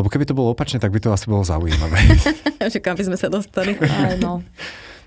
Lebo 0.00 0.08
keby 0.08 0.24
to 0.24 0.32
bolo 0.32 0.56
opačne, 0.56 0.80
tak 0.80 0.90
by 0.90 1.00
to 1.04 1.12
asi 1.12 1.28
bolo 1.28 1.44
zaujímavé. 1.44 2.16
že 2.72 2.80
kam 2.80 2.96
by 2.96 3.04
sme 3.04 3.16
sa 3.20 3.28
dostali. 3.28 3.76
Aj, 3.76 4.16
no. 4.16 4.40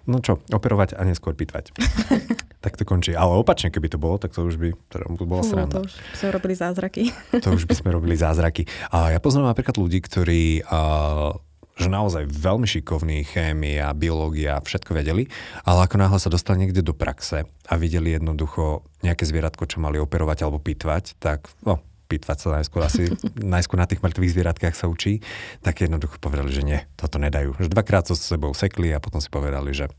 No 0.03 0.19
čo, 0.19 0.43
operovať 0.51 0.99
a 0.99 1.01
neskôr 1.07 1.31
pitvať. 1.31 1.71
tak 2.63 2.75
to 2.75 2.83
končí. 2.83 3.15
Ale 3.15 3.39
opačne, 3.39 3.71
keby 3.71 3.87
to 3.87 3.95
bolo, 3.95 4.19
tak 4.19 4.35
to 4.35 4.43
už 4.43 4.59
by 4.59 4.75
teda 4.91 5.07
bola 5.23 5.43
Fú, 5.43 5.55
sranda. 5.55 5.79
to 5.79 5.87
už 5.87 5.93
sme 5.95 6.29
robili 6.35 6.55
zázraky. 6.59 7.03
To 7.43 7.55
už 7.55 7.63
by 7.65 7.75
sme 7.75 7.89
robili 7.95 8.15
zázraky. 8.19 8.67
A 8.91 9.15
ja 9.15 9.19
poznám 9.23 9.55
napríklad 9.55 9.79
ľudí, 9.79 10.03
ktorí 10.03 10.67
a, 10.67 11.31
že 11.79 11.87
naozaj 11.87 12.27
veľmi 12.27 12.67
šikovní, 12.67 13.23
chémia, 13.23 13.95
biológia, 13.95 14.59
všetko 14.59 14.91
vedeli, 14.91 15.31
ale 15.63 15.87
ako 15.87 15.95
náhle 15.97 16.19
sa 16.19 16.29
dostali 16.29 16.67
niekde 16.67 16.83
do 16.83 16.93
praxe 16.93 17.47
a 17.47 17.73
videli 17.79 18.13
jednoducho 18.13 18.83
nejaké 19.01 19.23
zvieratko, 19.23 19.65
čo 19.65 19.79
mali 19.79 19.97
operovať 20.03 20.43
alebo 20.43 20.59
pitvať, 20.59 21.15
tak 21.17 21.47
no, 21.63 21.79
pitvať 22.13 22.37
sa 22.37 22.47
najskôr 22.61 22.85
asi, 22.85 23.09
najskôr 23.41 23.81
na 23.81 23.89
tých 23.89 24.05
mŕtvych 24.05 24.33
zvieratkách 24.37 24.77
sa 24.77 24.85
učí, 24.85 25.25
tak 25.65 25.81
jednoducho 25.81 26.21
povedali, 26.21 26.53
že 26.53 26.61
nie, 26.61 26.79
toto 26.93 27.17
nedajú. 27.17 27.57
Že 27.57 27.73
dvakrát 27.73 28.05
so 28.05 28.13
sebou 28.13 28.53
sekli 28.53 28.93
a 28.93 29.01
potom 29.01 29.17
si 29.17 29.33
povedali, 29.33 29.73
že 29.73 29.89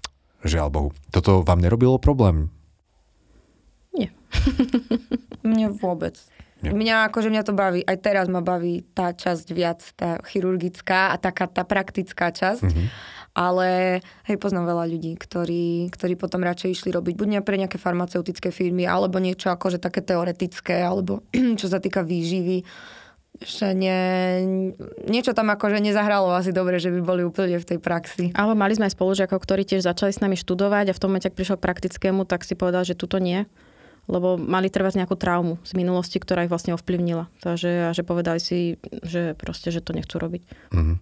žiaľ 0.46 0.68
Bohu. 0.70 0.90
Toto 1.10 1.42
vám 1.42 1.58
nerobilo 1.58 1.98
problém? 1.98 2.54
Nie. 3.90 4.14
Mne 5.42 5.74
vôbec. 5.74 6.14
Nie. 6.64 6.72
Mňa, 6.72 7.12
akože 7.12 7.28
mňa 7.28 7.42
to 7.44 7.52
baví, 7.52 7.80
aj 7.84 7.98
teraz 8.00 8.26
ma 8.32 8.40
baví 8.40 8.88
tá 8.96 9.12
časť 9.12 9.46
viac, 9.52 9.84
tá 10.00 10.16
chirurgická 10.24 11.12
a 11.12 11.20
taká 11.20 11.44
tá 11.44 11.66
praktická 11.66 12.32
časť. 12.32 12.64
Mhm. 12.64 12.84
Ale 13.34 13.98
hej, 14.30 14.36
poznám 14.38 14.70
veľa 14.70 14.86
ľudí, 14.94 15.18
ktorí, 15.18 15.90
ktorí 15.90 16.14
potom 16.14 16.46
radšej 16.46 16.70
išli 16.70 16.94
robiť 16.94 17.18
buď 17.18 17.28
pre 17.42 17.58
nejaké 17.58 17.82
farmaceutické 17.82 18.54
firmy, 18.54 18.86
alebo 18.86 19.18
niečo 19.18 19.50
akože 19.50 19.82
také 19.82 20.06
teoretické, 20.06 20.78
alebo 20.86 21.26
čo 21.60 21.66
sa 21.66 21.82
týka 21.82 22.06
výživy. 22.06 22.62
Že 23.42 23.74
nie, 23.74 24.02
niečo 25.10 25.34
tam 25.34 25.50
akože 25.50 25.82
nezahralo 25.82 26.30
asi 26.30 26.54
dobre, 26.54 26.78
že 26.78 26.94
by 26.94 27.02
boli 27.02 27.26
úplne 27.26 27.58
v 27.58 27.66
tej 27.66 27.82
praxi. 27.82 28.30
Ale 28.38 28.54
mali 28.54 28.78
sme 28.78 28.86
aj 28.86 28.94
spolužiakov, 28.94 29.42
ktorí 29.42 29.66
tiež 29.66 29.82
začali 29.82 30.14
s 30.14 30.22
nami 30.22 30.38
študovať 30.38 30.94
a 30.94 30.94
v 30.94 31.00
tom 31.02 31.10
momente, 31.10 31.26
ak 31.26 31.34
prišiel 31.34 31.58
k 31.58 31.66
praktickému, 31.66 32.30
tak 32.30 32.46
si 32.46 32.54
povedal, 32.54 32.86
že 32.86 32.94
tuto 32.94 33.18
nie. 33.18 33.50
lebo 34.06 34.36
mali 34.36 34.68
trebať 34.68 35.00
nejakú 35.00 35.16
traumu 35.16 35.56
z 35.64 35.72
minulosti, 35.74 36.20
ktorá 36.20 36.44
ich 36.44 36.52
vlastne 36.52 36.76
ovplyvnila. 36.76 37.32
Takže 37.40 37.88
a 37.88 37.90
že 37.96 38.04
povedali 38.04 38.38
si, 38.38 38.76
že 39.02 39.32
proste, 39.34 39.72
že 39.72 39.80
to 39.80 39.96
nechcú 39.96 40.20
robiť. 40.20 40.42
Mhm. 40.70 40.94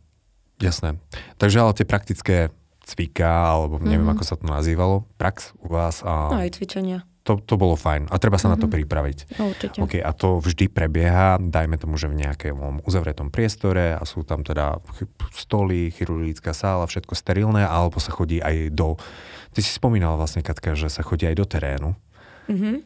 Jasné. 0.62 0.96
Takže 1.36 1.58
ale 1.58 1.74
tie 1.74 1.84
praktické 1.84 2.36
cvika, 2.82 3.26
alebo 3.52 3.78
neviem, 3.78 4.02
Mhm. 4.04 4.14
ako 4.14 4.22
sa 4.22 4.34
to 4.34 4.44
nazývalo, 4.44 5.06
prax 5.16 5.54
u 5.58 5.68
vás 5.68 6.02
a 6.02 6.30
No 6.30 6.38
aj 6.38 6.50
cvičenia. 6.52 7.06
to, 7.22 7.38
to 7.38 7.54
bolo 7.54 7.74
fajn. 7.74 8.10
A 8.10 8.18
treba 8.18 8.34
sa 8.34 8.46
na 8.46 8.56
to 8.56 8.66
Mhm. 8.66 8.74
pripraviť. 8.74 9.18
No, 9.38 9.50
určite. 9.50 9.78
OK, 9.78 9.98
a 9.98 10.10
to 10.10 10.38
vždy 10.38 10.66
prebieha, 10.66 11.38
dajme 11.38 11.76
tomu, 11.76 11.94
že 11.94 12.06
v 12.06 12.18
nejakom 12.18 12.82
uzavretom 12.82 13.30
priestore 13.30 13.94
a 13.94 14.02
sú 14.02 14.22
tam 14.22 14.42
teda 14.42 14.82
stoly, 15.30 15.90
chirurgická 15.90 16.50
sála, 16.50 16.86
všetko 16.86 17.14
sterilné, 17.14 17.62
alebo 17.62 17.98
sa 17.98 18.10
chodí 18.10 18.38
aj 18.38 18.70
do... 18.72 18.98
Ty 19.52 19.60
si 19.60 19.70
spomínala 19.70 20.16
vlastne, 20.16 20.42
Katka, 20.42 20.74
že 20.74 20.88
sa 20.88 21.02
chodí 21.02 21.22
aj 21.24 21.36
do 21.36 21.44
terénu. 21.44 21.90
Mhm. 22.48 22.82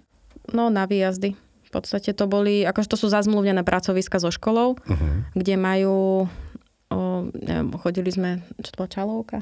No 0.53 0.69
na 0.69 0.85
výjazdy. 0.85 1.33
V 1.67 1.71
podstate 1.73 2.13
to 2.13 2.25
boli, 2.27 2.63
akože 2.63 2.87
to 2.87 2.97
sú 2.97 3.09
zazmluvnené 3.09 3.61
pracoviska 3.61 4.17
so 4.17 4.31
školou, 4.31 4.79
Uh-huh. 4.79 5.27
kde 5.35 5.57
majú, 5.57 6.29
o, 6.91 7.31
neviem, 7.35 7.69
chodili 7.79 8.11
sme, 8.11 8.43
čo 8.63 8.71
to 8.75 8.79
bola 8.79 8.91
Čalovka? 8.91 9.39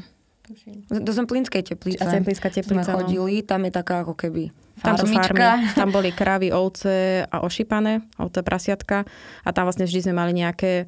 Do 0.93 1.13
Zemplínskej 1.13 1.65
teplice. 1.65 2.05
A 2.05 2.13
Zemplínska 2.13 2.53
sme 2.53 2.57
teplica, 2.61 2.93
no. 2.93 2.97
chodili, 3.01 3.41
tam 3.41 3.65
je 3.65 3.73
taká 3.73 4.05
ako 4.05 4.13
keby 4.13 4.53
Tam 4.85 5.01
sú 5.01 5.09
farmička. 5.09 5.33
farmy, 5.33 5.73
tam 5.81 5.89
boli 5.89 6.11
kravy, 6.13 6.53
ovce 6.53 7.25
a 7.25 7.37
ošípané, 7.41 8.05
ovce 8.21 8.45
prasiatka 8.45 9.09
a 9.41 9.49
tam 9.57 9.65
vlastne 9.65 9.89
vždy 9.89 10.05
sme 10.05 10.15
mali 10.21 10.37
nejaké 10.37 10.85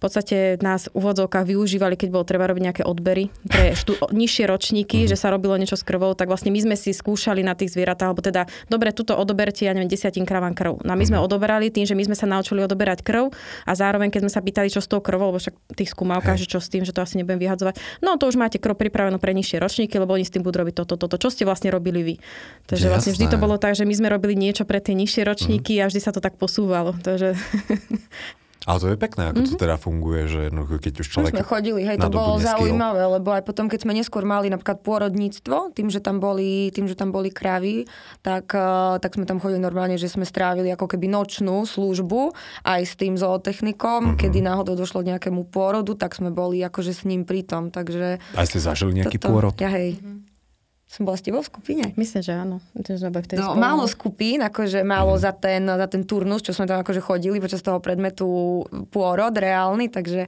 podstate 0.00 0.56
nás 0.64 0.88
v 0.88 0.96
úvodzovkách 0.96 1.44
využívali, 1.44 1.94
keď 1.94 2.08
bolo 2.08 2.24
treba 2.24 2.48
robiť 2.48 2.62
nejaké 2.64 2.82
odbery 2.88 3.28
pre 3.44 3.76
štú, 3.76 4.00
nižšie 4.10 4.44
ročníky, 4.48 5.04
že 5.04 5.14
sa 5.14 5.28
robilo 5.28 5.54
niečo 5.60 5.76
s 5.76 5.84
krvou, 5.84 6.16
tak 6.16 6.32
vlastne 6.32 6.48
my 6.48 6.60
sme 6.60 6.76
si 6.76 6.96
skúšali 6.96 7.44
na 7.44 7.52
tých 7.52 7.76
zvieratách, 7.76 8.08
alebo 8.08 8.24
teda, 8.24 8.48
dobre, 8.72 8.96
tuto 8.96 9.12
odoberte, 9.14 9.68
ja 9.68 9.76
neviem, 9.76 9.92
desiatin 9.92 10.24
kravám 10.24 10.56
krv. 10.56 10.80
No 10.82 10.90
a 10.92 10.96
my 10.96 11.04
sme 11.04 11.18
odoberali 11.20 11.68
tým, 11.68 11.84
že 11.84 11.92
my 11.92 12.08
sme 12.08 12.16
sa 12.16 12.24
naučili 12.24 12.64
odoberať 12.64 13.04
krv 13.04 13.28
a 13.68 13.72
zároveň, 13.76 14.08
keď 14.08 14.20
sme 14.24 14.32
sa 14.32 14.40
pýtali, 14.40 14.68
čo 14.72 14.80
s 14.80 14.88
tou 14.88 15.04
krvou, 15.04 15.36
lebo 15.36 15.38
však 15.38 15.54
tých 15.76 15.92
skúmavkách, 15.92 16.40
že 16.40 16.46
čo 16.48 16.58
s 16.58 16.72
tým, 16.72 16.88
že 16.88 16.96
to 16.96 17.04
asi 17.04 17.20
nebudem 17.20 17.38
vyhadzovať. 17.42 17.76
No 18.00 18.16
to 18.16 18.26
už 18.32 18.40
máte 18.40 18.56
krv 18.56 18.80
pripravenú 18.80 19.20
pre 19.20 19.36
nižšie 19.36 19.60
ročníky, 19.60 20.00
lebo 20.00 20.16
oni 20.16 20.24
s 20.24 20.32
tým 20.32 20.40
budú 20.40 20.64
robiť 20.64 20.80
toto, 20.80 20.96
toto. 20.96 21.20
Čo 21.20 21.28
ste 21.28 21.44
vlastne 21.44 21.68
robili 21.68 22.00
vy? 22.00 22.14
Takže 22.66 22.88
vlastne 22.88 23.12
vždy 23.12 23.26
to 23.28 23.36
Jasné. 23.36 23.44
bolo 23.44 23.56
tak, 23.60 23.76
že 23.76 23.84
my 23.84 23.94
sme 23.94 24.08
robili 24.08 24.34
niečo 24.38 24.64
pre 24.64 24.80
tie 24.80 24.96
nižšie 24.96 25.22
ročníky 25.28 25.76
a 25.82 25.92
vždy 25.92 26.00
sa 26.00 26.14
to 26.14 26.24
tak 26.24 26.40
posúvalo. 26.40 26.96
Takže 27.04 27.36
Ale 28.62 28.76
to 28.76 28.86
je 28.86 28.98
pekné, 28.98 29.22
ako 29.26 29.40
to 29.42 29.54
teda 29.56 29.74
funguje, 29.74 30.22
že 30.26 30.42
no, 30.48 30.64
keď 30.64 30.94
už 30.96 31.06
My 31.06 31.12
človek... 31.16 31.32
sme 31.32 31.44
chodili, 31.44 31.80
hej, 31.82 31.96
to 31.96 32.06
bolo 32.06 32.36
nadobudne 32.36 32.42
skill. 32.42 32.52
zaujímavé, 32.52 33.02
lebo 33.10 33.28
aj 33.30 33.42
potom, 33.42 33.66
keď 33.66 33.80
sme 33.80 33.92
neskôr 33.94 34.22
mali 34.22 34.46
napríklad 34.46 34.78
pôrodníctvo, 34.80 35.72
tým, 35.72 35.88
že 35.88 35.98
tam 35.98 36.18
boli, 36.18 36.68
tým, 36.68 36.84
že 36.84 36.92
tam 36.92 37.08
boli 37.08 37.30
kravy, 37.30 37.88
tak, 38.20 38.50
eh, 38.50 38.62
tak 38.96 39.10
sme 39.12 39.24
tam 39.24 39.38
chodili 39.38 39.58
normálne, 39.58 39.96
že 39.96 40.06
sme 40.06 40.22
strávili 40.22 40.68
ako 40.68 40.86
keby 40.86 41.08
nočnú 41.08 41.64
službu 41.64 42.36
aj 42.62 42.80
s 42.82 42.94
tým 42.94 43.14
zootechnikom, 43.14 44.12
Mhm. 44.12 44.18
kedy 44.18 44.38
náhodou 44.40 44.74
došlo 44.74 45.00
k 45.00 45.10
nejakému 45.10 45.46
pôrodu, 45.46 45.92
tak 45.94 46.12
sme 46.12 46.28
boli 46.30 46.60
akože 46.60 46.92
s 46.92 47.02
ním 47.02 47.22
pritom, 47.22 47.68
takže... 47.68 48.20
Aj 48.30 48.44
ste 48.44 48.58
zažili 48.58 48.92
nejaký 48.94 49.16
toto- 49.16 49.32
pôrod? 49.32 49.54
Ja 49.56 49.68
hej. 49.68 49.96
Som 50.90 51.06
bola 51.06 51.14
s 51.14 51.22
tebou 51.22 51.38
v 51.38 51.46
skupine. 51.46 51.84
myslím, 51.94 52.18
že 52.18 52.34
áno. 52.34 52.58
No, 52.74 52.82
spolu. 52.82 53.54
málo 53.56 53.86
skupín, 53.86 54.42
akože 54.42 54.82
málo 54.82 55.14
Mhm. 55.14 55.20
za, 55.20 55.32
ten, 55.32 55.62
za 55.64 55.86
ten 55.86 56.02
turnus, 56.02 56.42
čo 56.42 56.50
sme 56.50 56.66
tam 56.66 56.78
akože 56.78 56.98
chodili 56.98 57.38
počas 57.38 57.60
toho 57.60 57.78
predmetu 57.78 58.26
pôrod 58.88 59.30
reálny, 59.30 59.86
takže, 59.86 60.26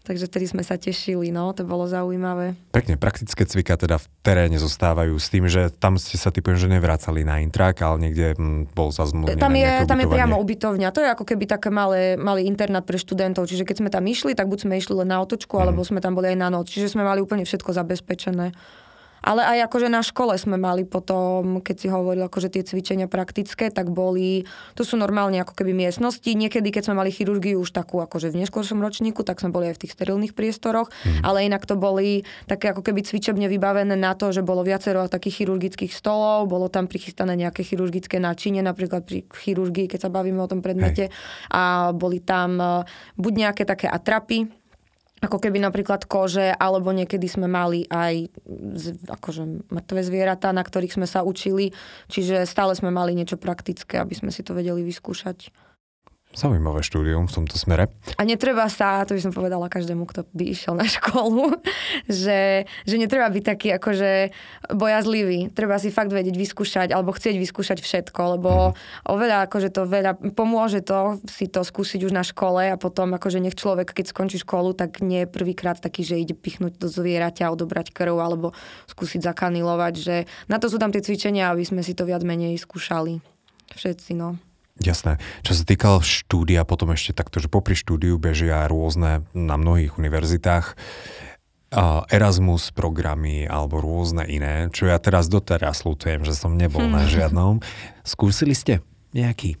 takže 0.00 0.24
vtedy 0.24 0.48
sme 0.48 0.62
sa 0.62 0.74
tešili, 0.74 1.28
no, 1.28 1.52
to 1.52 1.60
bolo 1.62 1.84
zaujímavé. 1.84 2.56
Pekne, 2.70 2.96
praktické 2.96 3.44
cvika 3.44 3.76
teda 3.76 4.00
v 4.00 4.08
teréne 4.22 4.56
zostávajú 4.56 5.12
s 5.14 5.28
tým, 5.28 5.44
že 5.44 5.68
tam 5.70 5.94
ste 5.94 6.16
sa 6.16 6.30
typujem, 6.30 6.56
že 6.56 6.72
nevracali 6.72 7.20
na 7.22 7.38
intrak, 7.38 7.76
ale 7.78 8.00
niekde 8.02 8.32
hm, 8.32 8.72
bol 8.72 8.88
zazmluvený 8.88 9.36
Tam 9.36 9.52
je, 9.52 9.68
tam 9.84 9.98
je 9.98 10.08
priamo 10.08 10.40
ubytovňa. 10.40 10.88
To 10.88 11.04
je 11.04 11.08
ako 11.10 11.24
keby 11.26 11.44
také 11.46 11.68
malé, 11.68 12.16
malý 12.16 12.42
internát 12.42 12.80
pre 12.80 12.96
študentov. 12.96 13.44
Čiže 13.44 13.68
keď 13.68 13.76
sme 13.78 13.90
tam 13.90 14.00
išli, 14.02 14.32
tak 14.32 14.48
buď 14.48 14.64
sme 14.64 14.74
išli 14.74 14.96
len 14.96 15.12
na 15.12 15.20
otočku, 15.20 15.52
Mhm. 15.52 15.62
alebo 15.62 15.84
sme 15.84 16.00
tam 16.00 16.16
boli 16.16 16.32
aj 16.32 16.38
na 16.38 16.48
noc. 16.48 16.64
Čiže 16.66 16.88
sme 16.90 17.04
mali 17.04 17.20
úplne 17.20 17.44
všetko 17.44 17.76
zabezpečené. 17.76 18.56
Ale 19.28 19.44
aj 19.44 19.68
akože 19.68 19.92
na 19.92 20.00
škole 20.00 20.32
sme 20.40 20.56
mali 20.56 20.88
potom, 20.88 21.60
keď 21.60 21.76
si 21.76 21.88
hovoril 21.92 22.24
akože 22.24 22.48
tie 22.48 22.64
cvičenia 22.64 23.12
praktické, 23.12 23.68
tak 23.68 23.92
boli, 23.92 24.48
to 24.72 24.88
sú 24.88 24.96
normálne 24.96 25.36
ako 25.44 25.52
keby 25.52 25.76
miestnosti. 25.76 26.24
Niekedy, 26.24 26.72
keď 26.72 26.88
sme 26.88 27.04
mali 27.04 27.12
chirurgiu 27.12 27.60
už 27.60 27.76
takú 27.76 28.00
akože 28.00 28.32
v 28.32 28.40
neskôršom 28.40 28.80
ročníku, 28.80 29.20
tak 29.28 29.44
sme 29.44 29.52
boli 29.52 29.68
aj 29.68 29.76
v 29.76 29.82
tých 29.84 29.92
sterilných 29.92 30.32
priestoroch, 30.32 30.88
ale 31.20 31.44
inak 31.44 31.68
to 31.68 31.76
boli 31.76 32.24
také 32.48 32.72
ako 32.72 32.80
keby 32.80 33.04
cvičebne 33.04 33.52
vybavené 33.52 34.00
na 34.00 34.16
to, 34.16 34.32
že 34.32 34.40
bolo 34.40 34.64
viacero 34.64 35.04
takých 35.12 35.44
chirurgických 35.44 35.92
stolov, 35.92 36.48
bolo 36.48 36.72
tam 36.72 36.88
prichystané 36.88 37.36
nejaké 37.36 37.60
chirurgické 37.68 38.16
náčinie, 38.16 38.64
napríklad 38.64 39.04
pri 39.04 39.28
chirurgii, 39.28 39.92
keď 39.92 40.08
sa 40.08 40.10
bavíme 40.10 40.40
o 40.40 40.48
tom 40.48 40.64
predmete, 40.64 41.12
a 41.52 41.92
boli 41.92 42.24
tam 42.24 42.56
eh, 42.56 42.80
buď 43.20 43.32
nejaké 43.36 43.62
také 43.68 43.92
atrapy, 43.92 44.48
ako 45.18 45.38
keby 45.42 45.58
napríklad 45.58 46.06
kože, 46.06 46.54
alebo 46.54 46.94
niekedy 46.94 47.26
sme 47.26 47.50
mali 47.50 47.84
aj 47.90 48.30
akože 49.10 49.70
mŕtve 49.70 50.00
zvieratá, 50.06 50.54
na 50.54 50.62
ktorých 50.62 50.94
sme 50.94 51.06
sa 51.10 51.26
učili, 51.26 51.74
čiže 52.06 52.46
stále 52.46 52.74
sme 52.78 52.94
mali 52.94 53.18
niečo 53.18 53.34
praktické, 53.38 53.98
aby 53.98 54.14
sme 54.14 54.30
si 54.30 54.46
to 54.46 54.54
vedeli 54.54 54.86
vyskúšať. 54.86 55.67
Zaujímavé 56.36 56.84
štúdium 56.84 57.24
v 57.24 57.40
tomto 57.40 57.56
smere. 57.56 57.88
A 58.20 58.22
netreba 58.22 58.68
sa, 58.68 59.00
to 59.08 59.16
by 59.16 59.20
som 59.24 59.32
povedala 59.32 59.72
každému, 59.72 60.04
kto 60.04 60.28
by 60.36 60.44
išiel 60.52 60.76
na 60.76 60.84
školu, 61.00 61.56
že, 62.04 62.68
že 62.84 62.96
netreba 63.00 63.32
byť 63.32 63.44
taký 63.48 63.68
akože 63.80 64.36
bojazlivý. 64.76 65.48
Treba 65.56 65.80
si 65.80 65.88
fakt 65.88 66.12
vedieť 66.12 66.36
vyskúšať 66.36 66.92
alebo 66.92 67.16
chcieť 67.16 67.32
vyskúšať 67.32 67.80
všetko, 67.80 68.20
lebo 68.36 68.76
oveľa 69.08 69.48
akože 69.48 69.72
to 69.72 69.88
veľa 69.88 70.20
pomôže 70.36 70.84
to 70.84 71.16
si 71.24 71.48
to 71.48 71.64
skúsiť 71.64 72.04
už 72.04 72.12
na 72.12 72.20
škole 72.20 72.60
a 72.60 72.76
potom 72.76 73.16
akože 73.16 73.40
nech 73.40 73.56
človek, 73.56 73.96
keď 73.96 74.12
skončí 74.12 74.36
školu, 74.44 74.76
tak 74.76 75.00
nie 75.00 75.24
je 75.24 75.32
prvýkrát 75.32 75.80
taký, 75.80 76.04
že 76.04 76.20
ide 76.20 76.36
pichnúť 76.36 76.76
do 76.76 76.92
zvieraťa, 76.92 77.48
odobrať 77.48 77.88
krv 77.88 78.20
alebo 78.20 78.52
skúsiť 78.92 79.24
zakanilovať, 79.24 79.94
že 79.96 80.16
na 80.44 80.60
to 80.60 80.68
sú 80.68 80.76
tam 80.76 80.92
tie 80.92 81.00
cvičenia, 81.00 81.48
aby 81.48 81.64
sme 81.64 81.80
si 81.80 81.96
to 81.96 82.04
viac 82.04 82.20
menej 82.20 82.60
skúšali. 82.60 83.24
Všetci, 83.72 84.12
no. 84.12 84.47
Jasné. 84.78 85.18
Čo 85.42 85.58
sa 85.58 85.66
týkalo 85.66 85.98
štúdia, 86.06 86.62
potom 86.62 86.94
ešte 86.94 87.10
takto, 87.10 87.42
že 87.42 87.50
popri 87.50 87.74
štúdiu 87.74 88.14
bežia 88.14 88.62
rôzne 88.70 89.26
na 89.34 89.58
mnohých 89.58 89.98
univerzitách 89.98 90.78
Erasmus 92.08 92.72
programy 92.72 93.44
alebo 93.44 93.84
rôzne 93.84 94.24
iné, 94.24 94.72
čo 94.72 94.88
ja 94.88 94.96
teraz 94.96 95.28
doteraz 95.28 95.84
slutujem, 95.84 96.24
že 96.24 96.32
som 96.32 96.56
nebol 96.56 96.88
na 96.88 97.04
žiadnom. 97.12 97.60
Skúsili 98.06 98.56
ste 98.56 98.80
nejaký? 99.12 99.60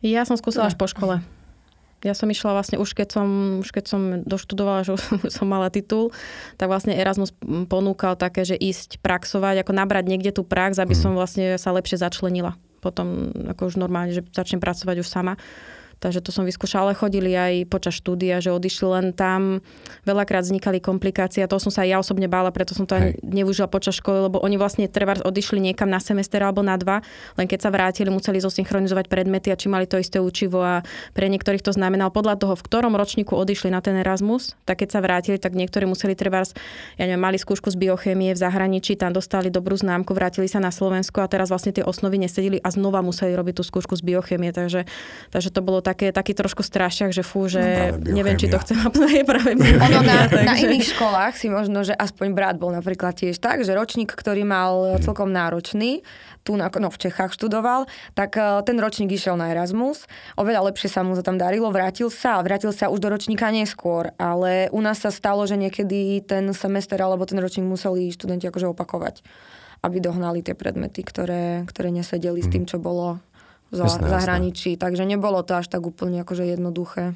Ja 0.00 0.22
som 0.22 0.38
skúsila 0.38 0.70
až 0.70 0.78
po 0.78 0.86
škole. 0.86 1.20
Ja 2.00 2.16
som 2.16 2.32
išla 2.32 2.56
vlastne 2.56 2.80
už 2.80 2.96
keď 2.96 3.08
som, 3.12 3.28
už 3.60 3.68
keď 3.76 3.84
som 3.84 4.00
doštudovala, 4.24 4.86
že 4.86 4.96
som 5.36 5.46
mala 5.50 5.68
titul, 5.68 6.14
tak 6.56 6.70
vlastne 6.70 6.94
Erasmus 6.94 7.34
ponúkal 7.66 8.14
také, 8.14 8.46
že 8.46 8.56
ísť 8.56 9.02
praxovať, 9.02 9.66
ako 9.66 9.72
nabrať 9.74 10.04
niekde 10.06 10.30
tú 10.30 10.46
prax, 10.46 10.78
aby 10.78 10.94
som 10.94 11.18
vlastne 11.18 11.58
sa 11.58 11.74
lepšie 11.74 11.98
začlenila. 11.98 12.56
Potom 12.80 13.30
ako 13.48 13.70
už 13.70 13.76
normálne, 13.76 14.16
že 14.16 14.24
začnem 14.32 14.60
pracovať 14.60 14.96
už 15.04 15.08
sama. 15.08 15.36
Takže 16.00 16.24
to 16.24 16.32
som 16.32 16.48
vyskúšala, 16.48 16.90
ale 16.90 16.96
chodili 16.96 17.36
aj 17.36 17.68
počas 17.68 18.00
štúdia, 18.00 18.40
že 18.40 18.48
odišli 18.48 18.88
len 18.88 19.06
tam. 19.12 19.60
Veľakrát 20.08 20.48
vznikali 20.48 20.80
komplikácie 20.80 21.44
a 21.44 21.50
to 21.50 21.60
som 21.60 21.68
sa 21.68 21.84
aj 21.84 21.88
ja 21.92 21.98
osobne 22.00 22.24
bála, 22.24 22.48
preto 22.48 22.72
som 22.72 22.88
to 22.88 22.96
Hej. 22.96 23.20
aj 23.20 23.20
nevyužila 23.20 23.68
počas 23.68 24.00
školy, 24.00 24.32
lebo 24.32 24.40
oni 24.40 24.56
vlastne 24.56 24.88
treba 24.88 25.20
odišli 25.20 25.60
niekam 25.60 25.92
na 25.92 26.00
semester 26.00 26.40
alebo 26.40 26.64
na 26.64 26.80
dva, 26.80 27.04
len 27.36 27.44
keď 27.44 27.68
sa 27.68 27.70
vrátili, 27.70 28.08
museli 28.08 28.40
zosynchronizovať 28.40 29.12
predmety 29.12 29.52
a 29.52 29.60
či 29.60 29.68
mali 29.68 29.84
to 29.84 30.00
isté 30.00 30.16
učivo 30.16 30.64
a 30.64 30.80
pre 31.12 31.28
niektorých 31.28 31.60
to 31.60 31.76
znamenalo 31.76 32.08
podľa 32.08 32.40
toho, 32.40 32.56
v 32.56 32.64
ktorom 32.64 32.96
ročníku 32.96 33.36
odišli 33.36 33.68
na 33.68 33.84
ten 33.84 34.00
Erasmus, 34.00 34.56
tak 34.64 34.80
keď 34.80 34.88
sa 34.96 35.04
vrátili, 35.04 35.36
tak 35.36 35.52
niektorí 35.52 35.84
museli 35.84 36.16
treba, 36.16 36.40
ja 36.96 37.04
neviem, 37.04 37.20
mali 37.20 37.36
skúšku 37.36 37.68
z 37.68 37.76
biochémie 37.76 38.32
v 38.32 38.40
zahraničí, 38.40 38.96
tam 38.96 39.12
dostali 39.12 39.52
dobrú 39.52 39.76
známku, 39.76 40.16
vrátili 40.16 40.48
sa 40.48 40.64
na 40.64 40.72
Slovensko 40.72 41.20
a 41.20 41.28
teraz 41.28 41.52
vlastne 41.52 41.76
tie 41.76 41.84
osnovy 41.84 42.16
nesedili 42.16 42.56
a 42.64 42.72
znova 42.72 43.04
museli 43.04 43.36
robiť 43.36 43.60
tú 43.60 43.62
skúšku 43.68 44.00
z 44.00 44.02
biochémie, 44.08 44.56
takže, 44.56 44.88
takže 45.28 45.52
to 45.52 45.60
bolo 45.60 45.84
také, 45.90 46.14
taký 46.14 46.32
trošku 46.38 46.62
strašiak, 46.62 47.10
že 47.10 47.26
fú, 47.26 47.50
že 47.50 47.58
práve 47.58 48.14
neviem, 48.14 48.38
či 48.38 48.46
to 48.46 48.62
chcem 48.62 48.78
je 49.18 49.24
práve 49.26 49.58
Ono 49.58 50.00
na, 50.06 50.30
na 50.30 50.54
iných 50.54 50.94
školách 50.94 51.34
si 51.34 51.50
možno, 51.50 51.82
že 51.82 51.92
aspoň 51.98 52.26
brat 52.30 52.56
bol 52.56 52.70
napríklad 52.70 53.18
tiež 53.18 53.42
tak, 53.42 53.66
že 53.66 53.74
ročník, 53.74 54.14
ktorý 54.14 54.46
mal 54.46 55.02
celkom 55.02 55.34
náročný, 55.34 56.06
tu 56.40 56.56
na, 56.56 56.72
no, 56.72 56.88
v 56.88 56.98
Čechách 56.98 57.36
študoval, 57.36 57.84
tak 58.16 58.38
eh, 58.38 58.62
ten 58.64 58.76
ročník 58.80 59.12
išiel 59.12 59.36
na 59.36 59.52
Erasmus, 59.52 60.08
oveľa 60.38 60.72
lepšie 60.72 60.88
sa 60.88 61.04
mu 61.04 61.12
to 61.18 61.22
tam 61.24 61.36
darilo, 61.36 61.68
vrátil 61.68 62.08
sa 62.08 62.40
a 62.40 62.44
vrátil 62.44 62.72
sa 62.72 62.88
už 62.88 63.00
do 63.02 63.08
ročníka 63.12 63.52
neskôr, 63.52 64.14
ale 64.16 64.72
u 64.72 64.80
nás 64.80 65.02
sa 65.02 65.12
stalo, 65.12 65.44
že 65.44 65.60
niekedy 65.60 66.24
ten 66.24 66.48
semester 66.56 66.96
alebo 67.00 67.28
ten 67.28 67.36
ročník 67.36 67.66
museli 67.66 68.12
študenti 68.14 68.48
akože 68.48 68.72
opakovať, 68.72 69.20
aby 69.84 69.96
dohnali 70.00 70.40
tie 70.44 70.56
predmety, 70.56 71.04
ktoré, 71.04 71.64
ktoré 71.68 71.88
nesedeli 71.92 72.40
s 72.40 72.48
tým, 72.48 72.64
čo 72.64 72.80
bolo 72.80 73.20
za- 73.70 73.86
Jasné, 73.86 74.02
jasné. 74.02 74.10
zahraničí. 74.12 74.70
Takže 74.74 75.02
nebolo 75.04 75.40
to 75.40 75.54
až 75.54 75.66
tak 75.66 75.80
úplne 75.80 76.20
akože 76.20 76.44
jednoduché. 76.44 77.14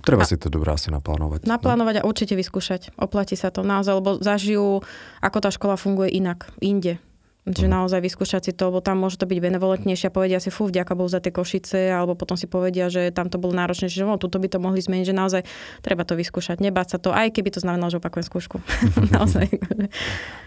Treba 0.00 0.22
si 0.22 0.34
to 0.34 0.46
dobré 0.48 0.68
asi 0.68 0.90
naplánovať. 0.90 1.46
Naplánovať 1.46 2.02
a 2.02 2.04
určite 2.04 2.34
vyskúšať. 2.34 2.90
Oplatí 2.96 3.32
sa 3.32 3.48
to 3.48 3.62
naozaj, 3.62 3.94
lebo 3.94 4.18
zažijú, 4.18 4.82
ako 5.20 5.38
tá 5.38 5.48
škola 5.48 5.74
funguje 5.74 6.10
inak, 6.10 6.50
inde. 6.58 6.98
Že 7.44 7.66
Mhm. 7.66 7.72
naozaj 7.72 8.00
vyskúšať 8.00 8.40
si 8.40 8.52
to, 8.52 8.70
lebo 8.70 8.78
tam 8.78 8.98
môže 8.98 9.14
to 9.16 9.26
byť 9.26 9.34
benevolentnejšie 9.36 10.06
a 10.06 10.12
povedia 10.12 10.38
si, 10.38 10.46
fú, 10.48 10.66
vďaka 10.66 10.94
Bohu 10.94 11.06
za 11.06 11.18
tie 11.18 11.30
košice, 11.30 11.90
alebo 11.90 12.14
potom 12.14 12.34
si 12.34 12.46
povedia, 12.46 12.86
že 12.86 13.10
tam 13.10 13.26
to 13.26 13.34
bolo 13.36 13.50
náročnejšie, 13.52 13.98
že 13.98 14.04
no, 14.04 14.14
tuto 14.14 14.38
by 14.38 14.46
to 14.46 14.58
mohli 14.58 14.78
zmeniť, 14.78 15.06
že 15.06 15.12
naozaj 15.12 15.42
treba 15.82 16.02
to 16.02 16.14
vyskúšať, 16.14 16.58
nebáť 16.60 16.88
sa 16.88 16.98
to, 16.98 17.10
aj 17.10 17.30
keby 17.32 17.50
to 17.50 17.58
znamenalo, 17.58 17.90
že 17.90 17.98
opakujem 17.98 18.22
skúšku. 18.24 18.56
naozaj. 19.12 19.50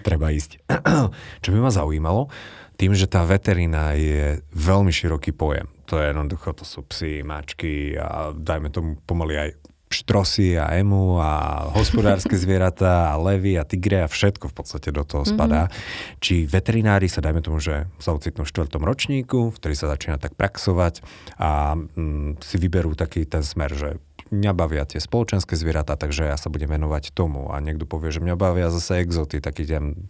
Treba 0.03 0.31
ísť. 0.31 0.63
Čo 1.43 1.49
by 1.49 1.59
ma 1.59 1.67
zaujímalo, 1.69 2.31
tým, 2.75 2.91
že 2.93 3.07
tá 3.07 3.23
veterina 3.23 3.95
je 3.95 4.43
veľmi 4.51 4.91
široký 4.91 5.31
pojem. 5.31 5.67
To 5.87 6.01
je 6.01 6.11
jednoducho, 6.11 6.51
to 6.53 6.65
sú 6.67 6.83
psy, 6.91 7.21
mačky 7.21 7.95
a 7.95 8.33
dajme 8.33 8.73
tomu 8.73 8.97
pomaly 9.05 9.35
aj 9.37 9.49
štrosy 9.95 10.57
a 10.57 10.75
emu 10.75 11.21
a 11.21 11.63
hospodárske 11.71 12.35
zvieratá 12.43 13.13
a 13.13 13.21
levy 13.21 13.55
a 13.55 13.63
tigre 13.63 14.03
a 14.03 14.11
všetko 14.11 14.51
v 14.51 14.55
podstate 14.57 14.89
do 14.91 15.05
toho 15.07 15.23
spadá. 15.23 15.69
Mm-hmm. 15.69 16.19
Či 16.19 16.35
veterinári 16.49 17.07
sa, 17.07 17.23
dajme 17.23 17.39
tomu, 17.39 17.61
že 17.63 17.87
sa 18.01 18.11
ocitnú 18.11 18.43
v 18.43 18.51
štvrtom 18.51 18.83
ročníku, 18.83 19.53
v 19.53 19.57
ktorý 19.61 19.75
sa 19.77 19.87
začína 19.93 20.17
tak 20.19 20.35
praxovať 20.35 21.05
a 21.39 21.77
mm, 21.77 22.43
si 22.43 22.55
vyberú 22.59 22.97
taký 22.97 23.23
ten 23.29 23.45
smer, 23.45 23.71
že 23.71 23.89
mňa 24.33 24.51
bavia 24.57 24.83
tie 24.89 24.97
spoločenské 24.97 25.53
zvieratá, 25.53 25.95
takže 25.95 26.27
ja 26.27 26.35
sa 26.35 26.49
budem 26.49 26.67
venovať 26.67 27.13
tomu. 27.13 27.53
A 27.53 27.61
niekto 27.61 27.85
povie, 27.85 28.09
že 28.09 28.19
mňa 28.25 28.35
bavia 28.35 28.73
zase 28.73 29.05
exoty, 29.05 29.37
taký 29.37 29.69
ten 29.69 30.09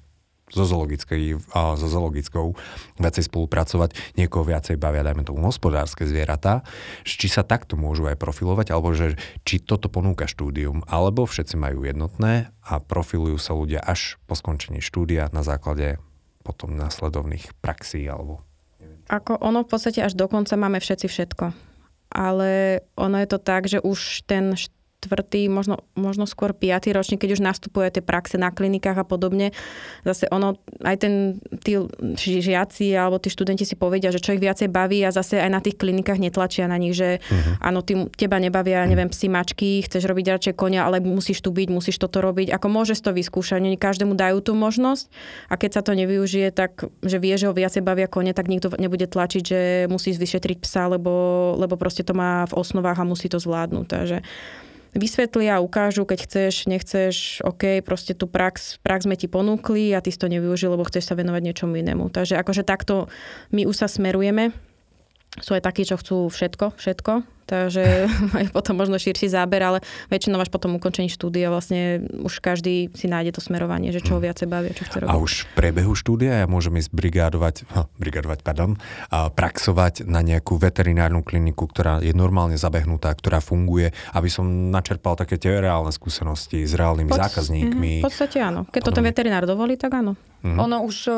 zo, 0.54 0.64
zoologickej, 0.66 1.42
so 1.54 1.88
zoologickou 1.90 2.54
viacej 3.02 3.24
spolupracovať, 3.26 4.18
niekoho 4.18 4.46
viacej 4.46 4.78
bavia, 4.78 5.02
dajme 5.02 5.26
tomu, 5.26 5.42
hospodárske 5.42 6.06
zvieratá, 6.06 6.62
či 7.02 7.26
sa 7.26 7.42
takto 7.42 7.74
môžu 7.74 8.06
aj 8.06 8.18
profilovať, 8.22 8.70
alebo 8.70 8.94
že 8.94 9.18
či 9.42 9.58
toto 9.58 9.90
ponúka 9.90 10.30
štúdium, 10.30 10.86
alebo 10.86 11.26
všetci 11.26 11.58
majú 11.58 11.82
jednotné 11.86 12.54
a 12.62 12.74
profilujú 12.78 13.38
sa 13.42 13.58
ľudia 13.58 13.82
až 13.82 14.22
po 14.30 14.38
skončení 14.38 14.82
štúdia 14.86 15.34
na 15.34 15.42
základe 15.42 15.98
potom 16.46 16.78
následovných 16.78 17.58
praxí 17.58 18.06
alebo 18.06 18.46
Ako 19.10 19.42
ono 19.42 19.66
v 19.66 19.70
podstate 19.70 20.06
až 20.06 20.14
do 20.14 20.30
konca 20.30 20.54
máme 20.54 20.78
všetci 20.78 21.10
všetko. 21.10 21.46
Ale 22.14 22.82
ono 22.96 23.18
je 23.18 23.28
to 23.28 23.40
tak, 23.42 23.66
že 23.66 23.82
už 23.82 24.30
ten 24.30 24.54
štvrtý, 25.06 25.48
možno, 25.48 25.86
možno 25.94 26.26
skôr 26.26 26.58
piatý 26.58 26.92
ročník, 26.92 27.22
keď 27.22 27.38
už 27.38 27.46
nastupuje 27.46 27.94
tie 27.94 28.04
praxe 28.04 28.42
na 28.42 28.50
klinikách 28.50 28.98
a 28.98 29.06
podobne, 29.06 29.54
zase 30.02 30.26
ono, 30.34 30.58
aj 30.82 30.96
ten, 30.98 31.14
tí 31.62 31.78
ži- 32.18 32.42
žiaci 32.42 32.92
alebo 32.98 33.22
tí 33.22 33.30
študenti 33.30 33.64
si 33.64 33.78
povedia, 33.78 34.10
že 34.10 34.20
čo 34.20 34.34
ich 34.34 34.42
viacej 34.42 34.68
baví 34.74 35.06
a 35.06 35.14
zase 35.14 35.38
aj 35.38 35.52
na 35.54 35.62
tých 35.62 35.78
klinikách 35.78 36.18
netlačia 36.18 36.66
na 36.66 36.82
nich, 36.82 36.98
že 36.98 37.22
uh-huh. 37.22 37.62
áno, 37.62 37.86
ty, 37.86 37.96
teba 38.18 38.42
nebavia, 38.42 38.84
neviem, 38.90 39.08
psi, 39.08 39.30
mačky, 39.30 39.86
chceš 39.86 40.10
robiť 40.10 40.26
radšej 40.36 40.54
konia, 40.58 40.84
ale 40.84 41.00
musíš 41.00 41.46
tu 41.46 41.54
byť, 41.54 41.70
musíš 41.70 42.02
toto 42.02 42.20
robiť. 42.20 42.50
Ako 42.52 42.68
môžeš 42.68 43.00
to 43.06 43.14
vyskúšať, 43.14 43.62
každému 43.76 44.18
dajú 44.18 44.42
tú 44.42 44.58
možnosť 44.58 45.12
a 45.52 45.60
keď 45.60 45.72
sa 45.78 45.82
to 45.86 45.94
nevyužije, 45.94 46.50
tak 46.56 46.88
že 47.04 47.18
vie, 47.22 47.36
že 47.38 47.52
ho 47.52 47.54
viacej 47.54 47.86
bavia 47.86 48.10
kone, 48.10 48.34
tak 48.34 48.50
nikto 48.50 48.74
nebude 48.82 49.06
tlačiť, 49.06 49.44
že 49.44 49.60
musí 49.92 50.16
vyšetriť 50.16 50.58
psa, 50.64 50.90
lebo, 50.90 51.54
lebo 51.60 51.76
proste 51.78 52.02
to 52.02 52.18
má 52.18 52.50
v 52.50 52.58
osnovách 52.58 52.98
a 52.98 53.06
musí 53.06 53.30
to 53.30 53.38
zvládnuť. 53.38 53.86
Takže 53.86 54.18
vysvetlia, 54.96 55.60
ukážu, 55.60 56.08
keď 56.08 56.20
chceš, 56.26 56.54
nechceš, 56.72 57.16
OK, 57.44 57.84
proste 57.84 58.16
tú 58.16 58.26
prax, 58.26 58.80
prax 58.82 59.04
sme 59.06 59.20
ti 59.20 59.28
ponúkli 59.28 59.92
a 59.92 60.00
ty 60.00 60.10
si 60.10 60.20
to 60.20 60.32
nevyužil, 60.32 60.74
lebo 60.74 60.88
chceš 60.88 61.12
sa 61.12 61.20
venovať 61.20 61.42
niečomu 61.44 61.76
inému. 61.76 62.10
Takže 62.10 62.40
akože 62.40 62.64
takto 62.64 63.12
my 63.52 63.68
už 63.68 63.76
sa 63.76 63.88
smerujeme. 63.92 64.56
Sú 65.44 65.52
aj 65.52 65.68
takí, 65.68 65.84
čo 65.84 66.00
chcú 66.00 66.32
všetko, 66.32 66.80
všetko, 66.80 67.14
takže 67.46 68.10
majú 68.36 68.48
potom 68.52 68.76
možno 68.80 68.98
širší 68.98 69.30
záber, 69.30 69.62
ale 69.62 69.80
väčšinou 70.10 70.42
až 70.42 70.50
potom 70.50 70.76
ukončení 70.76 71.08
štúdia 71.08 71.52
vlastne 71.54 72.04
už 72.26 72.42
každý 72.42 72.90
si 72.98 73.06
nájde 73.12 73.38
to 73.38 73.42
smerovanie, 73.42 73.94
že 73.94 74.02
čo 74.02 74.18
ho 74.18 74.24
viacej 74.24 74.48
baví, 74.50 74.74
čo 74.74 74.88
chce 74.90 75.06
robiť. 75.06 75.12
A 75.12 75.20
už 75.22 75.46
v 75.46 75.50
priebehu 75.54 75.94
štúdia 75.94 76.44
ja 76.44 76.48
môžem 76.50 76.76
ísť 76.82 76.92
brigádovať, 76.92 77.56
no, 77.72 77.88
brigádovať, 78.02 78.40
pardon, 78.42 78.80
a 79.14 79.30
praxovať 79.30 80.08
na 80.10 80.26
nejakú 80.26 80.58
veterinárnu 80.58 81.22
kliniku, 81.22 81.70
ktorá 81.70 82.02
je 82.02 82.12
normálne 82.12 82.58
zabehnutá, 82.58 83.14
ktorá 83.14 83.40
funguje, 83.40 83.94
aby 84.16 84.30
som 84.32 84.48
načerpal 84.74 85.20
také 85.20 85.36
tie 85.36 85.62
reálne 85.62 85.94
skúsenosti 85.94 86.66
s 86.66 86.74
reálnymi 86.74 87.12
Pod- 87.12 87.22
zákazníkmi. 87.22 87.92
Mhm, 88.00 88.04
v 88.04 88.06
podstate 88.08 88.38
áno. 88.42 88.66
Keď 88.72 88.82
to 88.82 88.92
ten 88.92 89.06
veterinár 89.06 89.46
dovolí, 89.46 89.76
tak 89.76 90.00
áno. 90.00 90.18
Mhm. 90.42 90.58
Ono 90.62 90.78
už 90.86 90.98
eh, 91.12 91.16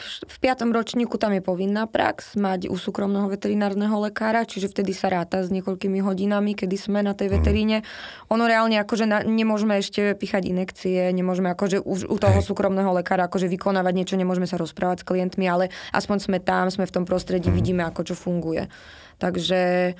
v, 0.00 0.36
piatom 0.40 0.72
ročníku 0.72 1.20
tam 1.20 1.36
je 1.36 1.44
povinná 1.44 1.84
prax 1.84 2.34
mať 2.34 2.72
u 2.72 2.76
súkromného 2.80 3.28
veterinárneho 3.28 3.92
lekára, 4.00 4.48
čiže 4.48 4.72
vtedy 4.72 4.96
sa 4.96 5.12
ráta 5.12 5.44
s 5.44 5.52
niekoľkými 5.52 6.00
hodinami, 6.00 6.56
kedy 6.56 6.76
sme 6.80 7.04
na 7.04 7.12
tej 7.12 7.36
veteríne. 7.36 7.84
Ono 8.32 8.48
reálne 8.48 8.80
akože 8.80 9.04
na, 9.04 9.20
nemôžeme 9.20 9.76
ešte 9.76 10.16
pichať 10.16 10.48
inekcie, 10.48 11.12
nemôžeme 11.12 11.52
akože 11.52 11.84
už 11.84 12.08
u 12.08 12.16
toho 12.16 12.40
Hej. 12.40 12.48
súkromného 12.48 12.90
lekára 12.96 13.28
akože 13.28 13.46
vykonávať 13.46 13.94
niečo, 13.94 14.16
nemôžeme 14.16 14.48
sa 14.48 14.56
rozprávať 14.56 15.04
s 15.04 15.08
klientmi, 15.08 15.44
ale 15.44 15.68
aspoň 15.92 16.16
sme 16.18 16.38
tam, 16.40 16.72
sme 16.72 16.88
v 16.88 16.94
tom 16.96 17.04
prostredí, 17.04 17.52
vidíme 17.52 17.84
ako 17.84 18.12
čo 18.12 18.14
funguje. 18.16 18.72
Takže 19.20 19.92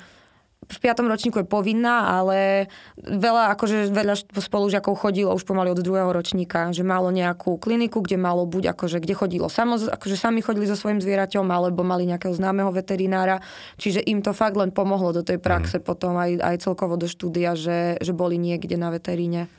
v 0.71 0.79
piatom 0.79 1.11
ročníku 1.11 1.43
je 1.43 1.47
povinná, 1.47 2.07
ale 2.15 2.71
veľa, 2.95 3.51
akože 3.59 3.91
veľa 3.91 4.15
spolužiakov 4.31 4.95
chodilo 4.95 5.35
už 5.35 5.43
pomaly 5.43 5.75
od 5.75 5.83
druhého 5.83 6.07
ročníka, 6.09 6.71
že 6.71 6.87
malo 6.87 7.11
nejakú 7.11 7.59
kliniku, 7.59 7.99
kde 7.99 8.15
malo 8.15 8.47
buď 8.47 8.71
akože, 8.71 9.03
kde 9.03 9.13
chodilo 9.13 9.51
samo, 9.51 9.75
akože 9.75 10.15
sami 10.15 10.39
chodili 10.39 10.65
so 10.65 10.79
svojím 10.79 11.03
zvieraťom, 11.03 11.43
alebo 11.51 11.83
mali 11.83 12.07
nejakého 12.07 12.31
známeho 12.31 12.71
veterinára, 12.71 13.43
čiže 13.75 13.99
im 14.07 14.23
to 14.23 14.31
fakt 14.31 14.55
len 14.55 14.71
pomohlo 14.71 15.11
do 15.11 15.21
tej 15.21 15.37
praxe 15.37 15.83
potom 15.83 16.15
aj, 16.15 16.39
aj 16.39 16.55
celkovo 16.63 16.95
do 16.95 17.11
štúdia, 17.11 17.59
že, 17.59 17.99
že 17.99 18.15
boli 18.15 18.39
niekde 18.39 18.79
na 18.79 18.93
veteríne. 18.93 19.51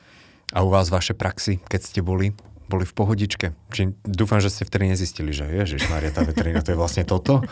A 0.53 0.64
u 0.64 0.72
vás 0.72 0.88
vaše 0.88 1.12
praxi, 1.12 1.61
keď 1.68 1.81
ste 1.81 2.01
boli, 2.01 2.33
boli 2.68 2.85
v 2.88 2.94
pohodičke? 2.96 3.53
Či, 3.72 3.92
dúfam, 4.05 4.40
že 4.40 4.53
ste 4.53 4.64
vtedy 4.64 4.88
nezistili, 4.88 5.33
že 5.33 5.48
Ježiš 5.48 5.88
Maria, 5.92 6.12
tá 6.12 6.25
veterína, 6.25 6.64
to 6.64 6.72
je 6.72 6.81
vlastne 6.81 7.05
toto. 7.05 7.44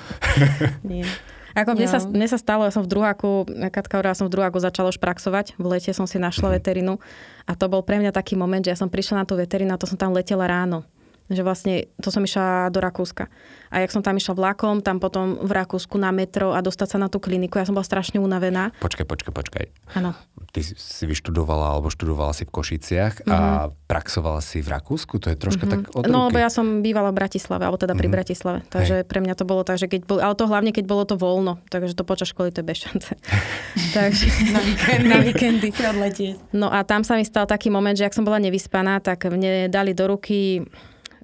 Nie. 0.84 1.04
Ako 1.54 1.74
mne, 1.74 1.88
sa, 1.90 1.98
mne 2.06 2.26
sa 2.30 2.38
stalo, 2.38 2.62
ja 2.62 2.72
som 2.72 2.86
v 2.86 2.90
druháku, 2.92 3.48
Katka 3.74 3.98
hovorila, 3.98 4.14
som 4.14 4.30
v 4.30 4.34
druháku 4.38 4.62
začala 4.62 4.94
už 4.94 5.02
praxovať. 5.02 5.58
V 5.58 5.66
lete 5.66 5.90
som 5.90 6.06
si 6.06 6.22
našla 6.22 6.60
veterinu 6.60 7.02
a 7.48 7.52
to 7.58 7.66
bol 7.66 7.82
pre 7.82 7.98
mňa 7.98 8.14
taký 8.14 8.38
moment, 8.38 8.62
že 8.62 8.70
ja 8.70 8.78
som 8.78 8.86
prišla 8.86 9.22
na 9.22 9.26
tú 9.26 9.34
veterínu 9.34 9.74
a 9.74 9.80
to 9.80 9.90
som 9.90 9.98
tam 9.98 10.14
letela 10.14 10.46
ráno. 10.46 10.86
Že 11.30 11.42
vlastne, 11.46 11.74
to 12.02 12.10
som 12.10 12.26
išla 12.26 12.74
do 12.74 12.82
Rakúska. 12.82 13.30
A 13.70 13.86
jak 13.86 13.94
som 13.94 14.02
tam 14.02 14.18
išla 14.18 14.34
vlakom, 14.34 14.82
tam 14.82 14.98
potom 14.98 15.38
v 15.38 15.52
Rakúsku 15.54 15.94
na 15.94 16.10
metro 16.10 16.50
a 16.50 16.58
dostať 16.58 16.88
sa 16.90 16.98
na 16.98 17.06
tú 17.06 17.22
kliniku, 17.22 17.62
ja 17.62 17.64
som 17.64 17.78
bola 17.78 17.86
strašne 17.86 18.18
unavená. 18.18 18.74
Počkaj, 18.82 19.06
počkaj, 19.06 19.30
počkaj. 19.30 19.64
Áno. 19.94 20.18
Ty 20.50 20.60
si- 20.66 21.06
vyštudovala 21.06 21.78
alebo 21.78 21.86
študovala 21.86 22.34
si 22.34 22.42
v 22.42 22.50
Košiciach 22.50 23.30
a 23.30 23.70
praxovala 23.86 24.42
si 24.42 24.58
v 24.58 24.74
Rakúsku? 24.74 25.22
To 25.22 25.30
je 25.30 25.38
troška 25.38 25.70
tak 25.70 25.86
od 25.94 26.10
No, 26.10 26.26
lebo 26.26 26.42
ja 26.42 26.50
som 26.50 26.82
bývala 26.82 27.14
v 27.14 27.22
Bratislave, 27.22 27.62
alebo 27.62 27.78
teda 27.78 27.94
pri 27.94 28.10
Bratislave. 28.10 28.66
Takže 28.66 29.06
pre 29.06 29.22
mňa 29.22 29.38
to 29.38 29.46
bolo 29.46 29.62
tak, 29.62 29.78
že 29.78 29.86
keď 29.86 30.10
bol, 30.10 30.18
ale 30.18 30.34
to 30.34 30.50
hlavne, 30.50 30.74
keď 30.74 30.84
bolo 30.90 31.06
to 31.06 31.14
voľno, 31.14 31.62
takže 31.70 31.94
to 31.94 32.02
počas 32.02 32.34
školy 32.34 32.50
to 32.50 32.62
je 32.62 32.66
bez 32.66 32.82
šance. 32.82 33.14
takže 33.96 34.26
na 34.50 34.60
víkendy. 34.66 35.06
na 35.06 35.18
víkendy. 35.22 35.68
Si 35.70 35.84
odletieť. 35.86 36.34
No 36.50 36.66
a 36.66 36.82
tam 36.82 37.06
sa 37.06 37.14
mi 37.14 37.22
stal 37.22 37.46
taký 37.46 37.70
moment, 37.70 37.94
že 37.94 38.10
ak 38.10 38.14
som 38.18 38.26
bola 38.26 38.42
nevyspaná, 38.42 38.98
tak 38.98 39.30
mne 39.30 39.70
dali 39.70 39.94
do 39.94 40.10
ruky 40.10 40.66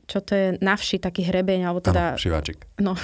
čo 0.07 0.23
to 0.23 0.33
je 0.38 0.47
navši, 0.62 1.03
taký 1.03 1.27
hrebeň, 1.27 1.66
alebo 1.66 1.83
teda... 1.83 2.14
Áno, 2.14 2.23
šiváčik. 2.23 2.62
No, 2.79 2.95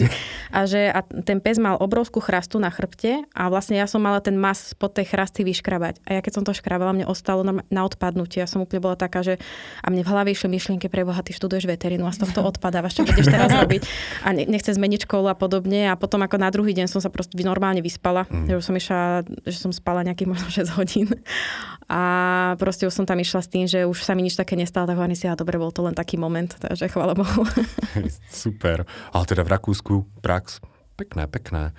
a 0.56 0.58
že 0.70 0.86
a 0.86 1.02
ten 1.02 1.42
pes 1.42 1.58
mal 1.58 1.74
obrovskú 1.82 2.22
chrastu 2.22 2.62
na 2.62 2.70
chrbte 2.70 3.26
a 3.34 3.50
vlastne 3.50 3.74
ja 3.74 3.90
som 3.90 3.98
mala 3.98 4.22
ten 4.22 4.38
mas 4.38 4.70
spod 4.70 4.94
tej 4.94 5.10
chrasty 5.10 5.42
vyškrabať. 5.42 6.06
A 6.06 6.14
ja 6.14 6.20
keď 6.22 6.32
som 6.38 6.44
to 6.46 6.54
škrabala, 6.54 6.94
mne 6.94 7.10
ostalo 7.10 7.42
na, 7.42 7.66
na 7.74 7.82
odpadnutie. 7.82 8.38
Ja 8.38 8.46
som 8.46 8.62
úplne 8.62 8.86
bola 8.86 8.94
taká, 8.94 9.26
že 9.26 9.42
a 9.82 9.90
mne 9.90 10.06
v 10.06 10.10
hlave 10.14 10.30
išli 10.30 10.46
myšlienky 10.46 10.86
pre 10.86 11.02
Boha, 11.02 11.18
ty 11.26 11.34
študuješ 11.34 11.66
veterínu 11.66 12.06
a 12.06 12.14
z 12.14 12.22
tohto 12.22 12.46
odpadávaš, 12.54 13.02
čo 13.02 13.02
budeš 13.02 13.34
teraz 13.34 13.50
robiť. 13.50 13.82
A 14.22 14.30
ne, 14.30 14.46
nechce 14.46 14.70
zmeniť 14.70 15.10
školu 15.10 15.26
a 15.26 15.34
podobne. 15.34 15.90
A 15.90 15.98
potom 15.98 16.22
ako 16.22 16.38
na 16.38 16.54
druhý 16.54 16.70
deň 16.70 16.86
som 16.86 17.02
sa 17.02 17.10
proste 17.10 17.34
normálne 17.42 17.82
vyspala. 17.82 18.30
Mm. 18.30 18.46
Že 18.46 18.54
už 18.54 18.64
som 18.64 18.74
išla, 18.78 19.00
že 19.42 19.58
som 19.58 19.74
spala 19.74 20.06
nejakých 20.06 20.30
možno 20.30 20.48
6 20.54 20.78
hodín. 20.78 21.10
A 21.84 22.02
proste 22.56 22.88
už 22.88 22.94
som 22.96 23.04
tam 23.04 23.20
išla 23.20 23.44
s 23.44 23.48
tým, 23.50 23.68
že 23.68 23.84
už 23.84 24.00
sa 24.00 24.16
mi 24.16 24.24
nič 24.24 24.40
také 24.40 24.56
nestalo, 24.56 24.88
tak 24.88 24.96
hovorím 24.96 25.18
si, 25.18 25.28
a 25.28 25.36
dobre, 25.36 25.60
bol 25.60 25.68
to 25.68 25.84
len 25.84 25.92
taký 25.92 26.16
moment, 26.16 26.43
takže 26.58 26.88
chvála 26.88 27.14
Bohu. 27.14 27.44
Super. 28.30 28.86
Ale 29.12 29.26
teda 29.26 29.42
v 29.42 29.48
Rakúsku 29.48 30.06
prax, 30.20 30.60
pekné, 30.96 31.26
pekné. 31.26 31.72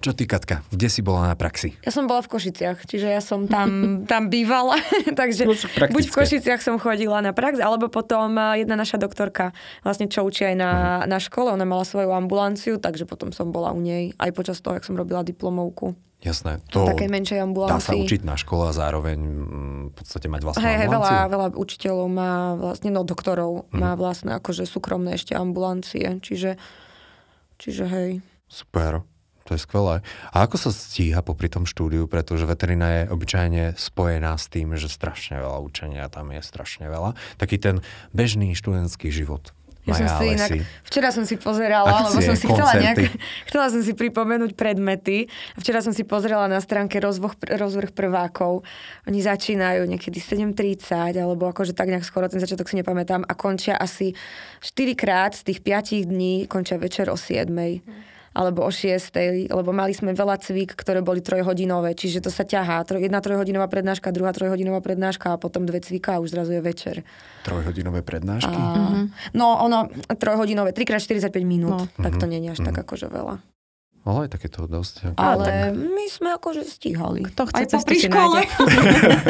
Čo 0.00 0.10
ty, 0.10 0.24
Katka, 0.24 0.64
kde 0.66 0.88
si 0.88 1.00
bola 1.00 1.26
na 1.26 1.34
praxi? 1.34 1.76
Ja 1.80 1.90
som 1.90 2.04
bola 2.04 2.18
v 2.18 2.30
Košiciach, 2.30 2.82
čiže 2.82 3.04
ja 3.06 3.20
som 3.20 3.44
tam, 3.44 3.68
tam 4.10 4.26
bývala, 4.26 4.80
takže 5.14 5.44
No, 5.44 5.52
buď 5.86 6.02
v 6.02 6.14
Košiciach 6.14 6.58
som 6.58 6.76
chodila 6.76 7.20
na 7.20 7.30
prax, 7.30 7.58
alebo 7.58 7.86
potom 7.86 8.32
eh, 8.34 8.60
jedna 8.60 8.74
naša 8.74 8.96
doktorka, 8.96 9.52
vlastne 9.80 10.06
čo 10.06 10.22
učí 10.22 10.42
aj 10.42 10.56
na, 10.56 10.70
Mhm. 10.70 11.06
na 11.06 11.18
škole, 11.18 11.48
ona 11.50 11.62
mala 11.62 11.82
svoju 11.82 12.08
ambulanciu, 12.10 12.76
takže 12.76 13.04
potom 13.04 13.28
som 13.28 13.48
bola 13.48 13.70
u 13.70 13.78
nej 13.78 14.16
aj 14.16 14.30
počas 14.32 14.58
toho, 14.58 14.74
jak 14.74 14.82
som 14.82 14.94
robila 14.94 15.20
diplomovku. 15.20 15.92
Jasné, 16.18 16.60
to 16.66 16.84
takej 16.86 17.08
menšej 17.08 17.36
dá 17.36 17.40
sa 17.40 17.46
ambulancii. 17.46 18.00
učiť 18.02 18.20
na 18.22 18.36
škole 18.36 18.68
a 18.68 18.72
zároveň 18.72 19.16
mm, 19.16 19.82
v 19.86 19.94
podstate 19.94 20.26
mať 20.26 20.40
vlastnú 20.42 20.60
Hej, 20.62 20.76
hej, 20.76 20.88
veľa, 20.90 21.00
ambulanciu? 21.08 21.32
veľa 21.32 21.46
učiteľov 21.54 22.06
má 22.10 22.32
vlastne, 22.54 22.88
no 22.88 23.00
doktorov 23.02 23.52
Mhm. 23.66 23.76
má 23.78 23.90
vlastne 23.94 24.30
akože 24.34 24.64
súkromné 24.64 25.12
ešte 25.14 25.32
ambulancie, 25.32 26.20
čiže, 26.20 26.60
čiže 27.56 27.84
hej. 27.86 28.10
Super, 28.46 29.00
to 29.48 29.56
je 29.56 29.60
skvelé. 29.60 30.04
A 30.30 30.46
ako 30.46 30.56
sa 30.56 30.70
stíha 30.70 31.24
popri 31.24 31.50
tom 31.50 31.66
štúdiu, 31.66 32.06
pretože 32.06 32.46
veterina 32.46 33.02
je 33.02 33.02
obyčajne 33.10 33.74
spojená 33.74 34.36
s 34.38 34.46
tým, 34.46 34.76
že 34.78 34.86
strašne 34.86 35.40
veľa 35.40 35.58
učenia 35.64 36.06
tam 36.12 36.30
je 36.30 36.40
strašne 36.44 36.86
veľa. 36.86 37.18
Taký 37.40 37.56
ten 37.58 37.76
bežný 38.14 38.54
študentský 38.54 39.10
život. 39.10 39.50
Ja 39.88 39.96
som 39.96 40.08
si 40.20 40.36
inak, 40.36 40.50
si- 40.52 40.62
včera 40.84 41.08
som 41.08 41.24
si 41.24 41.40
pozerala, 41.40 41.88
Akcie, 41.88 42.04
lebo 42.12 42.20
som 42.20 42.36
si 42.36 42.46
chcela 42.52 42.72
nejak, 42.76 42.96
chcela 43.48 43.66
som 43.72 43.80
si 43.80 43.92
pripomenúť 43.96 44.52
predmety. 44.52 45.32
Včera 45.56 45.80
som 45.80 45.96
si 45.96 46.04
pozerala 46.04 46.52
na 46.52 46.60
stránke 46.60 47.00
rozvoh, 47.00 47.32
rozvrh 47.40 47.88
prvákov. 47.96 48.60
Oni 49.08 49.24
začínajú 49.24 49.88
niekedy 49.88 50.20
7.30, 50.20 51.16
alebo 51.16 51.48
akože 51.48 51.72
tak 51.72 51.88
nejak 51.88 52.04
skoro, 52.04 52.28
ten 52.28 52.44
začiatok 52.44 52.68
si 52.68 52.76
nepamätám, 52.76 53.24
a 53.24 53.32
končia 53.32 53.80
asi 53.80 54.12
4 54.60 54.92
krát 54.92 55.32
z 55.32 55.48
tých 55.48 55.64
5 55.64 56.04
dní, 56.04 56.44
končia 56.44 56.76
večer 56.76 57.08
o 57.08 57.16
7 57.16 57.48
alebo 58.30 58.62
o 58.62 58.70
6, 58.70 59.50
lebo 59.50 59.70
mali 59.74 59.90
sme 59.90 60.14
veľa 60.14 60.38
cvík, 60.38 60.78
ktoré 60.78 61.02
boli 61.02 61.18
trojhodinové, 61.18 61.98
čiže 61.98 62.22
to 62.22 62.30
sa 62.30 62.46
ťahá. 62.46 62.86
Jedna 62.86 63.18
trojhodinová 63.18 63.66
prednáška, 63.66 64.14
druhá 64.14 64.30
trojhodinová 64.30 64.78
prednáška 64.78 65.34
a 65.34 65.40
potom 65.40 65.66
dve 65.66 65.82
cvíka 65.82 66.16
a 66.16 66.22
už 66.22 66.30
zrazu 66.34 66.54
je 66.54 66.62
večer. 66.62 66.96
Trojhodinové 67.42 68.06
prednášky. 68.06 68.54
A... 68.54 69.10
No 69.34 69.58
ono, 69.58 69.90
trojhodinové, 70.14 70.70
3x45 70.70 71.42
minút, 71.42 71.70
No. 71.70 72.02
tak 72.02 72.18
to 72.18 72.26
nie 72.26 72.38
je 72.42 72.54
až 72.54 72.60
tak 72.66 72.78
akože 72.86 73.10
veľa. 73.10 73.42
Ale 74.00 74.24
aj 74.26 74.30
takéto 74.32 74.64
dosť. 74.64 75.12
Ale 75.20 75.76
my 75.76 76.06
sme 76.08 76.32
akože 76.32 76.64
stíhali. 76.64 77.20
Kto 77.28 77.52
chce 77.52 77.68
Aj 77.68 77.84
si 77.84 78.08
škole. 78.08 78.40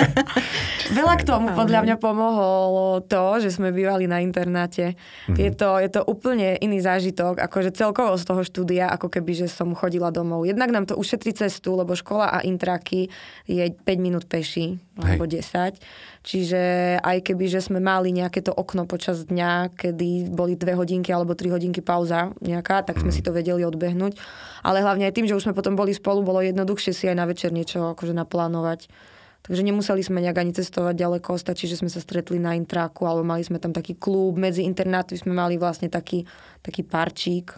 Veľa 0.99 1.15
k 1.19 1.27
tomu 1.27 1.51
podľa 1.59 1.83
mňa 1.83 1.97
pomohlo 1.99 3.03
to, 3.03 3.43
že 3.43 3.51
sme 3.51 3.75
bývali 3.75 4.07
na 4.07 4.23
internáte. 4.23 4.95
Mhm. 5.27 5.37
Je, 5.43 5.51
to, 5.51 5.69
je 5.83 5.91
to 5.91 6.01
úplne 6.07 6.55
iný 6.63 6.79
zážitok, 6.79 7.43
akože 7.51 7.75
celkovo 7.75 8.15
z 8.15 8.25
toho 8.27 8.43
štúdia, 8.47 8.95
ako 8.95 9.11
keby, 9.11 9.43
že 9.43 9.47
som 9.51 9.75
chodila 9.75 10.15
domov. 10.15 10.47
Jednak 10.47 10.71
nám 10.71 10.87
to 10.87 10.95
ušetrí 10.95 11.35
cestu, 11.35 11.75
lebo 11.75 11.99
škola 11.99 12.31
a 12.31 12.39
intraky 12.47 13.11
je 13.51 13.75
5 13.75 13.83
minút 13.99 14.31
peši, 14.31 14.79
alebo 15.03 15.27
10. 15.27 15.83
Čiže 16.21 16.61
aj 17.01 17.33
keby, 17.33 17.49
že 17.49 17.65
sme 17.65 17.81
mali 17.81 18.13
nejaké 18.13 18.45
to 18.45 18.53
okno 18.53 18.85
počas 18.85 19.25
dňa, 19.25 19.73
kedy 19.73 20.29
boli 20.29 20.53
dve 20.53 20.77
hodinky 20.77 21.09
alebo 21.17 21.33
tri 21.33 21.49
hodinky 21.49 21.81
pauza 21.81 22.37
nejaká, 22.45 22.85
tak 22.85 23.01
Mhm. 23.01 23.03
sme 23.09 23.13
si 23.17 23.25
to 23.25 23.33
vedeli 23.33 23.65
odbehnúť. 23.65 24.21
Ale 24.61 24.85
hlavne 24.85 25.09
aj 25.09 25.17
tým, 25.17 25.25
že 25.25 25.33
už 25.33 25.49
sme 25.49 25.57
potom 25.57 25.81
boli 25.81 25.97
spolu, 25.97 26.21
bolo 26.21 26.45
jednoduchšie 26.45 26.93
si 26.93 27.09
aj 27.09 27.17
na 27.17 27.25
večer 27.25 27.57
niečo 27.57 27.97
akože 27.97 28.13
naplánovať. 28.13 28.93
Takže 29.41 29.65
nemuseli 29.65 30.05
sme 30.05 30.21
nejak 30.21 30.37
ani 30.37 30.53
cestovať 30.53 31.01
ďaleko, 31.01 31.41
stačí, 31.41 31.65
že 31.65 31.81
sme 31.81 31.89
sa 31.89 31.97
stretli 32.05 32.37
na 32.37 32.53
intráku, 32.53 33.09
alebo 33.09 33.25
mali 33.25 33.41
sme 33.41 33.57
tam 33.57 33.73
taký 33.73 33.97
klub, 33.97 34.37
medzi 34.37 34.69
internáty 34.69 35.17
sme 35.17 35.33
mali 35.33 35.57
vlastne 35.57 35.89
taký, 35.89 36.29
taký 36.61 36.85
parčík, 36.85 37.57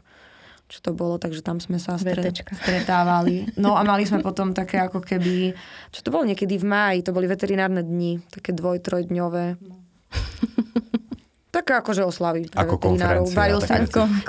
čo 0.73 0.81
to 0.81 0.91
bolo, 0.91 1.21
takže 1.21 1.45
tam 1.45 1.61
sme 1.61 1.77
sa 1.77 1.95
stre- 1.95 2.33
stretávali. 2.33 3.45
No 3.55 3.77
a 3.77 3.85
mali 3.85 4.09
sme 4.09 4.19
potom 4.19 4.51
také 4.51 4.81
ako 4.81 4.99
keby, 4.99 5.53
čo 5.93 6.01
to 6.01 6.09
bolo 6.09 6.25
niekedy 6.25 6.57
v 6.57 6.65
máji, 6.65 6.99
to 7.03 7.13
boli 7.13 7.29
veterinárne 7.29 7.85
dni, 7.85 8.25
také 8.27 8.51
dvoj, 8.51 8.81
trojdňové. 8.81 9.61
Také 11.53 11.77
akože 11.77 12.01
oslavy 12.01 12.49
Ako 12.49 12.81
veterinárov. 12.81 13.29
konferencia, 13.29 13.37
Varil 13.37 13.61
sa... 13.61 13.77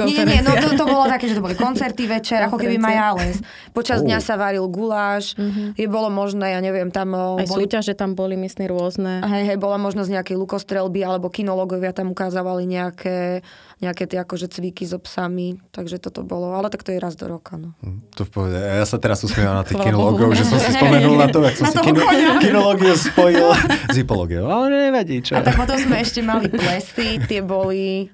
Nie, 0.03 0.27
nie, 0.27 0.43
no 0.43 0.60
to, 0.60 0.75
to 0.75 0.84
bolo 0.84 1.08
také, 1.08 1.32
že 1.32 1.39
to 1.39 1.41
boli 1.41 1.56
koncerty 1.56 2.03
večer, 2.03 2.43
ako 2.43 2.60
keby. 2.60 2.75
Majales. 2.75 3.39
Počas 3.71 4.03
Oh. 4.03 4.06
dňa 4.06 4.19
sa 4.19 4.36
varil 4.36 4.67
guláš, 4.67 5.39
je 5.73 5.88
bolo 5.88 6.12
možné, 6.12 6.51
ja 6.51 6.60
neviem, 6.60 6.91
tam 6.91 7.15
Aj 7.15 7.47
boli 7.47 7.63
súťaže 7.63 7.95
tam 7.95 8.12
boli, 8.12 8.36
myslím, 8.36 8.67
rôzne. 8.67 9.23
Hej, 9.23 9.43
hej, 9.47 9.58
bola 9.58 9.79
možnosť 9.79 10.12
nejakej 10.12 10.36
lukostrelby, 10.36 10.99
alebo 10.99 11.32
kinológovia 11.32 11.95
tam 11.95 12.12
ukázavali 12.12 12.67
nejaké, 12.67 13.39
nejaké 13.83 14.03
tie 14.05 14.17
akože 14.17 14.47
cviky 14.47 14.83
so 14.83 14.95
psami, 14.97 15.59
takže 15.69 15.99
toto 15.99 16.23
bolo, 16.23 16.51
ale 16.51 16.67
tak 16.67 16.81
to 16.81 16.89
je 16.89 16.97
raz 16.97 17.13
do 17.13 17.27
roka, 17.27 17.53
no. 17.53 17.75
Hm, 17.79 17.99
To 18.13 18.23
v 18.23 18.29
pohode. 18.29 18.55
Ja 18.55 18.83
sa 18.83 18.95
teraz 18.95 19.19
usmievam 19.21 19.59
na 19.59 19.63
tých 19.63 19.75
Bohu. 19.75 20.31
že 20.31 20.43
som 20.43 20.55
si 20.55 20.71
spomenul 20.71 21.13
na 21.13 21.27
to, 21.27 21.41
ak 21.41 21.53
som 21.53 21.65
Na 21.65 21.71
si 21.73 21.79
kino, 21.83 22.01
kinológiu 22.39 22.95
spojil 22.95 23.51
s 23.85 23.95
hypológiou. 23.95 24.47
Ale 24.47 24.71
nevadí, 24.87 25.19
čo. 25.19 25.35
A 25.35 25.43
tak 25.43 25.53
potom 25.55 25.75
sme 25.75 25.99
ešte 25.99 26.19
mali 26.19 26.47
plesy, 26.47 27.19
tie 27.21 27.43
boli, 27.43 28.07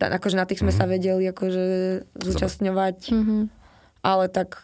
akože 0.00 0.34
na 0.34 0.44
tých 0.44 0.58
sme 0.58 0.72
Mhm. 0.72 0.76
sa 0.76 0.84
vedeli 0.84 1.24
akože 1.26 1.64
zúčastňovať, 2.18 2.98
Mhm. 3.10 3.36
ale 4.00 4.24
tak 4.26 4.58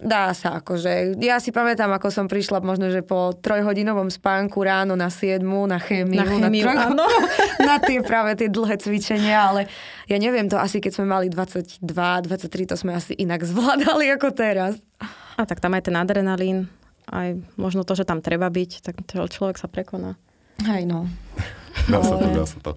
dá 0.00 0.32
sa 0.36 0.60
akože. 0.60 1.16
Ja 1.24 1.40
si 1.40 1.52
pamätám, 1.52 1.88
ako 1.92 2.12
som 2.12 2.26
prišla 2.28 2.60
možno, 2.60 2.92
že 2.92 3.00
po 3.00 3.32
trojhodinovom 3.32 4.12
spánku 4.12 4.60
ráno 4.60 4.92
na 4.94 5.08
siedmu, 5.08 5.64
na 5.64 5.80
chémiu, 5.80 6.20
Na 6.20 6.26
chémiu, 6.28 6.64
troj- 6.64 6.80
áno. 6.92 7.06
na 7.68 7.76
tie 7.80 8.00
práve 8.04 8.36
tie 8.36 8.52
dlhé 8.52 8.76
cvičenia, 8.76 9.48
ale 9.52 9.68
ja 10.08 10.20
neviem, 10.20 10.46
to 10.46 10.60
asi 10.60 10.80
keď 10.80 10.92
sme 11.00 11.06
mali 11.08 11.26
22, 11.32 11.80
23, 11.80 12.70
to 12.70 12.76
sme 12.76 12.92
asi 12.92 13.16
inak 13.16 13.42
zvládali 13.44 14.12
ako 14.16 14.32
teraz. 14.36 14.76
A 15.36 15.44
tak 15.44 15.60
tam 15.60 15.76
aj 15.76 15.88
ten 15.88 15.96
adrenalín, 15.96 16.68
aj 17.08 17.36
možno 17.56 17.84
to, 17.84 17.96
že 17.96 18.08
tam 18.08 18.24
treba 18.24 18.48
byť, 18.48 18.70
tak 18.84 18.94
človek 19.08 19.56
sa 19.56 19.68
prekoná. 19.68 20.16
Hej 20.64 20.88
no. 20.88 21.04
Dá 21.84 22.00
sa 22.00 22.16
to, 22.16 22.24
ale- 22.24 22.36
dá 22.36 22.44
sa 22.48 22.58
to. 22.58 22.70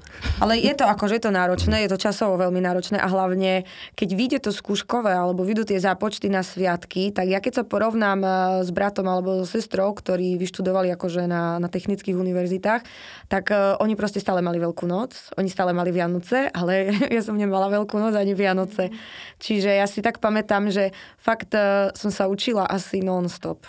Ale 0.43 0.53
je 0.59 0.73
to 0.75 0.85
akože 0.85 1.17
je 1.17 1.23
to 1.23 1.31
náročné, 1.31 1.87
je 1.87 1.91
to 1.91 1.99
časovo 1.99 2.35
veľmi 2.35 2.59
náročné 2.59 2.99
a 2.99 3.07
hlavne, 3.07 3.63
keď 3.95 4.09
vyjde 4.11 4.39
to 4.43 4.51
skúškové 4.51 5.15
alebo 5.15 5.47
vyjdú 5.47 5.63
tie 5.63 5.79
zápočty 5.79 6.27
na 6.27 6.43
sviatky, 6.43 7.15
tak 7.15 7.31
ja 7.31 7.39
keď 7.39 7.61
sa 7.61 7.63
porovnám 7.63 8.19
eh, 8.21 8.31
s 8.63 8.69
bratom 8.69 9.07
alebo 9.07 9.41
so 9.41 9.47
sestrou, 9.47 9.95
ktorí 9.95 10.35
vyštudovali 10.35 10.91
akože 10.93 11.25
na, 11.25 11.57
na 11.57 11.67
technických 11.71 12.15
univerzitách, 12.15 12.81
tak 13.29 13.53
uh, 13.53 13.77
oni 13.79 13.93
proste 13.95 14.19
stále 14.19 14.43
mali 14.43 14.57
Veľkú 14.59 14.83
noc, 14.89 15.31
oni 15.39 15.47
stále 15.47 15.71
mali 15.71 15.93
Vianoce, 15.93 16.51
ale 16.51 16.91
ja 17.15 17.21
som 17.23 17.37
nemala 17.39 17.71
Veľkú 17.71 17.95
noc 17.95 18.13
ani 18.17 18.35
Vianoce. 18.35 18.91
Čiže 19.39 19.71
ja 19.79 19.87
si 19.87 20.03
tak 20.03 20.19
pamätám, 20.19 20.67
že 20.67 20.91
fakt 21.15 21.55
uh, 21.55 21.93
som 21.95 22.11
sa 22.11 22.27
učila 22.27 22.67
asi 22.67 22.99
non-stop. 22.99 23.63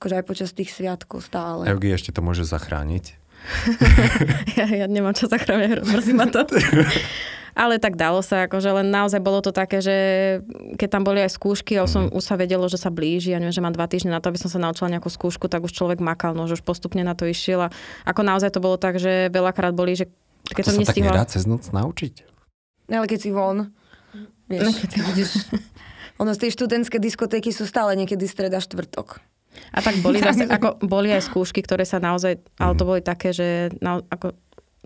Akože 0.00 0.16
aj 0.16 0.24
počas 0.24 0.50
tých 0.56 0.72
sviatkov 0.72 1.20
stále. 1.20 1.68
Eugi 1.68 1.92
ešte 1.92 2.08
to 2.08 2.24
môže 2.24 2.48
zachrániť. 2.48 3.19
Ja, 4.58 4.66
ja 4.66 4.86
nemám 4.86 5.16
čo 5.16 5.26
zachrániť, 5.26 5.82
mrzí 5.84 6.12
ma 6.12 6.26
to. 6.28 6.44
Ale 7.60 7.82
tak 7.82 7.98
dalo 7.98 8.22
sa, 8.22 8.46
akože 8.46 8.70
len 8.70 8.94
naozaj 8.94 9.18
bolo 9.18 9.42
to 9.42 9.50
také, 9.50 9.82
že 9.82 9.96
keď 10.78 10.88
tam 10.88 11.02
boli 11.02 11.18
aj 11.18 11.34
skúšky 11.34 11.74
a 11.76 11.84
už, 11.84 11.90
som, 11.90 12.02
už 12.06 12.22
sa 12.22 12.38
vedelo, 12.38 12.62
že 12.70 12.78
sa 12.78 12.94
blíži, 12.94 13.34
ja 13.34 13.42
neviem, 13.42 13.52
že 13.52 13.60
mám 13.60 13.74
dva 13.74 13.90
týždne 13.90 14.14
na 14.14 14.22
to, 14.22 14.30
aby 14.30 14.38
som 14.38 14.46
sa 14.46 14.62
naučila 14.62 14.86
nejakú 14.86 15.10
skúšku, 15.10 15.50
tak 15.50 15.66
už 15.66 15.74
človek 15.74 15.98
makal, 15.98 16.38
no, 16.38 16.46
že 16.46 16.54
už 16.54 16.62
postupne 16.62 17.02
na 17.02 17.18
to 17.18 17.26
išiel 17.26 17.66
a 17.66 17.72
ako 18.06 18.22
naozaj 18.22 18.54
to 18.54 18.62
bolo 18.62 18.78
tak, 18.78 19.02
že 19.02 19.34
veľakrát 19.34 19.74
boli, 19.74 19.98
že 19.98 20.06
keď 20.46 20.62
to 20.62 20.70
som 20.70 20.78
sa 20.78 20.94
tak 20.94 20.94
nestihla... 20.94 21.14
nedá 21.18 21.26
cez 21.26 21.44
noc 21.44 21.66
naučiť. 21.74 22.14
Ale 22.86 23.06
keď 23.10 23.18
si 23.18 23.30
von, 23.34 23.74
vieš, 24.46 24.86
keď 24.86 24.90
ideš... 25.10 25.30
Ono, 26.20 26.36
tie 26.36 26.52
študentské 26.52 27.00
diskotéky 27.00 27.48
sú 27.48 27.64
stále 27.64 27.96
niekedy 27.96 28.28
streda 28.28 28.60
štvrtok. 28.60 29.24
A 29.74 29.78
tak 29.82 29.98
boli 30.02 30.22
zase, 30.26 30.46
ako 30.46 30.78
boli 30.82 31.10
aj 31.10 31.26
skúšky, 31.26 31.60
ktoré 31.62 31.82
sa 31.82 31.98
naozaj, 31.98 32.38
ale 32.58 32.72
to 32.78 32.84
boli 32.86 33.00
také, 33.02 33.34
že 33.34 33.74
na, 33.78 34.02
ako 34.10 34.34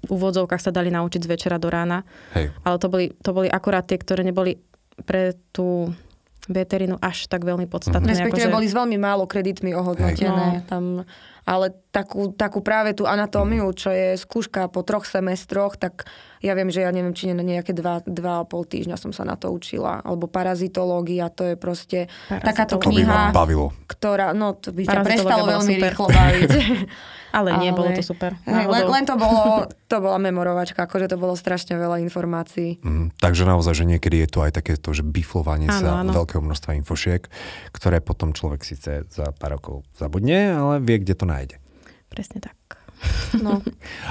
v 0.05 0.11
úvodzovkách 0.11 0.61
sa 0.61 0.75
dali 0.75 0.93
naučiť 0.93 1.21
z 1.25 1.31
večera 1.31 1.57
do 1.57 1.73
rána, 1.73 2.05
Hej. 2.37 2.53
ale 2.61 2.77
to 2.77 2.87
boli, 2.93 3.07
to 3.25 3.31
boli 3.33 3.49
akurát 3.49 3.89
tie, 3.89 3.97
ktoré 3.97 4.21
neboli 4.21 4.61
pre 5.09 5.33
tú 5.51 5.91
veterinu 6.45 7.01
až 7.01 7.25
tak 7.25 7.41
veľmi 7.41 7.65
podstatné. 7.65 8.05
Respektíve 8.05 8.53
akože- 8.53 8.57
boli 8.61 8.69
s 8.69 8.77
veľmi 8.77 9.01
málo 9.01 9.25
kreditmi 9.25 9.73
ohodnotené. 9.73 10.61
Hej. 10.61 10.69
Tam, 10.69 11.09
ale 11.49 11.73
takú, 11.89 12.37
takú 12.37 12.61
práve 12.61 12.93
tú 12.93 13.09
anatómiu, 13.09 13.73
čo 13.73 13.89
je 13.89 14.17
skúška 14.21 14.69
po 14.69 14.85
troch 14.85 15.09
semestroch, 15.09 15.81
tak 15.81 16.05
ja 16.45 16.53
viem, 16.53 16.69
že 16.69 16.85
ja 16.85 16.93
neviem, 16.93 17.17
či 17.17 17.33
nie 17.33 17.35
nejaké 17.41 17.73
dva, 17.73 18.05
dva 18.05 18.45
a 18.45 18.45
pol 18.45 18.69
týždňa 18.69 19.01
som 19.01 19.17
sa 19.17 19.25
na 19.25 19.41
to 19.41 19.49
učila. 19.49 20.05
Alebo 20.05 20.29
parazitológia, 20.29 21.33
to 21.33 21.49
je 21.49 21.55
proste 21.57 22.13
takáto 22.29 22.77
To 22.77 22.85
by 22.85 22.85
ma 22.85 22.93
kniha, 22.93 23.21
bavilo. 23.33 23.73
ktorá, 23.89 24.37
no 24.37 24.53
to 24.53 24.77
by 24.77 24.85
ťa 24.85 25.01
prestalo 25.01 25.49
veľmi 25.49 25.75
super. 25.81 25.89
rýchlo 25.89 26.07
baviť. 26.13 26.51
Ale 27.35 27.51
nie, 27.59 27.75
Ale- 27.75 27.79
bolo 27.83 27.91
to 27.91 28.03
super. 28.07 28.39
Hej, 28.47 28.71
len, 28.71 28.85
len 28.87 29.03
to 29.03 29.19
bolo, 29.19 29.67
to 29.91 29.97
bola 29.99 30.23
memorovačka, 30.23 30.87
akože 30.87 31.11
to 31.11 31.19
bolo 31.19 31.35
strašne 31.35 31.75
veľa 31.75 31.99
informácií. 31.99 32.79
Mm, 32.79 33.11
takže 33.19 33.43
naozaj, 33.43 33.83
že 33.83 33.91
niekedy 33.91 34.23
je 34.23 34.29
to 34.31 34.47
aj 34.47 34.55
takéto, 34.55 34.95
že 34.95 35.03
biflovanie 35.03 35.67
Áno, 35.67 35.81
sa 35.83 35.89
áno. 36.07 36.15
veľkého 36.15 36.39
množstva 36.39 36.79
infošiek, 36.79 37.27
ktoré 37.75 37.99
potom 37.99 38.31
človek 38.31 38.63
síce 38.63 39.03
za 39.11 39.35
pár 39.35 39.59
rokov 39.59 39.83
zabudne, 39.99 40.55
ale 40.55 40.79
vie, 40.79 41.03
kde 41.03 41.15
to 41.19 41.27
nájde. 41.27 41.57
Presne 42.07 42.39
tak. 42.39 42.55
No. 43.43 43.61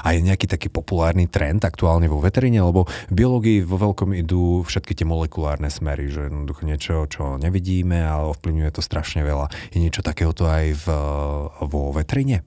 A 0.04 0.14
je 0.14 0.20
nejaký 0.20 0.46
taký 0.52 0.68
populárny 0.68 1.32
trend 1.32 1.64
aktuálne 1.64 2.12
vo 2.12 2.20
veteríne, 2.20 2.60
lebo 2.60 2.86
v 3.08 3.14
biológii 3.14 3.60
vo 3.64 3.80
veľkom 3.80 4.12
idú 4.16 4.68
všetky 4.68 4.94
tie 4.94 5.08
molekulárne 5.08 5.72
smery, 5.72 6.12
že 6.12 6.28
jednoducho 6.28 6.62
niečo, 6.68 6.96
čo 7.08 7.40
nevidíme, 7.40 8.04
ale 8.04 8.30
ovplyvňuje 8.36 8.72
to 8.76 8.82
strašne 8.84 9.24
veľa. 9.24 9.48
Je 9.72 9.80
niečo 9.80 10.04
takéhoto 10.04 10.46
aj 10.46 10.76
v, 10.76 10.88
vo 11.64 11.82
veteríne? 11.96 12.44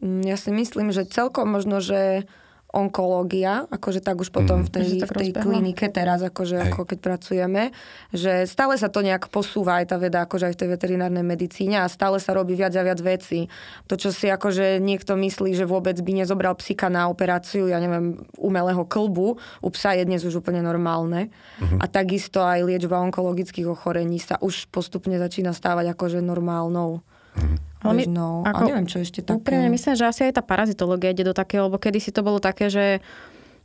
Mm, 0.00 0.24
Ja 0.24 0.36
si 0.40 0.50
myslím, 0.54 0.90
že 0.94 1.04
celkom 1.04 1.52
možno, 1.52 1.82
že 1.84 2.24
onkológia, 2.68 3.64
akože 3.72 4.04
tak 4.04 4.20
už 4.20 4.28
potom 4.28 4.60
Mhm. 4.60 4.64
v 4.66 4.70
tej, 4.70 4.88
v 5.08 5.12
tej 5.16 5.30
klinike 5.32 5.88
teraz, 5.88 6.20
akože 6.20 6.56
Hej. 6.60 6.64
ako 6.68 6.80
keď 6.84 6.98
pracujeme, 7.00 7.62
že 8.12 8.44
stále 8.44 8.76
sa 8.76 8.92
to 8.92 9.00
nejak 9.00 9.32
posúva 9.32 9.80
aj 9.80 9.88
tá 9.88 9.96
veda, 9.96 10.28
akože 10.28 10.52
aj 10.52 10.54
v 10.54 10.60
tej 10.60 10.68
veterinárnej 10.76 11.24
medicíne 11.24 11.80
a 11.80 11.88
stále 11.88 12.20
sa 12.20 12.36
robí 12.36 12.52
viac 12.52 12.76
a 12.76 12.84
viac 12.84 13.00
vecí. 13.00 13.48
To, 13.88 13.96
čo 13.96 14.12
si 14.12 14.28
akože 14.28 14.84
niekto 14.84 15.16
myslí, 15.16 15.56
že 15.56 15.64
vôbec 15.64 15.96
by 15.96 16.12
nezobral 16.20 16.52
psika 16.60 16.92
na 16.92 17.08
operáciu, 17.08 17.72
ja 17.72 17.80
neviem, 17.80 18.20
umelého 18.36 18.84
klbu, 18.84 19.40
u 19.64 19.68
psa 19.72 19.96
je 19.96 20.04
dnes 20.04 20.20
už 20.20 20.44
úplne 20.44 20.60
normálne. 20.60 21.32
A 21.80 21.88
takisto 21.88 22.44
aj 22.44 22.68
liečba 22.68 23.00
onkologických 23.00 23.64
ochorení 23.64 24.20
sa 24.20 24.36
už 24.44 24.68
postupne 24.68 25.16
začína 25.16 25.56
stávať 25.56 25.96
akože 25.96 26.20
normálnou. 26.20 27.00
Ale 27.82 28.02
Bežnou. 28.02 28.42
A 28.42 28.50
ako 28.50 28.62
neviem, 28.74 28.88
čo 28.90 28.98
ešte 28.98 29.22
také. 29.22 29.38
Úprimne 29.38 29.70
myslím, 29.70 29.94
že 29.94 30.04
asi 30.06 30.20
aj 30.26 30.38
tá 30.38 30.42
parazitológia 30.42 31.14
ide 31.14 31.22
do 31.22 31.34
takého, 31.34 31.70
lebo 31.70 31.78
kedy 31.78 31.98
si 32.02 32.10
to 32.10 32.26
bolo 32.26 32.42
také, 32.42 32.66
že 32.66 32.98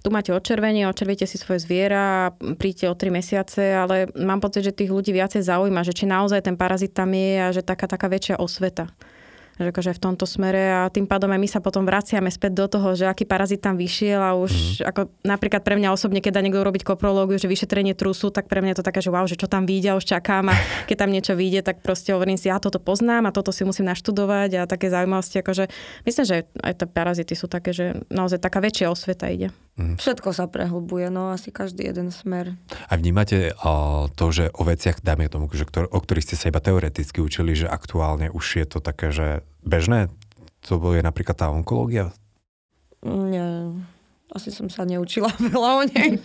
tu 0.04 0.12
máte 0.12 0.36
odčervenie, 0.36 0.84
odčervíte 0.86 1.24
si 1.24 1.40
svoje 1.40 1.64
zviera, 1.64 2.36
príďte 2.38 2.92
o 2.92 2.96
3 2.96 3.10
mesiace, 3.10 3.64
ale 3.72 4.12
mám 4.20 4.44
pocit, 4.44 4.68
že 4.68 4.76
tých 4.76 4.92
ľudí 4.92 5.16
viacej 5.16 5.48
zaujíma, 5.48 5.82
že 5.88 5.96
či 5.96 6.06
naozaj 6.06 6.44
ten 6.44 6.60
parazit 6.60 6.92
tam 6.92 7.10
je 7.16 7.40
a 7.40 7.48
že 7.56 7.64
taká, 7.64 7.88
taká 7.88 8.12
väčšia 8.12 8.36
osveta 8.38 8.92
že 9.64 9.72
akože 9.72 9.92
v 9.96 10.04
tomto 10.04 10.26
smere 10.28 10.84
a 10.84 10.92
tým 10.92 11.08
pádom 11.08 11.32
aj 11.32 11.40
my 11.40 11.50
sa 11.50 11.60
potom 11.64 11.88
vraciame 11.88 12.28
späť 12.30 12.52
do 12.60 12.66
toho, 12.68 12.94
že 12.94 13.08
aký 13.08 13.24
parazit 13.24 13.64
tam 13.64 13.80
vyšiel 13.80 14.20
a 14.20 14.36
už 14.36 14.84
mm. 14.84 14.90
ako 14.92 15.02
napríklad 15.24 15.64
pre 15.64 15.80
mňa 15.80 15.96
osobne, 15.96 16.20
keď 16.20 16.40
dá 16.40 16.42
niekto 16.44 16.62
robiť 16.62 16.84
koprológiu, 16.84 17.40
že 17.40 17.48
vyšetrenie 17.48 17.96
trusu, 17.96 18.30
tak 18.30 18.52
pre 18.52 18.60
mňa 18.60 18.76
je 18.76 18.80
to 18.84 18.88
také, 18.88 19.00
že 19.00 19.10
wow, 19.10 19.26
že 19.26 19.40
čo 19.40 19.48
tam 19.48 19.64
vyjde, 19.64 19.96
už 19.98 20.06
čakám 20.06 20.52
a 20.52 20.56
keď 20.92 20.96
tam 21.00 21.10
niečo 21.10 21.34
vyjde, 21.34 21.64
tak 21.64 21.80
proste 21.80 22.12
hovorím 22.12 22.36
si, 22.36 22.52
ja 22.52 22.60
toto 22.60 22.78
poznám 22.78 23.32
a 23.32 23.36
toto 23.36 23.56
si 23.56 23.64
musím 23.64 23.88
naštudovať 23.90 24.50
a 24.60 24.70
také 24.70 24.92
zaujímavosti, 24.92 25.40
akože 25.40 25.72
myslím, 26.04 26.26
že 26.28 26.36
aj 26.60 26.74
tie 26.84 26.88
parazity 26.88 27.34
sú 27.34 27.48
také, 27.48 27.72
že 27.72 28.04
naozaj 28.12 28.44
taká 28.44 28.60
väčšia 28.60 28.92
osveta 28.92 29.32
ide. 29.32 29.50
Mm. 29.74 29.98
Všetko 29.98 30.38
sa 30.38 30.46
prehlbuje, 30.46 31.10
no 31.10 31.34
asi 31.34 31.50
každý 31.50 31.90
jeden 31.90 32.14
smer. 32.14 32.54
A 32.86 32.94
vnímate 32.94 33.58
o, 33.66 34.06
to, 34.14 34.30
že 34.30 34.54
o 34.54 34.62
veciach, 34.62 35.02
dáme 35.02 35.26
tomu, 35.34 35.50
že 35.50 35.66
ktor- 35.66 35.90
o 35.90 35.98
ktorých 35.98 36.30
ste 36.30 36.38
sa 36.38 36.54
iba 36.54 36.62
teoreticky 36.62 37.18
učili, 37.18 37.58
že 37.58 37.66
aktuálne 37.66 38.30
už 38.30 38.46
je 38.62 38.66
to 38.70 38.78
také, 38.78 39.10
že 39.10 39.42
bežné? 39.64 40.12
To 40.68 40.80
je 40.96 41.04
napríklad 41.04 41.36
tá 41.36 41.52
onkológia? 41.52 42.16
Nie, 43.04 43.76
asi 44.32 44.50
som 44.50 44.72
sa 44.72 44.88
neučila 44.88 45.28
veľa 45.52 45.70
o 45.80 45.84
nej. 45.88 46.24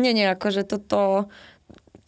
nie, 0.00 0.12
nie, 0.16 0.26
akože 0.32 0.64
toto, 0.64 1.28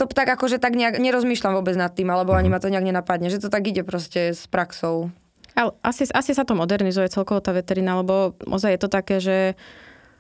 to 0.00 0.05
tak 0.09 0.32
akože 0.32 0.57
tak 0.57 0.72
nejak, 0.72 0.96
nerozmýšľam 0.96 1.61
vôbec 1.61 1.76
nad 1.76 1.92
tým, 1.92 2.09
alebo 2.09 2.32
ani 2.32 2.48
mhm. 2.48 2.55
ma 2.57 2.62
to 2.62 2.72
nejak 2.72 2.86
nenapadne, 2.88 3.28
že 3.28 3.42
to 3.42 3.53
tak 3.53 3.68
ide 3.68 3.84
proste 3.84 4.32
s 4.32 4.48
praxou. 4.48 5.12
Ale 5.53 5.76
asi, 5.84 6.09
asi 6.09 6.32
sa 6.32 6.48
to 6.48 6.57
modernizuje 6.57 7.12
celkovo 7.12 7.44
tá 7.44 7.53
veterina, 7.53 8.00
lebo 8.00 8.32
ozaj 8.48 8.72
je 8.72 8.80
to 8.80 8.88
také, 8.88 9.20
že 9.20 9.36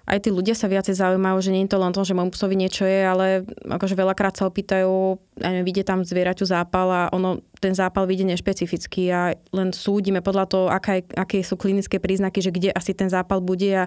aj 0.02 0.18
tí 0.26 0.30
ľudia 0.34 0.58
sa 0.58 0.66
viacej 0.66 0.98
zaujímajú, 0.98 1.38
že 1.38 1.54
nie 1.54 1.62
je 1.64 1.72
to 1.72 1.78
len 1.78 1.94
to, 1.94 2.02
že 2.02 2.16
môjmu 2.16 2.34
psovi 2.34 2.58
niečo 2.58 2.82
je, 2.82 3.00
ale 3.06 3.26
akože 3.62 3.94
veľakrát 3.94 4.34
sa 4.34 4.50
opýtajú, 4.50 5.18
neviem, 5.38 5.62
vidie 5.62 5.86
tam 5.86 6.02
zvieraťu 6.02 6.42
zápal 6.42 6.88
a 6.90 7.02
ono, 7.14 7.38
ten 7.62 7.70
zápal 7.70 8.10
vidie 8.10 8.26
nešpecificky 8.26 9.06
a 9.14 9.38
len 9.54 9.70
súdime 9.70 10.18
podľa 10.18 10.44
toho, 10.50 10.66
aké, 10.66 11.06
aké 11.14 11.46
sú 11.46 11.54
klinické 11.54 12.02
príznaky, 12.02 12.42
že 12.42 12.50
kde 12.50 12.68
asi 12.74 12.92
ten 12.98 13.06
zápal 13.06 13.38
bude 13.38 13.86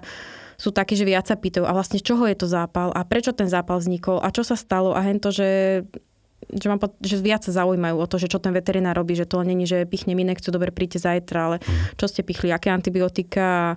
sú 0.56 0.72
takí, 0.72 0.96
že 0.96 1.04
viac 1.04 1.28
sa 1.28 1.36
pýtajú, 1.36 1.68
a 1.68 1.76
vlastne 1.76 2.00
čoho 2.00 2.24
je 2.24 2.36
to 2.40 2.48
zápal? 2.48 2.88
A 2.96 3.04
prečo 3.04 3.36
ten 3.36 3.44
zápal 3.44 3.76
vznikol? 3.76 4.24
A 4.24 4.32
čo 4.32 4.40
sa 4.40 4.56
stalo? 4.56 4.96
A 4.96 5.04
hento, 5.04 5.28
že 5.28 5.84
že, 6.46 6.70
mám, 6.70 6.78
že 7.02 7.18
viac 7.18 7.42
sa 7.42 7.64
zaujímajú 7.64 7.96
o 7.98 8.06
to, 8.06 8.22
že 8.22 8.30
čo 8.30 8.38
ten 8.38 8.54
veterinár 8.54 8.94
robí, 8.94 9.18
že 9.18 9.26
to 9.26 9.42
není, 9.42 9.66
že 9.66 9.88
pichnem 9.88 10.20
inekciu, 10.20 10.54
dobre, 10.54 10.70
príďte 10.70 11.02
zajtra, 11.02 11.38
ale 11.42 11.56
mhm. 11.58 11.98
čo 11.98 12.06
ste 12.06 12.22
pichli, 12.22 12.54
aké 12.54 12.70
antibiotika, 12.70 13.74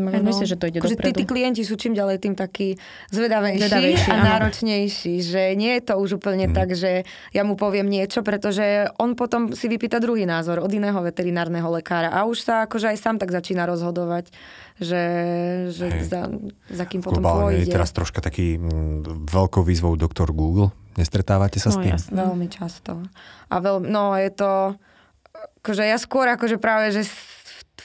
No, 0.00 0.24
Myslím, 0.24 0.48
že 0.48 0.56
to 0.56 0.66
ide 0.72 0.80
akože 0.80 0.96
dopredu. 0.96 1.12
Tí, 1.12 1.18
tí 1.20 1.24
klienti 1.28 1.62
sú 1.68 1.76
čím 1.76 1.92
ďalej 1.92 2.16
tým 2.24 2.34
takí 2.38 2.80
zvedavejší, 3.12 3.60
zvedavejší 3.60 4.08
a 4.08 4.16
áno. 4.16 4.24
náročnejší, 4.24 5.14
že 5.20 5.42
nie 5.60 5.76
je 5.76 5.82
to 5.84 5.94
už 6.00 6.16
úplne 6.16 6.48
mm. 6.48 6.54
tak, 6.56 6.72
že 6.72 7.04
ja 7.36 7.42
mu 7.44 7.54
poviem 7.60 7.86
niečo, 7.86 8.24
pretože 8.24 8.88
on 8.96 9.12
potom 9.12 9.52
si 9.52 9.68
vypýta 9.68 10.00
druhý 10.00 10.24
názor 10.24 10.64
od 10.64 10.72
iného 10.72 10.96
veterinárneho 11.04 11.68
lekára 11.68 12.08
a 12.08 12.24
už 12.24 12.40
sa 12.40 12.54
akože 12.64 12.90
aj 12.94 12.98
sám 12.98 13.16
tak 13.20 13.30
začína 13.34 13.68
rozhodovať, 13.68 14.32
že, 14.80 15.04
že 15.68 15.86
za, 16.08 16.32
za 16.72 16.84
kým 16.88 17.04
potom 17.04 17.20
pôjde. 17.20 17.68
je 17.68 17.74
teraz 17.74 17.92
troška 17.92 18.24
taký 18.24 18.56
m, 18.56 19.04
mm, 19.04 19.28
veľkou 19.28 19.60
výzvou 19.60 19.92
doktor 19.98 20.32
Google. 20.32 20.72
Nestretávate 20.96 21.60
sa 21.60 21.70
no, 21.70 21.74
s 21.74 21.78
tým? 21.84 21.94
Jasne. 21.94 22.14
Veľmi 22.16 22.46
často. 22.48 23.04
A 23.52 23.54
veľ, 23.60 23.84
no 23.84 24.16
je 24.16 24.30
to, 24.32 24.74
akože 25.62 25.84
ja 25.84 25.96
skôr 26.00 26.26
akože 26.32 26.56
práve, 26.56 26.90
že 26.90 27.04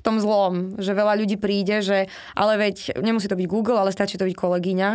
tom 0.06 0.22
zlom, 0.22 0.78
že 0.78 0.94
veľa 0.94 1.18
ľudí 1.18 1.42
príde, 1.42 1.82
že 1.82 2.06
ale 2.38 2.62
veď 2.62 3.02
nemusí 3.02 3.26
to 3.26 3.34
byť 3.34 3.48
Google, 3.50 3.82
ale 3.82 3.90
stačí 3.90 4.22
to 4.22 4.30
byť 4.30 4.38
kolegyňa, 4.38 4.90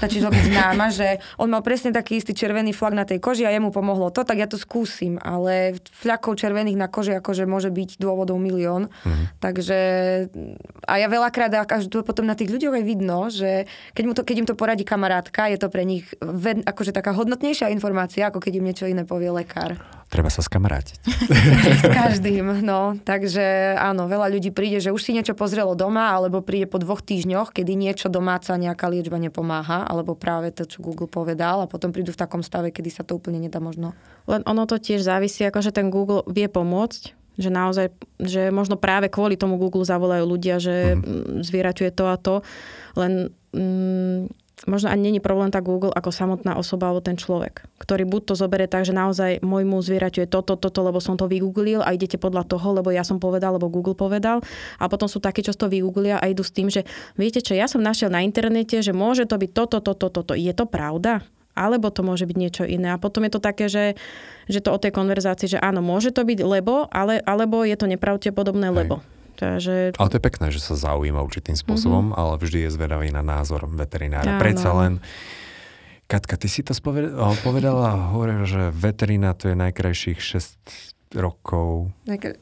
stačí 0.00 0.24
to 0.24 0.32
byť 0.32 0.44
známa, 0.48 0.88
že 0.88 1.20
on 1.36 1.52
mal 1.52 1.60
presne 1.60 1.92
taký 1.92 2.16
istý 2.16 2.32
červený 2.32 2.72
flak 2.72 2.96
na 2.96 3.04
tej 3.04 3.20
koži 3.20 3.44
a 3.44 3.52
jemu 3.52 3.68
pomohlo 3.68 4.08
to, 4.08 4.24
tak 4.24 4.40
ja 4.40 4.48
to 4.48 4.56
skúsim, 4.56 5.20
ale 5.20 5.76
fľakov 5.92 6.40
červených 6.40 6.80
na 6.80 6.88
koži 6.88 7.12
akože 7.20 7.44
môže 7.44 7.68
byť 7.68 8.00
dôvodov 8.00 8.40
milión. 8.40 8.88
Mm. 9.04 9.24
Takže 9.44 9.78
a 10.88 10.94
ja 10.96 11.06
veľakrát 11.12 11.52
až 11.68 11.92
to 11.92 12.00
potom 12.00 12.24
na 12.24 12.38
tých 12.38 12.48
ľuďoch 12.48 12.80
aj 12.80 12.84
vidno, 12.84 13.28
že 13.28 13.68
keď, 13.92 14.04
mu 14.08 14.12
to, 14.16 14.22
keď 14.24 14.36
im 14.40 14.48
to 14.48 14.56
poradí 14.56 14.88
kamarátka, 14.88 15.52
je 15.52 15.58
to 15.60 15.68
pre 15.68 15.84
nich 15.84 16.08
akože 16.64 16.94
taká 16.96 17.12
hodnotnejšia 17.12 17.68
informácia, 17.74 18.30
ako 18.30 18.40
keď 18.40 18.52
im 18.56 18.66
niečo 18.70 18.86
iné 18.88 19.04
povie 19.04 19.28
lekár. 19.28 19.76
Treba 20.14 20.30
sa 20.30 20.46
skamarátiť. 20.46 21.10
S 21.82 21.90
každým, 21.90 22.62
no. 22.62 22.94
Takže 23.02 23.74
áno, 23.74 24.06
veľa 24.06 24.30
ľudí 24.30 24.54
príde, 24.54 24.78
že 24.78 24.94
už 24.94 25.02
si 25.02 25.10
niečo 25.10 25.34
pozrelo 25.34 25.74
doma, 25.74 26.14
alebo 26.14 26.38
príde 26.38 26.70
po 26.70 26.78
dvoch 26.78 27.02
týždňoch, 27.02 27.50
kedy 27.50 27.74
niečo 27.74 28.06
domáca, 28.06 28.54
nejaká 28.54 28.86
liečba 28.86 29.18
nepomáha, 29.18 29.82
alebo 29.82 30.14
práve 30.14 30.54
to, 30.54 30.70
čo 30.70 30.86
Google 30.86 31.10
povedal 31.10 31.66
a 31.66 31.70
potom 31.70 31.90
prídu 31.90 32.14
v 32.14 32.20
takom 32.22 32.46
stave, 32.46 32.70
kedy 32.70 32.94
sa 32.94 33.02
to 33.02 33.18
úplne 33.18 33.42
nedá 33.42 33.58
možno. 33.58 33.90
Len 34.30 34.46
ono 34.46 34.70
to 34.70 34.78
tiež 34.78 35.02
závisí, 35.02 35.42
akože 35.50 35.74
ten 35.74 35.90
Google 35.90 36.22
vie 36.30 36.46
pomôcť, 36.46 37.34
že 37.34 37.50
naozaj, 37.50 37.90
že 38.22 38.54
možno 38.54 38.78
práve 38.78 39.10
kvôli 39.10 39.34
tomu 39.34 39.58
Google 39.58 39.82
zavolajú 39.82 40.22
ľudia, 40.30 40.62
že 40.62 40.94
mm. 40.94 41.42
zvieraťuje 41.42 41.90
to 41.90 42.04
a 42.06 42.14
to, 42.14 42.46
len 42.94 43.34
mm, 43.50 44.43
možno 44.64 44.92
ani 44.92 45.12
není 45.12 45.20
problém 45.20 45.52
tak 45.52 45.64
Google 45.64 45.92
ako 45.92 46.10
samotná 46.10 46.56
osoba 46.56 46.90
alebo 46.90 47.04
ten 47.04 47.16
človek, 47.16 47.64
ktorý 47.80 48.08
buď 48.08 48.22
to 48.32 48.34
zoberie 48.34 48.68
tak, 48.68 48.88
že 48.88 48.96
naozaj 48.96 49.44
môjmu 49.44 49.80
zvieraťu 49.80 50.24
je 50.24 50.28
toto, 50.28 50.56
toto, 50.56 50.80
lebo 50.84 51.00
som 51.00 51.16
to 51.16 51.28
vygooglil 51.28 51.84
a 51.84 51.92
idete 51.92 52.16
podľa 52.16 52.48
toho, 52.48 52.80
lebo 52.80 52.92
ja 52.92 53.04
som 53.04 53.20
povedal, 53.20 53.56
lebo 53.56 53.72
Google 53.72 53.96
povedal. 53.96 54.40
A 54.80 54.88
potom 54.88 55.06
sú 55.06 55.20
takí, 55.20 55.44
čo 55.44 55.52
to 55.54 55.68
vygooglia 55.68 56.18
a 56.18 56.28
idú 56.28 56.42
s 56.42 56.52
tým, 56.52 56.72
že 56.72 56.88
viete 57.14 57.44
čo, 57.44 57.52
ja 57.56 57.68
som 57.68 57.84
našiel 57.84 58.08
na 58.08 58.24
internete, 58.24 58.80
že 58.80 58.96
môže 58.96 59.28
to 59.28 59.36
byť 59.36 59.50
toto, 59.52 59.78
toto, 59.80 60.08
toto. 60.10 60.32
Je 60.32 60.52
to 60.52 60.64
pravda? 60.64 61.24
alebo 61.54 61.86
to 61.86 62.02
môže 62.02 62.26
byť 62.26 62.36
niečo 62.36 62.64
iné. 62.66 62.90
A 62.90 62.98
potom 62.98 63.22
je 63.22 63.30
to 63.30 63.38
také, 63.38 63.70
že, 63.70 63.94
že 64.50 64.58
to 64.58 64.74
o 64.74 64.82
tej 64.82 64.90
konverzácii, 64.90 65.54
že 65.54 65.62
áno, 65.62 65.80
môže 65.86 66.10
to 66.10 66.26
byť 66.26 66.42
lebo, 66.42 66.90
ale, 66.90 67.22
alebo 67.22 67.62
je 67.62 67.78
to 67.78 67.86
nepravdepodobné 67.86 68.74
Hej. 68.74 68.74
lebo. 68.74 68.94
Takže... 69.34 69.98
Ale 69.98 70.10
to 70.10 70.16
je 70.18 70.24
pekné, 70.24 70.46
že 70.54 70.60
sa 70.62 70.74
zaujíma 70.78 71.20
určitým 71.22 71.58
spôsobom, 71.58 72.10
mm-hmm. 72.10 72.20
ale 72.20 72.32
vždy 72.38 72.58
je 72.66 72.70
zvedavý 72.70 73.08
na 73.10 73.22
názor 73.22 73.66
veterinára. 73.66 74.38
Áno. 74.38 74.42
Predsa 74.42 74.70
len 74.74 74.92
Katka, 76.04 76.36
ty 76.36 76.52
si 76.52 76.60
to 76.60 76.76
spovedala, 76.76 77.32
povedala, 77.40 78.12
hovorila, 78.12 78.44
že 78.44 78.68
veterina 78.76 79.32
to 79.32 79.48
je 79.48 79.56
najkrajších 79.56 80.20
6 80.20 80.94
rokov. 81.16 81.94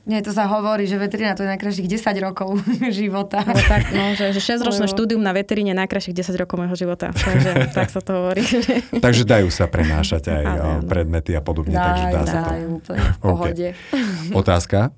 Nie, 0.08 0.24
to 0.24 0.32
sa 0.32 0.48
hovorí, 0.48 0.88
že 0.88 0.96
veterina 0.96 1.36
to 1.36 1.44
je 1.44 1.50
najkrajších 1.54 1.86
10 1.86 2.26
rokov 2.26 2.58
života. 3.00 3.44
No, 3.44 3.54
tak, 3.54 3.92
no, 3.92 4.16
že, 4.16 4.32
že 4.32 4.40
6-ročné 4.40 4.88
štúdium 4.88 5.20
na 5.20 5.36
veteríne 5.36 5.76
najkrajších 5.76 6.16
10 6.16 6.42
rokov 6.42 6.58
môjho 6.58 6.74
života. 6.74 7.12
Takže 7.14 7.50
tak 7.76 7.92
sa 7.92 8.00
to 8.00 8.10
hovorí. 8.18 8.42
takže 9.04 9.22
dajú 9.28 9.48
sa 9.52 9.68
prenášať 9.68 10.32
aj 10.32 10.42
ale, 10.42 10.82
predmety 10.88 11.36
a 11.36 11.42
podobne. 11.44 11.76
Dajú, 11.76 11.86
takže 11.86 12.06
dá 12.10 12.22
sa 12.26 12.40
to. 12.48 12.52
úplne 12.82 13.04
v 13.04 13.18
pohode. 13.20 13.68
Okay. 13.76 14.34
Otázka 14.34 14.90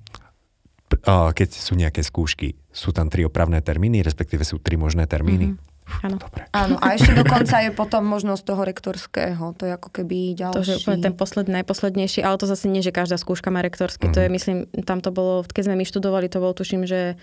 keď 1.06 1.48
sú 1.52 1.76
nejaké 1.76 2.00
skúšky, 2.00 2.56
sú 2.72 2.90
tam 2.90 3.12
tri 3.12 3.22
opravné 3.22 3.60
termíny, 3.60 4.00
respektíve 4.00 4.42
sú 4.42 4.58
tri 4.58 4.80
možné 4.80 5.04
termíny? 5.04 5.54
Mm-hmm. 5.54 5.72
Áno. 5.84 6.16
Dobre. 6.16 6.48
Áno, 6.56 6.80
a 6.80 6.96
ešte 6.96 7.12
dokonca 7.12 7.60
je 7.60 7.68
potom 7.68 8.08
možnosť 8.08 8.42
toho 8.48 8.62
rektorského, 8.64 9.52
to 9.52 9.68
je 9.68 9.72
ako 9.76 9.88
keby 9.92 10.32
ďalší. 10.32 10.56
To 10.56 10.64
je 10.64 10.80
úplne 10.80 11.00
ten 11.04 11.12
posledný, 11.12 11.60
najposlednejší, 11.60 12.24
ale 12.24 12.40
to 12.40 12.48
zase 12.48 12.72
nie, 12.72 12.80
že 12.80 12.88
každá 12.88 13.20
skúška 13.20 13.52
má 13.52 13.60
rektorský, 13.60 14.08
mm-hmm. 14.08 14.16
to 14.16 14.24
je, 14.24 14.28
mhm. 14.28 14.34
myslím, 14.34 14.58
tam 14.88 15.04
to 15.04 15.12
bolo, 15.12 15.44
keď 15.44 15.68
sme 15.68 15.76
my 15.76 15.84
študovali, 15.84 16.32
to 16.32 16.40
bolo, 16.40 16.56
tuším, 16.56 16.88
že 16.88 17.20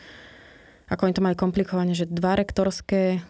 ako 0.91 1.07
oni 1.09 1.15
to 1.15 1.25
mali 1.25 1.35
komplikovane, 1.39 1.95
že 1.97 2.05
dva 2.05 2.37
rektorské, 2.37 3.23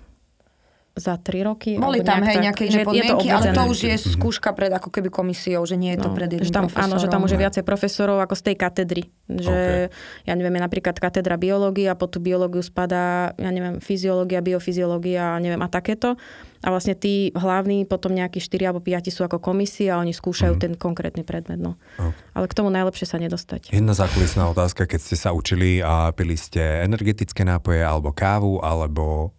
za 0.92 1.16
tri 1.16 1.40
roky. 1.40 1.80
Boli 1.80 2.04
tam 2.04 2.20
hej, 2.20 2.44
nejaké 2.44 2.68
iné 2.68 2.84
podmienky, 2.84 3.32
ale 3.32 3.56
to 3.56 3.64
už 3.64 3.80
je 3.88 3.96
skúška 3.96 4.52
pred 4.52 4.68
ako 4.68 4.92
keby 4.92 5.08
komisiou, 5.08 5.64
že 5.64 5.80
nie 5.80 5.96
je 5.96 6.04
to 6.04 6.12
no, 6.12 6.16
pred 6.20 6.28
jedným 6.28 6.52
že 6.52 6.52
tam, 6.52 6.68
profesorom. 6.68 6.84
Áno, 6.84 6.96
že 7.00 7.08
tam 7.08 7.22
už 7.24 7.32
je 7.32 7.40
viacej 7.40 7.64
profesorov 7.64 8.18
ako 8.20 8.36
z 8.36 8.44
tej 8.52 8.56
katedry. 8.60 9.04
Že, 9.32 9.56
okay. 9.88 10.28
ja 10.28 10.34
neviem, 10.36 10.60
je 10.60 10.62
napríklad 10.68 11.00
katedra 11.00 11.40
biológie 11.40 11.88
a 11.88 11.96
pod 11.96 12.12
tú 12.12 12.20
biológiu 12.20 12.60
spadá, 12.60 13.32
ja 13.40 13.50
neviem, 13.56 13.80
fyziológia, 13.80 14.44
biofyziológia 14.44 15.40
a 15.40 15.40
neviem, 15.40 15.64
a 15.64 15.72
takéto. 15.72 16.20
A 16.62 16.68
vlastne 16.70 16.94
tí 16.94 17.32
hlavní, 17.34 17.88
potom 17.88 18.12
nejakí 18.12 18.44
4 18.44 18.70
alebo 18.70 18.84
5 18.84 19.10
sú 19.16 19.24
ako 19.24 19.40
komisia 19.40 19.96
a 19.98 20.04
oni 20.04 20.12
skúšajú 20.12 20.60
mm. 20.60 20.62
ten 20.62 20.74
konkrétny 20.76 21.24
predmet. 21.24 21.58
No. 21.58 21.80
Okay. 21.98 22.14
Ale 22.36 22.46
k 22.52 22.54
tomu 22.54 22.68
najlepšie 22.68 23.08
sa 23.08 23.18
nedostať. 23.18 23.72
Jedna 23.72 23.96
zákulisná 23.96 24.46
otázka, 24.52 24.86
keď 24.86 25.00
ste 25.00 25.16
sa 25.16 25.32
učili 25.32 25.80
a 25.80 26.12
pili 26.12 26.36
ste 26.36 26.84
energetické 26.84 27.48
nápoje 27.48 27.82
alebo 27.82 28.12
kávu 28.14 28.60
alebo 28.62 29.34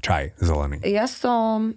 čaj 0.00 0.34
zelený? 0.38 0.82
Ja 0.86 1.06
som... 1.10 1.76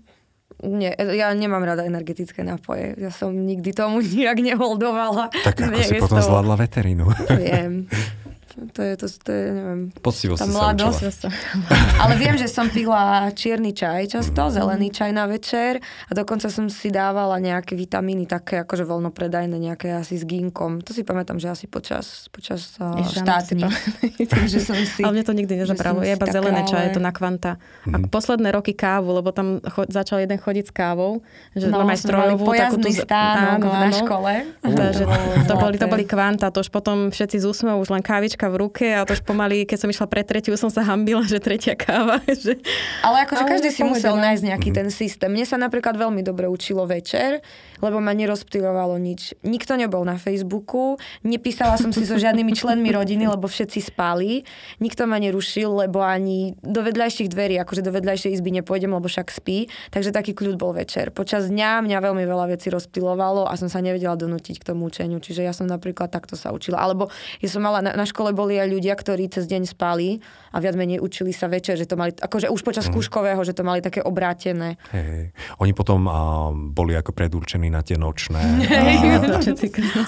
Nie, 0.61 0.93
ja 0.93 1.33
nemám 1.33 1.65
rada 1.65 1.81
energetické 1.89 2.45
nápoje. 2.45 2.93
Ja 3.01 3.09
som 3.09 3.33
nikdy 3.33 3.73
tomu 3.73 3.97
nijak 4.05 4.37
neholdovala. 4.37 5.33
Tak 5.33 5.57
ako 5.57 5.73
Nie, 5.73 5.89
si 5.89 5.97
potom 5.97 6.21
zvládla 6.21 6.55
veterínu. 6.61 7.09
Viem. 7.33 7.89
to 8.63 8.79
je, 8.79 8.93
to, 8.93 9.05
to 9.19 9.29
je 9.29 9.45
neviem, 9.49 9.81
Poctivo 9.95 10.33
tá 10.33 10.43
si 10.43 10.49
sa 10.49 10.53
mladosť. 10.53 11.01
učila. 11.01 11.29
Ale 12.03 12.13
viem, 12.15 12.35
že 12.35 12.45
som 12.45 12.67
pila 12.67 13.01
čierny 13.31 13.71
čaj 13.71 14.11
často, 14.11 14.41
Mhm. 14.43 14.53
zelený 14.53 14.87
čaj 14.89 15.11
na 15.11 15.25
večer 15.25 15.77
a 15.79 16.11
dokonca 16.11 16.45
som 16.47 16.67
si 16.67 16.87
dávala 16.87 17.37
nejaké 17.37 17.73
vitamíny 17.73 18.25
také 18.25 18.59
akože 18.59 18.83
voľnopredajné, 18.83 19.55
nejaké 19.55 19.89
asi 19.91 20.13
s 20.13 20.23
gínkom. 20.23 20.79
To 20.79 20.91
si 20.91 21.01
pamätám, 21.01 21.35
že 21.35 21.47
asi 21.47 21.65
počas, 21.65 22.27
počas 22.27 22.77
uh, 22.77 22.93
Ježiš, 22.95 23.17
áno, 23.17 23.23
štátny. 23.23 23.61
Takže 24.33 24.57
som 24.67 24.77
si... 24.77 25.01
Ale 25.01 25.13
mne 25.13 25.23
to 25.23 25.33
nikdy 25.33 25.53
nezabralo. 25.55 26.01
Je 26.01 26.11
iba 26.11 26.27
zelené 26.27 26.61
čaje, 26.63 26.91
to 26.91 26.99
na 26.99 27.09
kvanta. 27.09 27.57
A 27.85 27.97
Mhm. 27.97 28.07
posledné 28.07 28.51
roky 28.51 28.73
kávu, 28.73 29.09
lebo 29.13 29.31
tam 29.31 29.57
cho- 29.63 29.87
začal 29.87 30.19
jeden 30.19 30.35
chodiť 30.35 30.65
s 30.65 30.71
kávou, 30.71 31.23
že 31.51 31.65
No, 31.65 31.81
mali 31.81 31.95
strojovú. 31.95 32.45
pojazdný 32.45 32.91
z- 32.91 33.01
stánok 33.01 33.61
na 33.63 33.89
škole. 33.89 34.33
Takže 34.61 35.03
to, 35.41 35.53
boli, 35.55 35.75
to 35.75 35.87
boli 35.87 36.03
kvanta, 36.03 36.47
to 36.47 36.59
už 36.59 36.69
potom 36.69 37.07
všetci 37.07 37.37
z 37.37 37.45
úsmevu, 37.47 37.79
už 37.79 37.89
len 37.89 38.01
kávička 38.01 38.50
v 38.51 38.57
ruke 38.67 38.87
a 38.91 39.07
to 39.07 39.15
už 39.15 39.23
pomaly, 39.23 39.63
keď 39.63 39.87
som 39.87 39.89
išla 39.89 40.07
pre 40.11 40.21
tretiu, 40.27 40.53
som 40.59 40.67
sa 40.67 40.83
hambila, 40.83 41.23
že 41.23 41.39
tretia 41.39 41.73
káva. 41.73 42.19
Že... 42.41 42.57
Ale 43.05 43.27
akože 43.27 43.43
Ale 43.43 43.51
každý 43.53 43.69
si 43.69 43.81
musel 43.85 44.17
no. 44.17 44.23
nájsť 44.23 44.43
nejaký 44.43 44.69
ten 44.73 44.87
systém. 44.89 45.29
Mne 45.29 45.45
sa 45.45 45.57
napríklad 45.59 45.93
veľmi 45.93 46.25
dobre 46.25 46.49
učilo 46.49 46.83
večer, 46.89 47.43
lebo 47.81 47.97
ma 47.99 48.13
nerozptýlovalo 48.15 48.95
nič. 49.01 49.35
Nikto 49.43 49.75
nebol 49.75 50.05
na 50.05 50.15
Facebooku, 50.15 51.01
nepísala 51.25 51.75
som 51.75 51.89
si 51.91 52.05
so 52.07 52.15
žiadnymi 52.15 52.53
členmi 52.53 52.89
rodiny, 52.93 53.27
lebo 53.27 53.49
všetci 53.49 53.91
spali. 53.91 54.45
Nikto 54.79 55.09
ma 55.09 55.17
nerušil, 55.17 55.85
lebo 55.85 55.99
ani 56.05 56.55
do 56.61 56.85
vedľajších 56.85 57.27
dverí, 57.27 57.57
akože 57.59 57.81
do 57.81 57.91
vedľajšej 57.91 58.37
izby 58.37 58.61
nepôjdem, 58.61 58.93
lebo 58.93 59.09
však 59.09 59.33
spí. 59.33 59.67
Takže 59.89 60.13
taký 60.13 60.37
kľud 60.37 60.55
bol 60.61 60.77
večer. 60.77 61.09
Počas 61.11 61.49
dňa 61.49 61.81
mňa 61.81 61.97
veľmi 61.99 62.23
veľa 62.23 62.53
vecí 62.53 62.69
rozptýlovalo 62.69 63.49
a 63.49 63.53
som 63.57 63.67
sa 63.67 63.81
nevedela 63.81 64.13
donútiť 64.13 64.61
k 64.61 64.67
tomu 64.71 64.87
učeniu. 64.87 65.17
Čiže 65.17 65.41
ja 65.41 65.53
som 65.55 65.65
napríklad 65.65 66.13
takto 66.13 66.37
sa 66.37 66.53
učila. 66.53 66.77
Alebo 66.77 67.09
ja 67.41 67.49
som 67.49 67.65
mala, 67.65 67.81
na, 67.81 67.97
na 67.97 68.05
škole 68.05 68.35
boli 68.35 68.61
aj 68.61 68.69
ľudia, 68.69 68.93
ktorí 68.93 69.31
cez 69.31 69.49
deň 69.49 69.65
spali 69.65 70.21
a 70.51 70.59
viac 70.59 70.75
menej 70.75 70.99
učili 70.99 71.31
sa 71.31 71.47
večer, 71.47 71.79
že 71.79 71.87
to 71.87 71.95
mali, 71.95 72.11
akože 72.13 72.51
už 72.51 72.61
počas 72.61 72.85
skúškového, 72.91 73.39
že 73.47 73.55
to 73.55 73.63
mali 73.63 73.79
také 73.79 74.03
obrátené. 74.03 74.75
Hej. 74.91 75.31
Oni 75.63 75.71
potom 75.71 76.05
a, 76.05 76.51
boli 76.51 76.93
ako 76.93 77.15
predurčení 77.15 77.70
na 77.71 77.81
tie 77.81 77.95
nočné. 77.95 78.41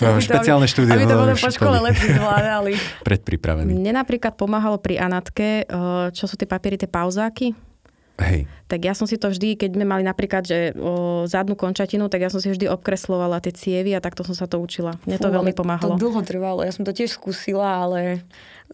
To 0.04 0.06
A, 0.10 0.20
to 0.20 0.22
špeciálne 0.22 0.68
štúdie. 0.68 0.92
Aby 0.92 1.06
to 1.08 1.16
už 1.16 1.40
po 1.40 1.54
škole 1.54 1.78
lepšie 1.90 2.20
zvládali. 2.20 2.74
Predpripravení. 3.08 3.72
Mne 3.72 3.96
napríklad 3.96 4.36
pomáhalo 4.36 4.78
pri 4.78 5.00
Anatke, 5.00 5.64
eh, 5.64 6.08
čo 6.12 6.28
sú 6.28 6.36
tie 6.36 6.50
papiery, 6.50 6.76
tie 6.76 6.90
pauzáky. 6.90 7.56
Hej. 8.22 8.46
Tak 8.70 8.80
ja 8.86 8.94
som 8.94 9.10
si 9.10 9.18
to 9.18 9.34
vždy, 9.34 9.58
keď 9.58 9.74
sme 9.74 9.90
mali 9.90 10.06
napríklad 10.06 10.46
že 10.46 10.70
o, 10.78 11.26
zadnú 11.26 11.58
končatinu, 11.58 12.14
tak 12.14 12.22
ja 12.22 12.30
som 12.30 12.38
si 12.38 12.54
vždy 12.54 12.70
obkreslovala 12.70 13.42
tie 13.42 13.50
cievy 13.50 13.98
a 13.98 14.04
takto 14.06 14.22
som 14.22 14.38
sa 14.38 14.46
to 14.46 14.62
učila. 14.62 14.94
Mne 15.10 15.18
to 15.18 15.34
Fú, 15.34 15.34
veľmi 15.34 15.50
ale 15.50 15.58
pomáhalo. 15.58 15.98
To 15.98 16.02
dlho 16.02 16.22
trvalo. 16.22 16.62
Ja 16.62 16.70
som 16.70 16.86
to 16.86 16.94
tiež 16.94 17.10
skúsila, 17.10 17.90
ale 17.90 18.22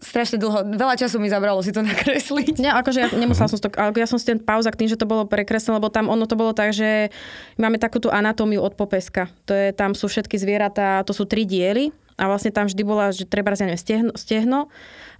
strašne 0.00 0.40
dlho, 0.40 0.64
veľa 0.74 0.96
času 0.96 1.20
mi 1.20 1.28
zabralo 1.28 1.60
si 1.60 1.70
to 1.70 1.84
nakresliť. 1.90 2.58
Ne, 2.58 2.72
akože 2.72 2.98
ja 2.98 3.08
nemusela 3.14 3.46
som 3.46 3.60
to, 3.60 3.68
ja 3.70 4.08
som 4.08 4.16
si 4.16 4.26
ten 4.26 4.40
pauzak 4.40 4.74
tým, 4.74 4.88
že 4.88 4.96
to 4.96 5.06
bolo 5.06 5.28
prekreslené, 5.28 5.78
lebo 5.78 5.92
tam 5.92 6.08
ono 6.08 6.24
to 6.24 6.34
bolo 6.34 6.56
tak, 6.56 6.72
že 6.72 7.12
máme 7.60 7.76
takú 7.76 8.00
tú 8.00 8.08
anatómiu 8.08 8.64
od 8.64 8.74
popeska. 8.74 9.28
To 9.46 9.52
je, 9.52 9.76
tam 9.76 9.92
sú 9.92 10.08
všetky 10.08 10.40
zvieratá, 10.40 11.04
to 11.04 11.12
sú 11.12 11.28
tri 11.28 11.44
diely 11.44 11.92
a 12.20 12.28
vlastne 12.28 12.52
tam 12.52 12.68
vždy 12.68 12.82
bola, 12.84 13.08
že 13.08 13.24
treba 13.24 13.56
ja 13.56 13.64
neviem, 13.64 13.80
stehno, 13.80 14.12
stehno 14.12 14.68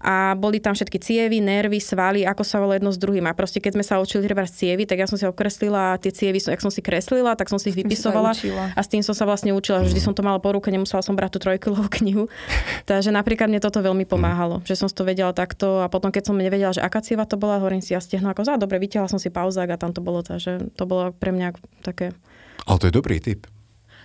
a 0.01 0.33
boli 0.33 0.61
tam 0.61 0.73
všetky 0.73 0.97
cievy, 0.97 1.45
nervy, 1.45 1.77
svaly, 1.77 2.25
ako 2.25 2.41
sa 2.41 2.57
volá 2.57 2.81
jedno 2.81 2.89
s 2.89 2.97
druhým. 2.97 3.25
A 3.29 3.37
proste 3.37 3.61
keď 3.61 3.77
sme 3.77 3.85
sa 3.85 4.01
učili 4.01 4.25
treba 4.25 4.49
cievy, 4.49 4.89
tak 4.89 4.97
ja 4.97 5.05
som 5.05 5.21
si 5.21 5.29
okreslila 5.29 5.97
a 5.97 6.01
tie 6.01 6.09
cievy, 6.09 6.41
som- 6.41 6.57
jak 6.57 6.65
som 6.65 6.73
si 6.73 6.81
kreslila, 6.81 7.37
tak 7.37 7.53
som 7.53 7.61
si 7.61 7.69
ich 7.73 7.77
vypisovala 7.77 8.33
a 8.77 8.81
s 8.81 8.89
tým 8.89 9.05
som 9.05 9.13
sa 9.13 9.29
vlastne 9.29 9.53
učila, 9.53 9.85
že 9.85 9.93
vždy 9.93 10.01
som 10.01 10.17
to 10.17 10.25
mala 10.25 10.41
po 10.41 10.53
ruke, 10.53 10.73
nemusela 10.73 11.05
som 11.05 11.13
brať 11.13 11.37
tú 11.37 11.39
trojkilovú 11.45 11.93
knihu. 12.01 12.33
Takže 12.91 13.13
napríklad 13.13 13.53
mne 13.53 13.61
toto 13.61 13.85
veľmi 13.85 14.09
pomáhalo, 14.09 14.65
že 14.65 14.77
som 14.77 14.89
to 14.89 15.05
vedela 15.05 15.37
takto 15.37 15.85
a 15.85 15.89
potom 15.93 16.09
keď 16.09 16.33
som 16.33 16.37
nevedela, 16.37 16.73
že 16.73 16.81
aká 16.81 17.05
cieva 17.05 17.29
to 17.29 17.37
bola, 17.37 17.61
hovorím 17.61 17.85
si 17.85 17.93
ja 17.93 18.01
stehno 18.01 18.33
ako 18.33 18.45
za, 18.45 18.57
dobre, 18.57 18.81
vytiahla 18.81 19.09
som 19.09 19.21
si 19.21 19.29
pauzák 19.29 19.69
a 19.69 19.77
tam 19.77 19.93
to 19.93 20.01
bolo, 20.01 20.25
takže 20.25 20.73
to 20.77 20.85
bolo 20.89 21.13
pre 21.13 21.33
mňa 21.33 21.57
také 21.85 22.17
Ale 22.65 22.81
to 22.81 22.89
je 22.89 22.97
dobrý 22.97 23.21
tip. 23.21 23.60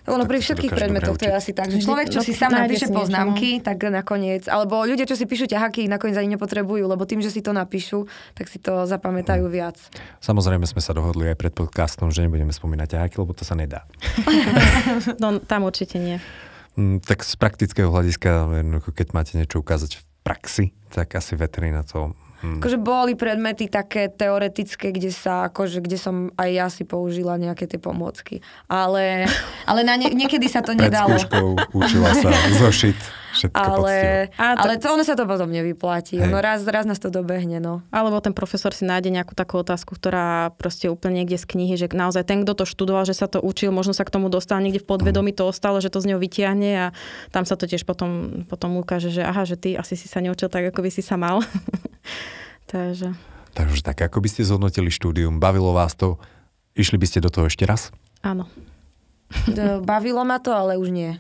Ono 0.06 0.24
pri 0.30 0.38
všetkých 0.38 0.70
predmetoch 0.70 1.18
to 1.18 1.26
je 1.26 1.34
asi 1.34 1.51
tak, 1.58 1.74
že 1.74 1.82
človek, 1.82 2.14
čo 2.14 2.22
no, 2.22 2.26
si 2.26 2.38
sám 2.38 2.53
napíše 2.53 2.86
niečo, 2.86 2.97
poznámky, 2.97 3.58
tak 3.66 3.89
nakoniec, 3.89 4.45
alebo 4.45 4.86
ľudia, 4.86 5.10
čo 5.10 5.18
si 5.18 5.26
píšu 5.26 5.49
ťahaky, 5.49 5.89
nakoniec 5.89 6.14
ani 6.22 6.38
nepotrebujú, 6.38 6.86
lebo 6.86 7.10
tým, 7.10 7.26
že 7.26 7.34
si 7.34 7.41
to 7.41 7.49
napíšu, 7.53 8.06
tak 8.38 8.45
si 8.45 8.62
to 8.62 8.86
zapamätajú 8.86 9.49
viac. 9.49 9.82
Samozrejme 10.22 10.70
sme 10.70 10.82
sa 10.82 10.93
dohodli 10.93 11.34
aj 11.34 11.38
pred 11.41 11.53
podcastom, 11.58 12.14
že 12.14 12.22
nebudeme 12.22 12.53
spomínať 12.53 12.97
ťaháky, 12.97 13.16
lebo 13.18 13.34
to 13.34 13.41
sa 13.41 13.58
nedá. 13.58 13.86
No 15.22 15.39
tam 15.41 15.66
určite 15.66 15.97
nie. 15.97 16.18
Mm, 16.76 16.99
Tak 17.01 17.24
z 17.24 17.34
praktického 17.39 17.89
hľadiska, 17.89 18.51
keď 18.93 19.08
máte 19.16 19.34
niečo 19.39 19.64
ukázať 19.64 19.97
v 19.97 20.03
praxi, 20.22 20.66
tak 20.91 21.16
asi 21.16 21.34
veterina 21.38 21.82
to... 21.86 22.14
mm, 22.46 22.62
Akože 22.62 22.78
boli 22.78 23.18
predmety 23.18 23.66
také 23.66 24.14
teoretické, 24.14 24.93
kde 24.93 25.10
sa, 25.10 25.50
akože, 25.50 25.82
kde 25.82 25.98
som 25.98 26.30
aj 26.38 26.50
ja 26.54 26.68
si 26.70 26.86
použila 26.86 27.41
nejaké 27.41 27.66
tie 27.66 27.82
pomôcky. 27.82 28.46
Ale, 28.70 29.26
ale 29.66 29.82
na 29.82 29.98
nie, 29.98 30.14
niekedy 30.14 30.46
sa 30.46 30.62
to 30.62 30.78
Pred 30.78 30.93
nedalo. 30.93 31.18
skúškou 31.18 31.48
učila 31.74 32.14
sa 32.14 32.30
zošit, 32.62 32.96
všetko 33.36 33.54
poctivo. 33.54 33.86
Ale, 33.86 33.96
to- 34.32 34.62
ale 34.64 34.74
to, 34.80 34.88
ono 34.90 35.04
sa 35.04 35.14
to 35.14 35.24
potom 35.24 35.52
nevyplatí. 35.52 36.16
Hej. 36.18 36.26
Ono 36.26 36.40
raz, 36.40 36.64
raz 36.64 36.88
nás 36.88 36.98
to 36.98 37.12
dobehne, 37.12 37.60
no. 37.60 37.84
Alebo 37.92 38.18
ten 38.20 38.32
profesor 38.32 38.72
si 38.72 38.84
nájde 38.84 39.12
nejakú 39.12 39.36
takú 39.36 39.60
otázku, 39.60 39.94
ktorá 39.94 40.56
proste 40.56 40.88
úplne 40.88 41.22
niekde 41.22 41.36
z 41.36 41.46
knihy, 41.46 41.76
že 41.76 41.92
naozaj 41.92 42.24
ten, 42.24 42.42
kto 42.42 42.56
to 42.56 42.66
študoval, 42.66 43.04
že 43.04 43.14
sa 43.14 43.28
to 43.28 43.44
učil, 43.44 43.76
možno 43.76 43.92
sa 43.92 44.08
k 44.08 44.16
tomu 44.16 44.32
dostal, 44.32 44.64
niekde 44.64 44.80
v 44.80 44.88
podvedomí 44.88 45.36
to 45.36 45.46
ostalo, 45.46 45.78
že 45.78 45.92
to 45.92 46.00
z 46.00 46.16
neho 46.16 46.20
vytiahne 46.20 46.72
a 46.80 46.86
tam 47.30 47.44
sa 47.44 47.60
to 47.60 47.68
tiež 47.68 47.84
potom, 47.84 48.42
potom 48.48 48.80
ukáže, 48.80 49.12
že 49.12 49.22
aha, 49.22 49.44
že 49.44 49.60
ty 49.60 49.76
asi 49.76 50.00
si 50.00 50.08
sa 50.08 50.24
neučil 50.24 50.48
tak, 50.48 50.72
ako 50.72 50.80
by 50.82 50.90
si 50.90 51.04
sa 51.04 51.20
mal. 51.20 51.44
Takže 52.72 53.14
Takže 53.56 53.88
tak, 53.88 54.04
ako 54.04 54.20
by 54.20 54.28
ste 54.28 54.44
zhodnotili 54.44 54.92
štúdium? 54.92 55.40
Bavilo 55.40 55.72
vás 55.72 55.96
to? 55.96 56.20
Išli 56.76 57.00
by 57.00 57.08
ste 57.08 57.24
do 57.24 57.32
toho 57.32 57.48
ešte 57.48 57.64
raz? 57.64 57.88
áno. 58.20 58.52
Bavilo 59.82 60.22
ma 60.22 60.38
to, 60.38 60.52
ale 60.52 60.76
už 60.76 60.92
nie. 60.92 61.18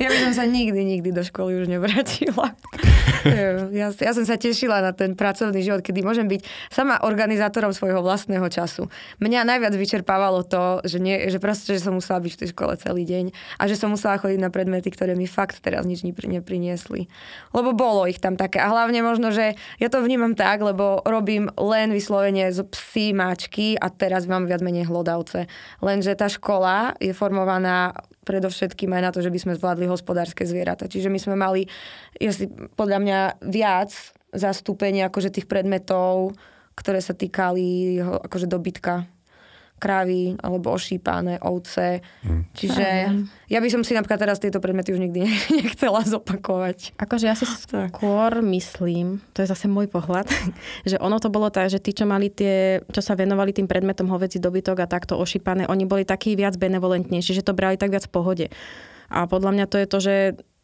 Ja 0.00 0.08
by 0.08 0.18
som 0.28 0.32
sa 0.32 0.44
nikdy, 0.48 0.80
nikdy 0.96 1.12
do 1.12 1.20
školy 1.20 1.60
už 1.60 1.68
nevrátila. 1.68 2.56
Ja, 3.70 3.92
ja 3.92 4.12
som 4.16 4.24
sa 4.24 4.40
tešila 4.40 4.80
na 4.80 4.96
ten 4.96 5.12
pracovný 5.12 5.60
život, 5.60 5.84
kedy 5.84 6.00
môžem 6.00 6.24
byť 6.24 6.40
sama 6.72 6.96
organizátorom 7.04 7.76
svojho 7.76 8.00
vlastného 8.00 8.48
času. 8.48 8.88
Mňa 9.20 9.44
najviac 9.44 9.76
vyčerpávalo 9.76 10.40
to, 10.48 10.80
že, 10.88 10.96
nie, 10.96 11.28
že 11.28 11.36
proste, 11.36 11.76
že 11.76 11.84
som 11.84 11.96
musela 11.96 12.24
byť 12.24 12.32
v 12.32 12.40
tej 12.40 12.48
škole 12.56 12.72
celý 12.80 13.04
deň 13.04 13.24
a 13.60 13.62
že 13.68 13.76
som 13.76 13.92
musela 13.92 14.16
chodiť 14.16 14.40
na 14.40 14.48
predmety, 14.48 14.88
ktoré 14.88 15.12
mi 15.12 15.28
fakt 15.28 15.60
teraz 15.60 15.84
nič 15.84 16.00
nepri- 16.00 16.32
nepriniesli. 16.40 17.12
Lebo 17.52 17.76
bolo 17.76 18.08
ich 18.08 18.16
tam 18.16 18.40
také. 18.40 18.64
A 18.64 18.72
hlavne 18.72 19.04
možno, 19.04 19.28
že 19.28 19.52
ja 19.76 19.88
to 19.92 20.00
vnímam 20.00 20.32
tak, 20.32 20.64
lebo 20.64 21.04
robím 21.04 21.52
len 21.60 21.92
vyslovene 21.92 22.48
z 22.48 22.64
psí, 22.72 23.12
mačky 23.12 23.76
a 23.76 23.92
teraz 23.92 24.24
mám 24.24 24.48
viac 24.48 24.64
menej 24.64 24.88
hlodavce. 24.88 25.44
Lenže 25.84 26.16
tá 26.16 26.32
škola 26.32 26.96
je 26.96 27.12
formovaná 27.12 27.92
predovšetkým 28.24 28.90
aj 28.92 29.02
na 29.02 29.10
to, 29.10 29.20
že 29.24 29.32
by 29.32 29.38
sme 29.40 29.56
zvládli 29.56 29.88
hospodárske 29.88 30.44
zvieratá. 30.44 30.86
Čiže 30.86 31.08
my 31.08 31.18
sme 31.18 31.36
mali, 31.36 31.62
ja 32.20 32.32
si, 32.32 32.48
podľa 32.76 32.98
mňa, 33.00 33.18
viac 33.48 33.92
zastúpenia 34.30 35.08
akože 35.08 35.34
tých 35.34 35.46
predmetov, 35.50 36.36
ktoré 36.78 37.02
sa 37.02 37.12
týkali 37.12 37.98
akože 38.00 38.46
dobytka 38.46 39.08
krávy 39.80 40.36
alebo 40.44 40.76
ošípané 40.76 41.40
ovce. 41.40 42.04
Čiže 42.52 42.88
ja 43.48 43.58
by 43.58 43.68
som 43.72 43.80
si 43.80 43.96
napríklad 43.96 44.20
teraz 44.20 44.36
tieto 44.36 44.60
predmety 44.60 44.92
už 44.92 45.00
nikdy 45.00 45.24
nechcela 45.64 46.04
zopakovať. 46.04 47.00
Akože 47.00 47.24
ja 47.24 47.34
si 47.34 47.48
skôr 47.48 48.44
myslím, 48.44 49.24
to 49.32 49.40
je 49.40 49.48
zase 49.48 49.66
môj 49.66 49.88
pohľad, 49.88 50.28
že 50.90 51.00
ono 51.00 51.16
to 51.16 51.32
bolo 51.32 51.48
tak, 51.48 51.72
že 51.72 51.80
tí, 51.80 51.96
čo 51.96 52.04
mali 52.04 52.28
tie, 52.28 52.84
čo 52.92 53.00
sa 53.00 53.16
venovali 53.16 53.56
tým 53.56 53.64
predmetom 53.64 54.12
hovedzi 54.12 54.36
dobytok 54.36 54.84
a 54.84 54.90
takto 54.90 55.16
ošípané, 55.16 55.64
oni 55.64 55.88
boli 55.88 56.04
takí 56.04 56.36
viac 56.36 56.60
benevolentnejší, 56.60 57.32
že 57.32 57.46
to 57.46 57.56
brali 57.56 57.80
tak 57.80 57.90
viac 57.90 58.04
v 58.04 58.14
pohode. 58.14 58.46
A 59.10 59.26
podľa 59.26 59.50
mňa 59.58 59.66
to 59.66 59.76
je 59.82 59.86
to, 59.90 59.98
že 59.98 60.14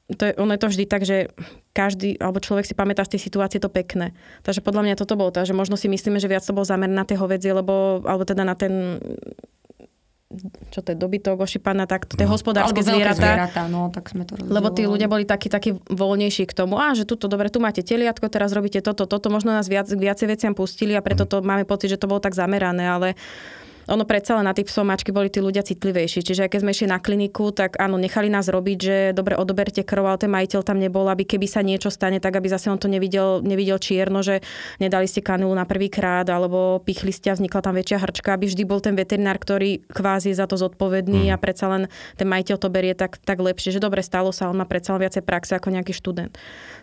to 0.07 0.23
je, 0.23 0.33
ono 0.39 0.55
je 0.55 0.63
to 0.63 0.71
vždy 0.71 0.85
tak, 0.87 1.03
že 1.03 1.35
každý, 1.75 2.15
alebo 2.23 2.39
človek 2.39 2.63
si 2.63 2.79
pamätá 2.79 3.03
z 3.03 3.19
tej 3.19 3.27
situácie 3.27 3.59
to 3.59 3.67
pekné. 3.67 4.15
Takže 4.47 4.63
podľa 4.63 4.87
mňa 4.87 4.95
toto 4.95 5.19
bolo 5.19 5.35
že 5.35 5.51
možno 5.51 5.75
si 5.75 5.91
myslíme, 5.91 6.23
že 6.23 6.31
viac 6.31 6.47
to 6.47 6.55
bolo 6.55 6.63
zamerané 6.63 6.95
na 6.95 7.03
tie 7.03 7.19
hovedzie, 7.19 7.51
lebo, 7.51 8.07
alebo 8.07 8.23
teda 8.23 8.47
na 8.47 8.55
ten 8.55 9.03
čo 10.75 10.83
to 10.83 10.91
je, 10.91 10.99
dobytok, 10.99 11.39
ošípaná, 11.39 11.87
tak 11.87 12.11
to 12.11 12.19
je 12.19 12.27
hospodárske 12.27 12.83
Alebo 12.83 12.83
veľké 12.83 13.15
zvieratá. 13.15 13.31
zvieratá, 13.31 13.63
no 13.71 13.95
tak 13.95 14.11
sme 14.11 14.27
to 14.27 14.35
Lebo 14.43 14.75
tí 14.75 14.83
ľudia 14.83 15.07
boli 15.07 15.23
takí, 15.23 15.47
takí 15.47 15.79
voľnejší 15.87 16.51
k 16.51 16.53
tomu, 16.53 16.83
a 16.83 16.99
že 16.99 17.07
tuto, 17.07 17.31
dobre, 17.31 17.47
tu 17.47 17.63
máte 17.63 17.87
teliatko, 17.87 18.27
teraz 18.27 18.51
robíte 18.51 18.83
toto, 18.83 19.07
toto, 19.07 19.31
možno 19.31 19.55
nás 19.55 19.71
viac, 19.71 19.87
k 19.87 19.97
viacej 19.97 20.27
veciam 20.27 20.53
pustili 20.53 20.99
a 20.99 21.01
preto 21.01 21.31
to 21.31 21.47
máme 21.47 21.63
pocit, 21.63 21.95
že 21.95 22.01
to 22.03 22.11
bolo 22.11 22.19
tak 22.19 22.35
zamerané, 22.35 22.91
ale 22.91 23.15
ono 23.87 24.03
predsa 24.03 24.35
len 24.35 24.47
na 24.47 24.55
tie 24.55 24.67
psomáčky 24.67 25.15
boli 25.15 25.31
tí 25.31 25.39
ľudia 25.39 25.63
citlivejší. 25.63 26.27
Čiže 26.27 26.47
aj 26.47 26.51
keď 26.51 26.61
sme 26.63 26.75
išli 26.75 26.87
na 26.91 26.99
kliniku, 26.99 27.55
tak 27.55 27.79
áno, 27.79 27.95
nechali 27.95 28.27
nás 28.27 28.51
robiť, 28.51 28.79
že 28.79 28.97
dobre, 29.15 29.39
odoberte 29.39 29.87
krv, 29.87 30.03
ale 30.03 30.19
ten 30.19 30.31
majiteľ 30.31 30.61
tam 30.67 30.83
nebol, 30.83 31.07
aby 31.07 31.23
keby 31.23 31.47
sa 31.47 31.63
niečo 31.63 31.89
stane, 31.95 32.19
tak 32.19 32.35
aby 32.35 32.51
zase 32.51 32.67
on 32.67 32.83
to 32.83 32.91
nevidel, 32.91 33.39
nevidel 33.47 33.79
čierno, 33.79 34.27
že 34.27 34.43
nedali 34.83 35.07
ste 35.07 35.23
kanulu 35.23 35.55
na 35.55 35.63
prvý 35.63 35.87
krát, 35.87 36.27
alebo 36.27 36.83
pichli 36.83 37.15
ste 37.15 37.31
a 37.31 37.39
vznikla 37.39 37.63
tam 37.63 37.79
väčšia 37.79 38.03
hrčka, 38.03 38.35
aby 38.35 38.51
vždy 38.51 38.63
bol 38.67 38.83
ten 38.83 38.99
veterinár, 38.99 39.39
ktorý 39.39 39.87
kvázi 39.87 40.35
je 40.35 40.41
za 40.43 40.51
to 40.51 40.59
zodpovedný 40.59 41.31
mm. 41.31 41.33
a 41.33 41.37
predsa 41.39 41.71
len 41.71 41.83
ten 42.19 42.27
majiteľ 42.27 42.57
to 42.59 42.69
berie 42.69 42.99
tak, 42.99 43.23
tak 43.23 43.39
lepšie, 43.39 43.71
že 43.71 43.79
dobre 43.79 44.03
stalo 44.03 44.35
sa, 44.35 44.51
on 44.51 44.59
má 44.59 44.67
predsa 44.67 44.99
len 44.99 45.07
viacej 45.07 45.23
praxe 45.23 45.55
ako 45.55 45.71
nejaký 45.71 45.95
študent. 45.95 46.35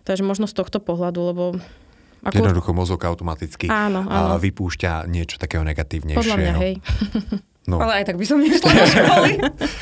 Takže 0.07 0.23
možno 0.23 0.47
z 0.47 0.55
tohto 0.55 0.79
pohľadu, 0.79 1.19
lebo 1.19 1.43
ako... 2.23 2.39
Jednoducho 2.39 2.71
mozog 2.71 3.03
automaticky 3.03 3.67
áno, 3.67 4.07
áno. 4.07 4.39
vypúšťa 4.39 5.05
niečo 5.11 5.35
takého 5.35 5.61
negatívnejšie. 5.67 6.19
Podľa 6.19 6.37
mňa, 6.39 6.53
hej. 6.63 6.73
No. 7.63 7.79
Ale 7.79 8.03
aj 8.03 8.11
tak 8.11 8.19
by 8.19 8.27
som 8.27 8.43
nešla 8.43 8.71
do 8.75 8.85
školy. 8.91 9.31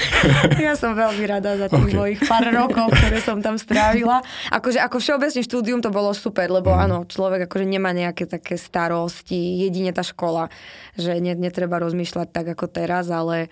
ja 0.70 0.78
som 0.78 0.94
veľmi 0.94 1.26
rada 1.26 1.58
za 1.58 1.66
tých 1.66 1.90
okay. 1.90 1.98
mojich 1.98 2.22
pár 2.30 2.46
rokov, 2.54 2.94
ktoré 2.94 3.18
som 3.26 3.42
tam 3.42 3.58
strávila. 3.58 4.22
Akože 4.54 4.78
ako 4.78 5.02
všeobecne 5.02 5.42
štúdium 5.42 5.82
to 5.82 5.90
bolo 5.90 6.14
super, 6.14 6.46
lebo 6.54 6.70
mm. 6.70 6.78
áno, 6.78 6.98
človek 7.10 7.50
akože 7.50 7.66
nemá 7.66 7.90
nejaké 7.90 8.30
také 8.30 8.62
starosti, 8.62 9.66
jedine 9.66 9.90
tá 9.98 10.06
škola, 10.06 10.54
že 10.94 11.18
ne, 11.18 11.34
netreba 11.34 11.82
rozmýšľať 11.82 12.30
tak 12.30 12.54
ako 12.54 12.70
teraz, 12.70 13.10
ale, 13.10 13.50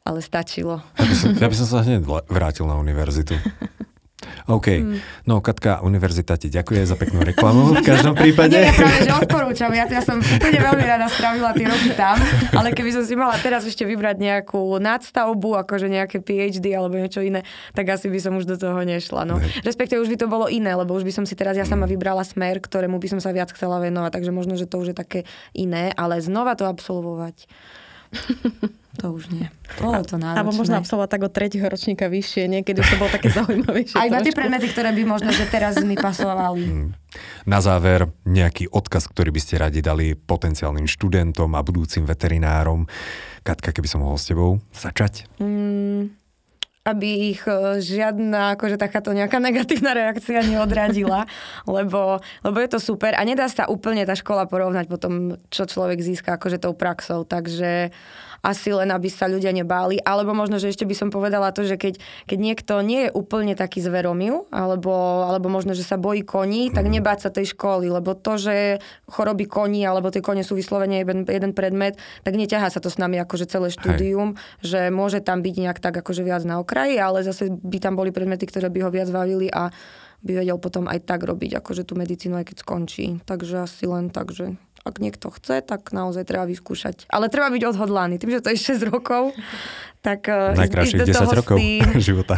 ale 0.00 0.24
stačilo. 0.24 0.80
Ja 0.96 1.04
by, 1.04 1.14
som, 1.20 1.28
ja 1.36 1.46
by 1.52 1.56
som 1.60 1.68
sa 1.76 1.84
hneď 1.84 2.08
vrátil 2.08 2.64
na 2.64 2.80
univerzitu. 2.80 3.36
OK. 4.48 4.68
Mm. 4.80 4.98
No, 5.28 5.44
Katka, 5.44 5.84
univerzita 5.84 6.40
ti 6.40 6.48
ďakuje 6.48 6.82
za 6.88 6.96
peknú 6.96 7.20
reklamu 7.20 7.76
v 7.76 7.82
každom 7.84 8.14
prípade. 8.20 8.56
Nie, 8.56 8.70
ja 8.70 8.74
práve, 8.74 8.98
že 9.04 9.12
odporúčam. 9.12 9.70
Ja, 9.74 9.84
ja 9.84 10.02
som 10.02 10.20
úplne 10.20 10.58
veľmi 10.58 10.84
rada 10.84 11.06
strávila 11.10 11.52
tie 11.52 11.66
roky 11.68 11.90
tam, 11.92 12.16
ale 12.56 12.72
keby 12.72 12.90
som 12.94 13.02
si 13.04 13.14
mala 13.14 13.36
teraz 13.40 13.64
ešte 13.68 13.84
vybrať 13.84 14.16
nejakú 14.20 14.80
nadstavbu, 14.80 15.60
akože 15.66 15.88
nejaké 15.92 16.24
PhD 16.24 16.72
alebo 16.72 16.96
niečo 16.96 17.20
iné, 17.20 17.44
tak 17.76 17.92
asi 17.92 18.08
by 18.08 18.18
som 18.18 18.32
už 18.36 18.48
do 18.48 18.56
toho 18.56 18.80
nešla. 18.82 19.28
No. 19.28 19.40
Respektíve 19.64 20.00
už 20.00 20.10
by 20.14 20.18
to 20.20 20.26
bolo 20.28 20.46
iné, 20.48 20.72
lebo 20.72 20.96
už 20.96 21.04
by 21.04 21.12
som 21.12 21.24
si 21.28 21.36
teraz 21.36 21.58
ja 21.58 21.68
sama 21.68 21.84
mm. 21.84 21.92
vybrala 21.98 22.24
smer, 22.24 22.60
ktorému 22.62 22.96
by 22.96 23.08
som 23.16 23.20
sa 23.20 23.34
viac 23.34 23.52
chcela 23.52 23.80
venovať, 23.80 24.10
takže 24.16 24.32
možno, 24.32 24.54
že 24.56 24.68
to 24.68 24.80
už 24.80 24.92
je 24.92 24.96
také 24.96 25.20
iné, 25.56 25.92
ale 25.96 26.20
znova 26.20 26.56
to 26.56 26.64
absolvovať. 26.64 27.48
To 28.98 29.14
už 29.14 29.30
nie. 29.30 29.46
Bolo 29.78 30.02
to 30.02 30.18
náročné. 30.18 30.42
Alebo 30.42 30.52
možno 30.58 30.74
absolvovať 30.82 31.08
tak 31.14 31.22
od 31.22 31.30
tretieho 31.30 31.66
ročníka 31.70 32.10
vyššie, 32.10 32.50
niekedy 32.50 32.82
to 32.82 32.94
bolo 32.98 33.14
také 33.14 33.30
zaujímavejšie. 33.38 33.94
Aj 33.94 34.10
iba 34.10 34.26
tie 34.26 34.34
predmety, 34.34 34.66
ktoré 34.74 34.90
by 34.90 35.02
možno, 35.06 35.30
že 35.30 35.46
teraz 35.46 35.78
mi 35.86 35.94
pasovali. 35.94 36.66
Hmm. 36.66 36.90
Na 37.46 37.62
záver 37.62 38.10
nejaký 38.26 38.66
odkaz, 38.74 39.06
ktorý 39.06 39.30
by 39.30 39.40
ste 39.40 39.54
radi 39.62 39.80
dali 39.86 40.18
potenciálnym 40.18 40.90
študentom 40.90 41.54
a 41.54 41.62
budúcim 41.62 42.02
veterinárom. 42.02 42.90
Katka, 43.46 43.70
keby 43.70 43.86
som 43.86 44.02
mohol 44.02 44.18
s 44.18 44.26
tebou 44.26 44.58
začať. 44.74 45.30
Mm, 45.38 46.17
aby 46.88 47.36
ich 47.36 47.44
e, 47.44 47.84
žiadna 47.84 48.56
akože 48.56 48.80
takáto 48.80 49.12
nejaká 49.12 49.36
negatívna 49.44 49.92
reakcia 49.92 50.40
neodradila, 50.40 51.28
lebo, 51.68 52.24
lebo 52.40 52.56
je 52.64 52.68
to 52.72 52.80
super 52.80 53.12
a 53.12 53.22
nedá 53.28 53.44
sa 53.52 53.68
úplne 53.68 54.08
tá 54.08 54.16
škola 54.16 54.48
porovnať 54.48 54.88
potom, 54.88 55.36
čo 55.52 55.68
človek 55.68 56.00
získa 56.00 56.40
akože 56.40 56.64
tou 56.64 56.72
praxou, 56.72 57.28
takže 57.28 57.92
asi 58.42 58.70
len, 58.70 58.90
aby 58.94 59.10
sa 59.10 59.26
ľudia 59.26 59.50
nebáli. 59.50 59.98
Alebo 60.02 60.34
možno, 60.34 60.62
že 60.62 60.70
ešte 60.70 60.86
by 60.86 60.94
som 60.94 61.08
povedala 61.10 61.50
to, 61.50 61.66
že 61.66 61.74
keď, 61.74 61.98
keď 62.30 62.38
niekto 62.38 62.74
nie 62.84 63.08
je 63.08 63.14
úplne 63.14 63.58
taký 63.58 63.82
zveromil, 63.82 64.46
alebo, 64.54 65.24
alebo 65.26 65.50
možno, 65.50 65.74
že 65.74 65.86
sa 65.86 65.98
bojí 65.98 66.22
koní, 66.22 66.70
tak 66.70 66.86
mhm. 66.86 67.00
nebáť 67.00 67.18
sa 67.28 67.30
tej 67.34 67.52
školy, 67.54 67.90
lebo 67.90 68.14
to, 68.14 68.38
že 68.38 68.78
choroby 69.10 69.50
koní, 69.50 69.82
alebo 69.84 70.12
tie 70.12 70.22
kone 70.22 70.46
sú 70.46 70.54
vyslovene 70.54 71.02
jeden, 71.02 71.26
jeden 71.26 71.52
predmet, 71.52 71.98
tak 72.22 72.38
neťahá 72.38 72.70
sa 72.70 72.78
to 72.78 72.88
s 72.88 73.00
nami 73.00 73.18
akože 73.18 73.50
celé 73.50 73.68
štúdium, 73.74 74.34
Hej. 74.34 74.40
že 74.62 74.80
môže 74.94 75.18
tam 75.24 75.42
byť 75.42 75.54
nejak 75.54 75.78
tak 75.82 75.94
akože 75.98 76.22
viac 76.22 76.42
na 76.46 76.62
okraji, 76.62 77.00
ale 77.00 77.26
zase 77.26 77.50
by 77.50 77.78
tam 77.82 77.98
boli 77.98 78.14
predmety, 78.14 78.46
ktoré 78.46 78.70
by 78.70 78.86
ho 78.86 78.90
viac 78.90 79.08
bavili 79.10 79.50
a 79.50 79.70
by 80.18 80.42
vedel 80.42 80.58
potom 80.58 80.90
aj 80.90 81.06
tak 81.06 81.22
robiť, 81.22 81.62
akože 81.62 81.86
tú 81.86 81.94
medicínu, 81.94 82.42
aj 82.42 82.50
keď 82.50 82.56
skončí. 82.66 83.22
Takže 83.22 83.62
asi 83.62 83.86
len 83.86 84.10
tak, 84.10 84.34
že 84.34 84.58
ak 84.86 85.02
niekto 85.02 85.28
chce, 85.34 85.60
tak 85.64 85.90
naozaj 85.90 86.24
treba 86.24 86.46
vyskúšať. 86.46 87.10
Ale 87.10 87.28
treba 87.28 87.50
byť 87.50 87.62
odhodlaný. 87.74 88.16
Tým, 88.16 88.38
že 88.38 88.44
to 88.44 88.50
je 88.54 88.58
6 88.78 88.88
rokov, 88.88 89.34
tak 89.98 90.30
eh, 90.30 90.54
Najkrajších 90.54 91.02
ísť 91.02 91.10
10 91.10 91.38
rokov 91.42 91.56
tým, 91.58 91.82
života. 92.08 92.36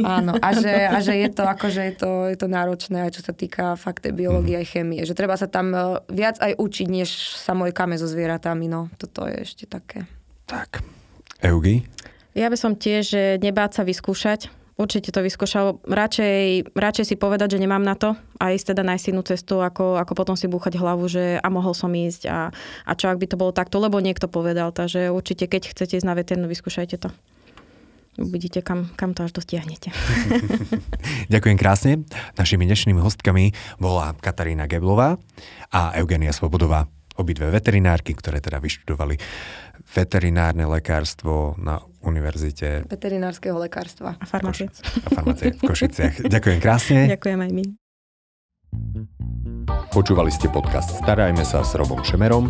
Áno, 0.00 0.32
a 0.40 0.48
že, 0.56 0.72
a 0.88 0.98
že 1.04 1.14
je 1.20 1.28
to, 1.28 1.44
akože 1.44 1.82
je 1.92 1.94
to, 1.94 2.10
je 2.32 2.36
to 2.40 2.48
náročné, 2.48 2.98
aj 3.04 3.12
čo 3.20 3.22
sa 3.22 3.36
týka 3.36 3.76
fakt 3.76 4.08
biológie 4.10 4.56
mm. 4.56 4.60
aj 4.64 4.66
chémie. 4.66 5.00
Že 5.04 5.14
treba 5.14 5.36
sa 5.36 5.46
tam 5.46 5.72
eh, 5.76 6.00
viac 6.08 6.40
aj 6.40 6.56
učiť, 6.56 6.86
než 6.88 7.08
sa 7.36 7.52
môj 7.52 7.76
kame 7.76 8.00
so 8.00 8.08
zvieratami. 8.08 8.66
No, 8.66 8.88
toto 8.96 9.28
je 9.28 9.44
ešte 9.44 9.68
také. 9.68 10.08
Tak. 10.48 10.80
Eugi? 11.44 11.84
Ja 12.32 12.48
by 12.48 12.56
som 12.56 12.72
tiež 12.72 13.38
nebáť 13.44 13.76
sa 13.76 13.82
vyskúšať 13.84 14.61
Určite 14.82 15.14
to 15.14 15.22
vyskúšal. 15.22 15.78
Radšej, 15.86 16.74
radšej 16.74 17.06
si 17.06 17.14
povedať, 17.14 17.54
že 17.54 17.62
nemám 17.62 17.86
na 17.86 17.94
to 17.94 18.18
a 18.42 18.50
ísť 18.50 18.74
teda 18.74 18.82
nájsť 18.82 19.14
inú 19.14 19.22
cestu, 19.22 19.62
ako, 19.62 19.94
ako 19.94 20.12
potom 20.18 20.34
si 20.34 20.50
búchať 20.50 20.74
hlavu, 20.74 21.06
že 21.06 21.38
a 21.38 21.46
mohol 21.54 21.70
som 21.70 21.94
ísť 21.94 22.26
a, 22.26 22.50
a 22.82 22.92
čo 22.98 23.06
ak 23.06 23.22
by 23.22 23.30
to 23.30 23.38
bolo 23.38 23.54
takto, 23.54 23.78
lebo 23.78 24.02
niekto 24.02 24.26
povedal. 24.26 24.74
Takže 24.74 25.14
určite, 25.14 25.46
keď 25.46 25.70
chcete 25.70 26.02
ísť 26.02 26.08
na 26.08 26.18
veterinu, 26.18 26.50
vyskúšajte 26.50 26.98
to. 26.98 27.14
Uvidíte, 28.18 28.60
kam, 28.60 28.90
kam 28.98 29.14
to 29.14 29.22
až 29.22 29.32
dostiahnete. 29.38 29.94
Ďakujem 31.32 31.56
krásne. 31.56 32.02
Našimi 32.34 32.66
dnešnými 32.66 32.98
hostkami 32.98 33.54
bola 33.78 34.18
Katarína 34.18 34.66
Geblová 34.66 35.16
a 35.70 35.94
Eugenia 35.96 36.34
Svobodová 36.34 36.90
obidve 37.16 37.48
veterinárky, 37.48 38.16
ktoré 38.16 38.40
teda 38.40 38.60
vyštudovali 38.60 39.16
veterinárne 39.80 40.64
lekárstvo 40.66 41.56
na 41.58 41.80
univerzite. 42.02 42.86
Veterinárskeho 42.86 43.56
lekárstva. 43.58 44.18
A 44.18 44.24
farmácie. 44.26 44.68
A 45.06 45.08
farmácie 45.10 45.54
v 45.54 45.60
Košiciach. 45.62 46.14
Ďakujem 46.34 46.58
krásne. 46.58 47.00
Ďakujem 47.10 47.38
aj 47.38 47.50
my. 47.52 47.64
Počúvali 49.92 50.32
ste 50.32 50.48
podcast 50.48 51.04
Starajme 51.04 51.44
sa 51.44 51.60
s 51.60 51.76
Robom 51.76 52.00
Šemerom 52.00 52.48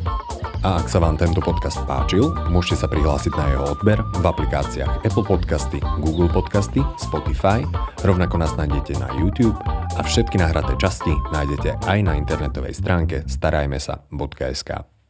a 0.62 0.78
ak 0.78 0.86
sa 0.86 1.02
vám 1.02 1.18
tento 1.18 1.42
podcast 1.42 1.82
páčil, 1.90 2.30
môžete 2.46 2.78
sa 2.78 2.86
prihlásiť 2.86 3.34
na 3.34 3.50
jeho 3.50 3.64
odber 3.74 3.98
v 3.98 4.22
aplikáciách 4.22 5.02
Apple 5.02 5.26
Podcasty, 5.26 5.82
Google 5.98 6.30
Podcasty, 6.30 6.78
Spotify, 7.02 7.66
rovnako 8.06 8.38
nás 8.38 8.54
nájdete 8.54 8.94
na 9.02 9.10
YouTube 9.18 9.58
a 9.66 10.00
všetky 10.06 10.38
nahraté 10.38 10.78
časti 10.78 11.10
nájdete 11.34 11.82
aj 11.82 11.98
na 12.06 12.14
internetovej 12.14 12.78
stránke 12.78 13.26
starajmesa.sk. 13.26 15.01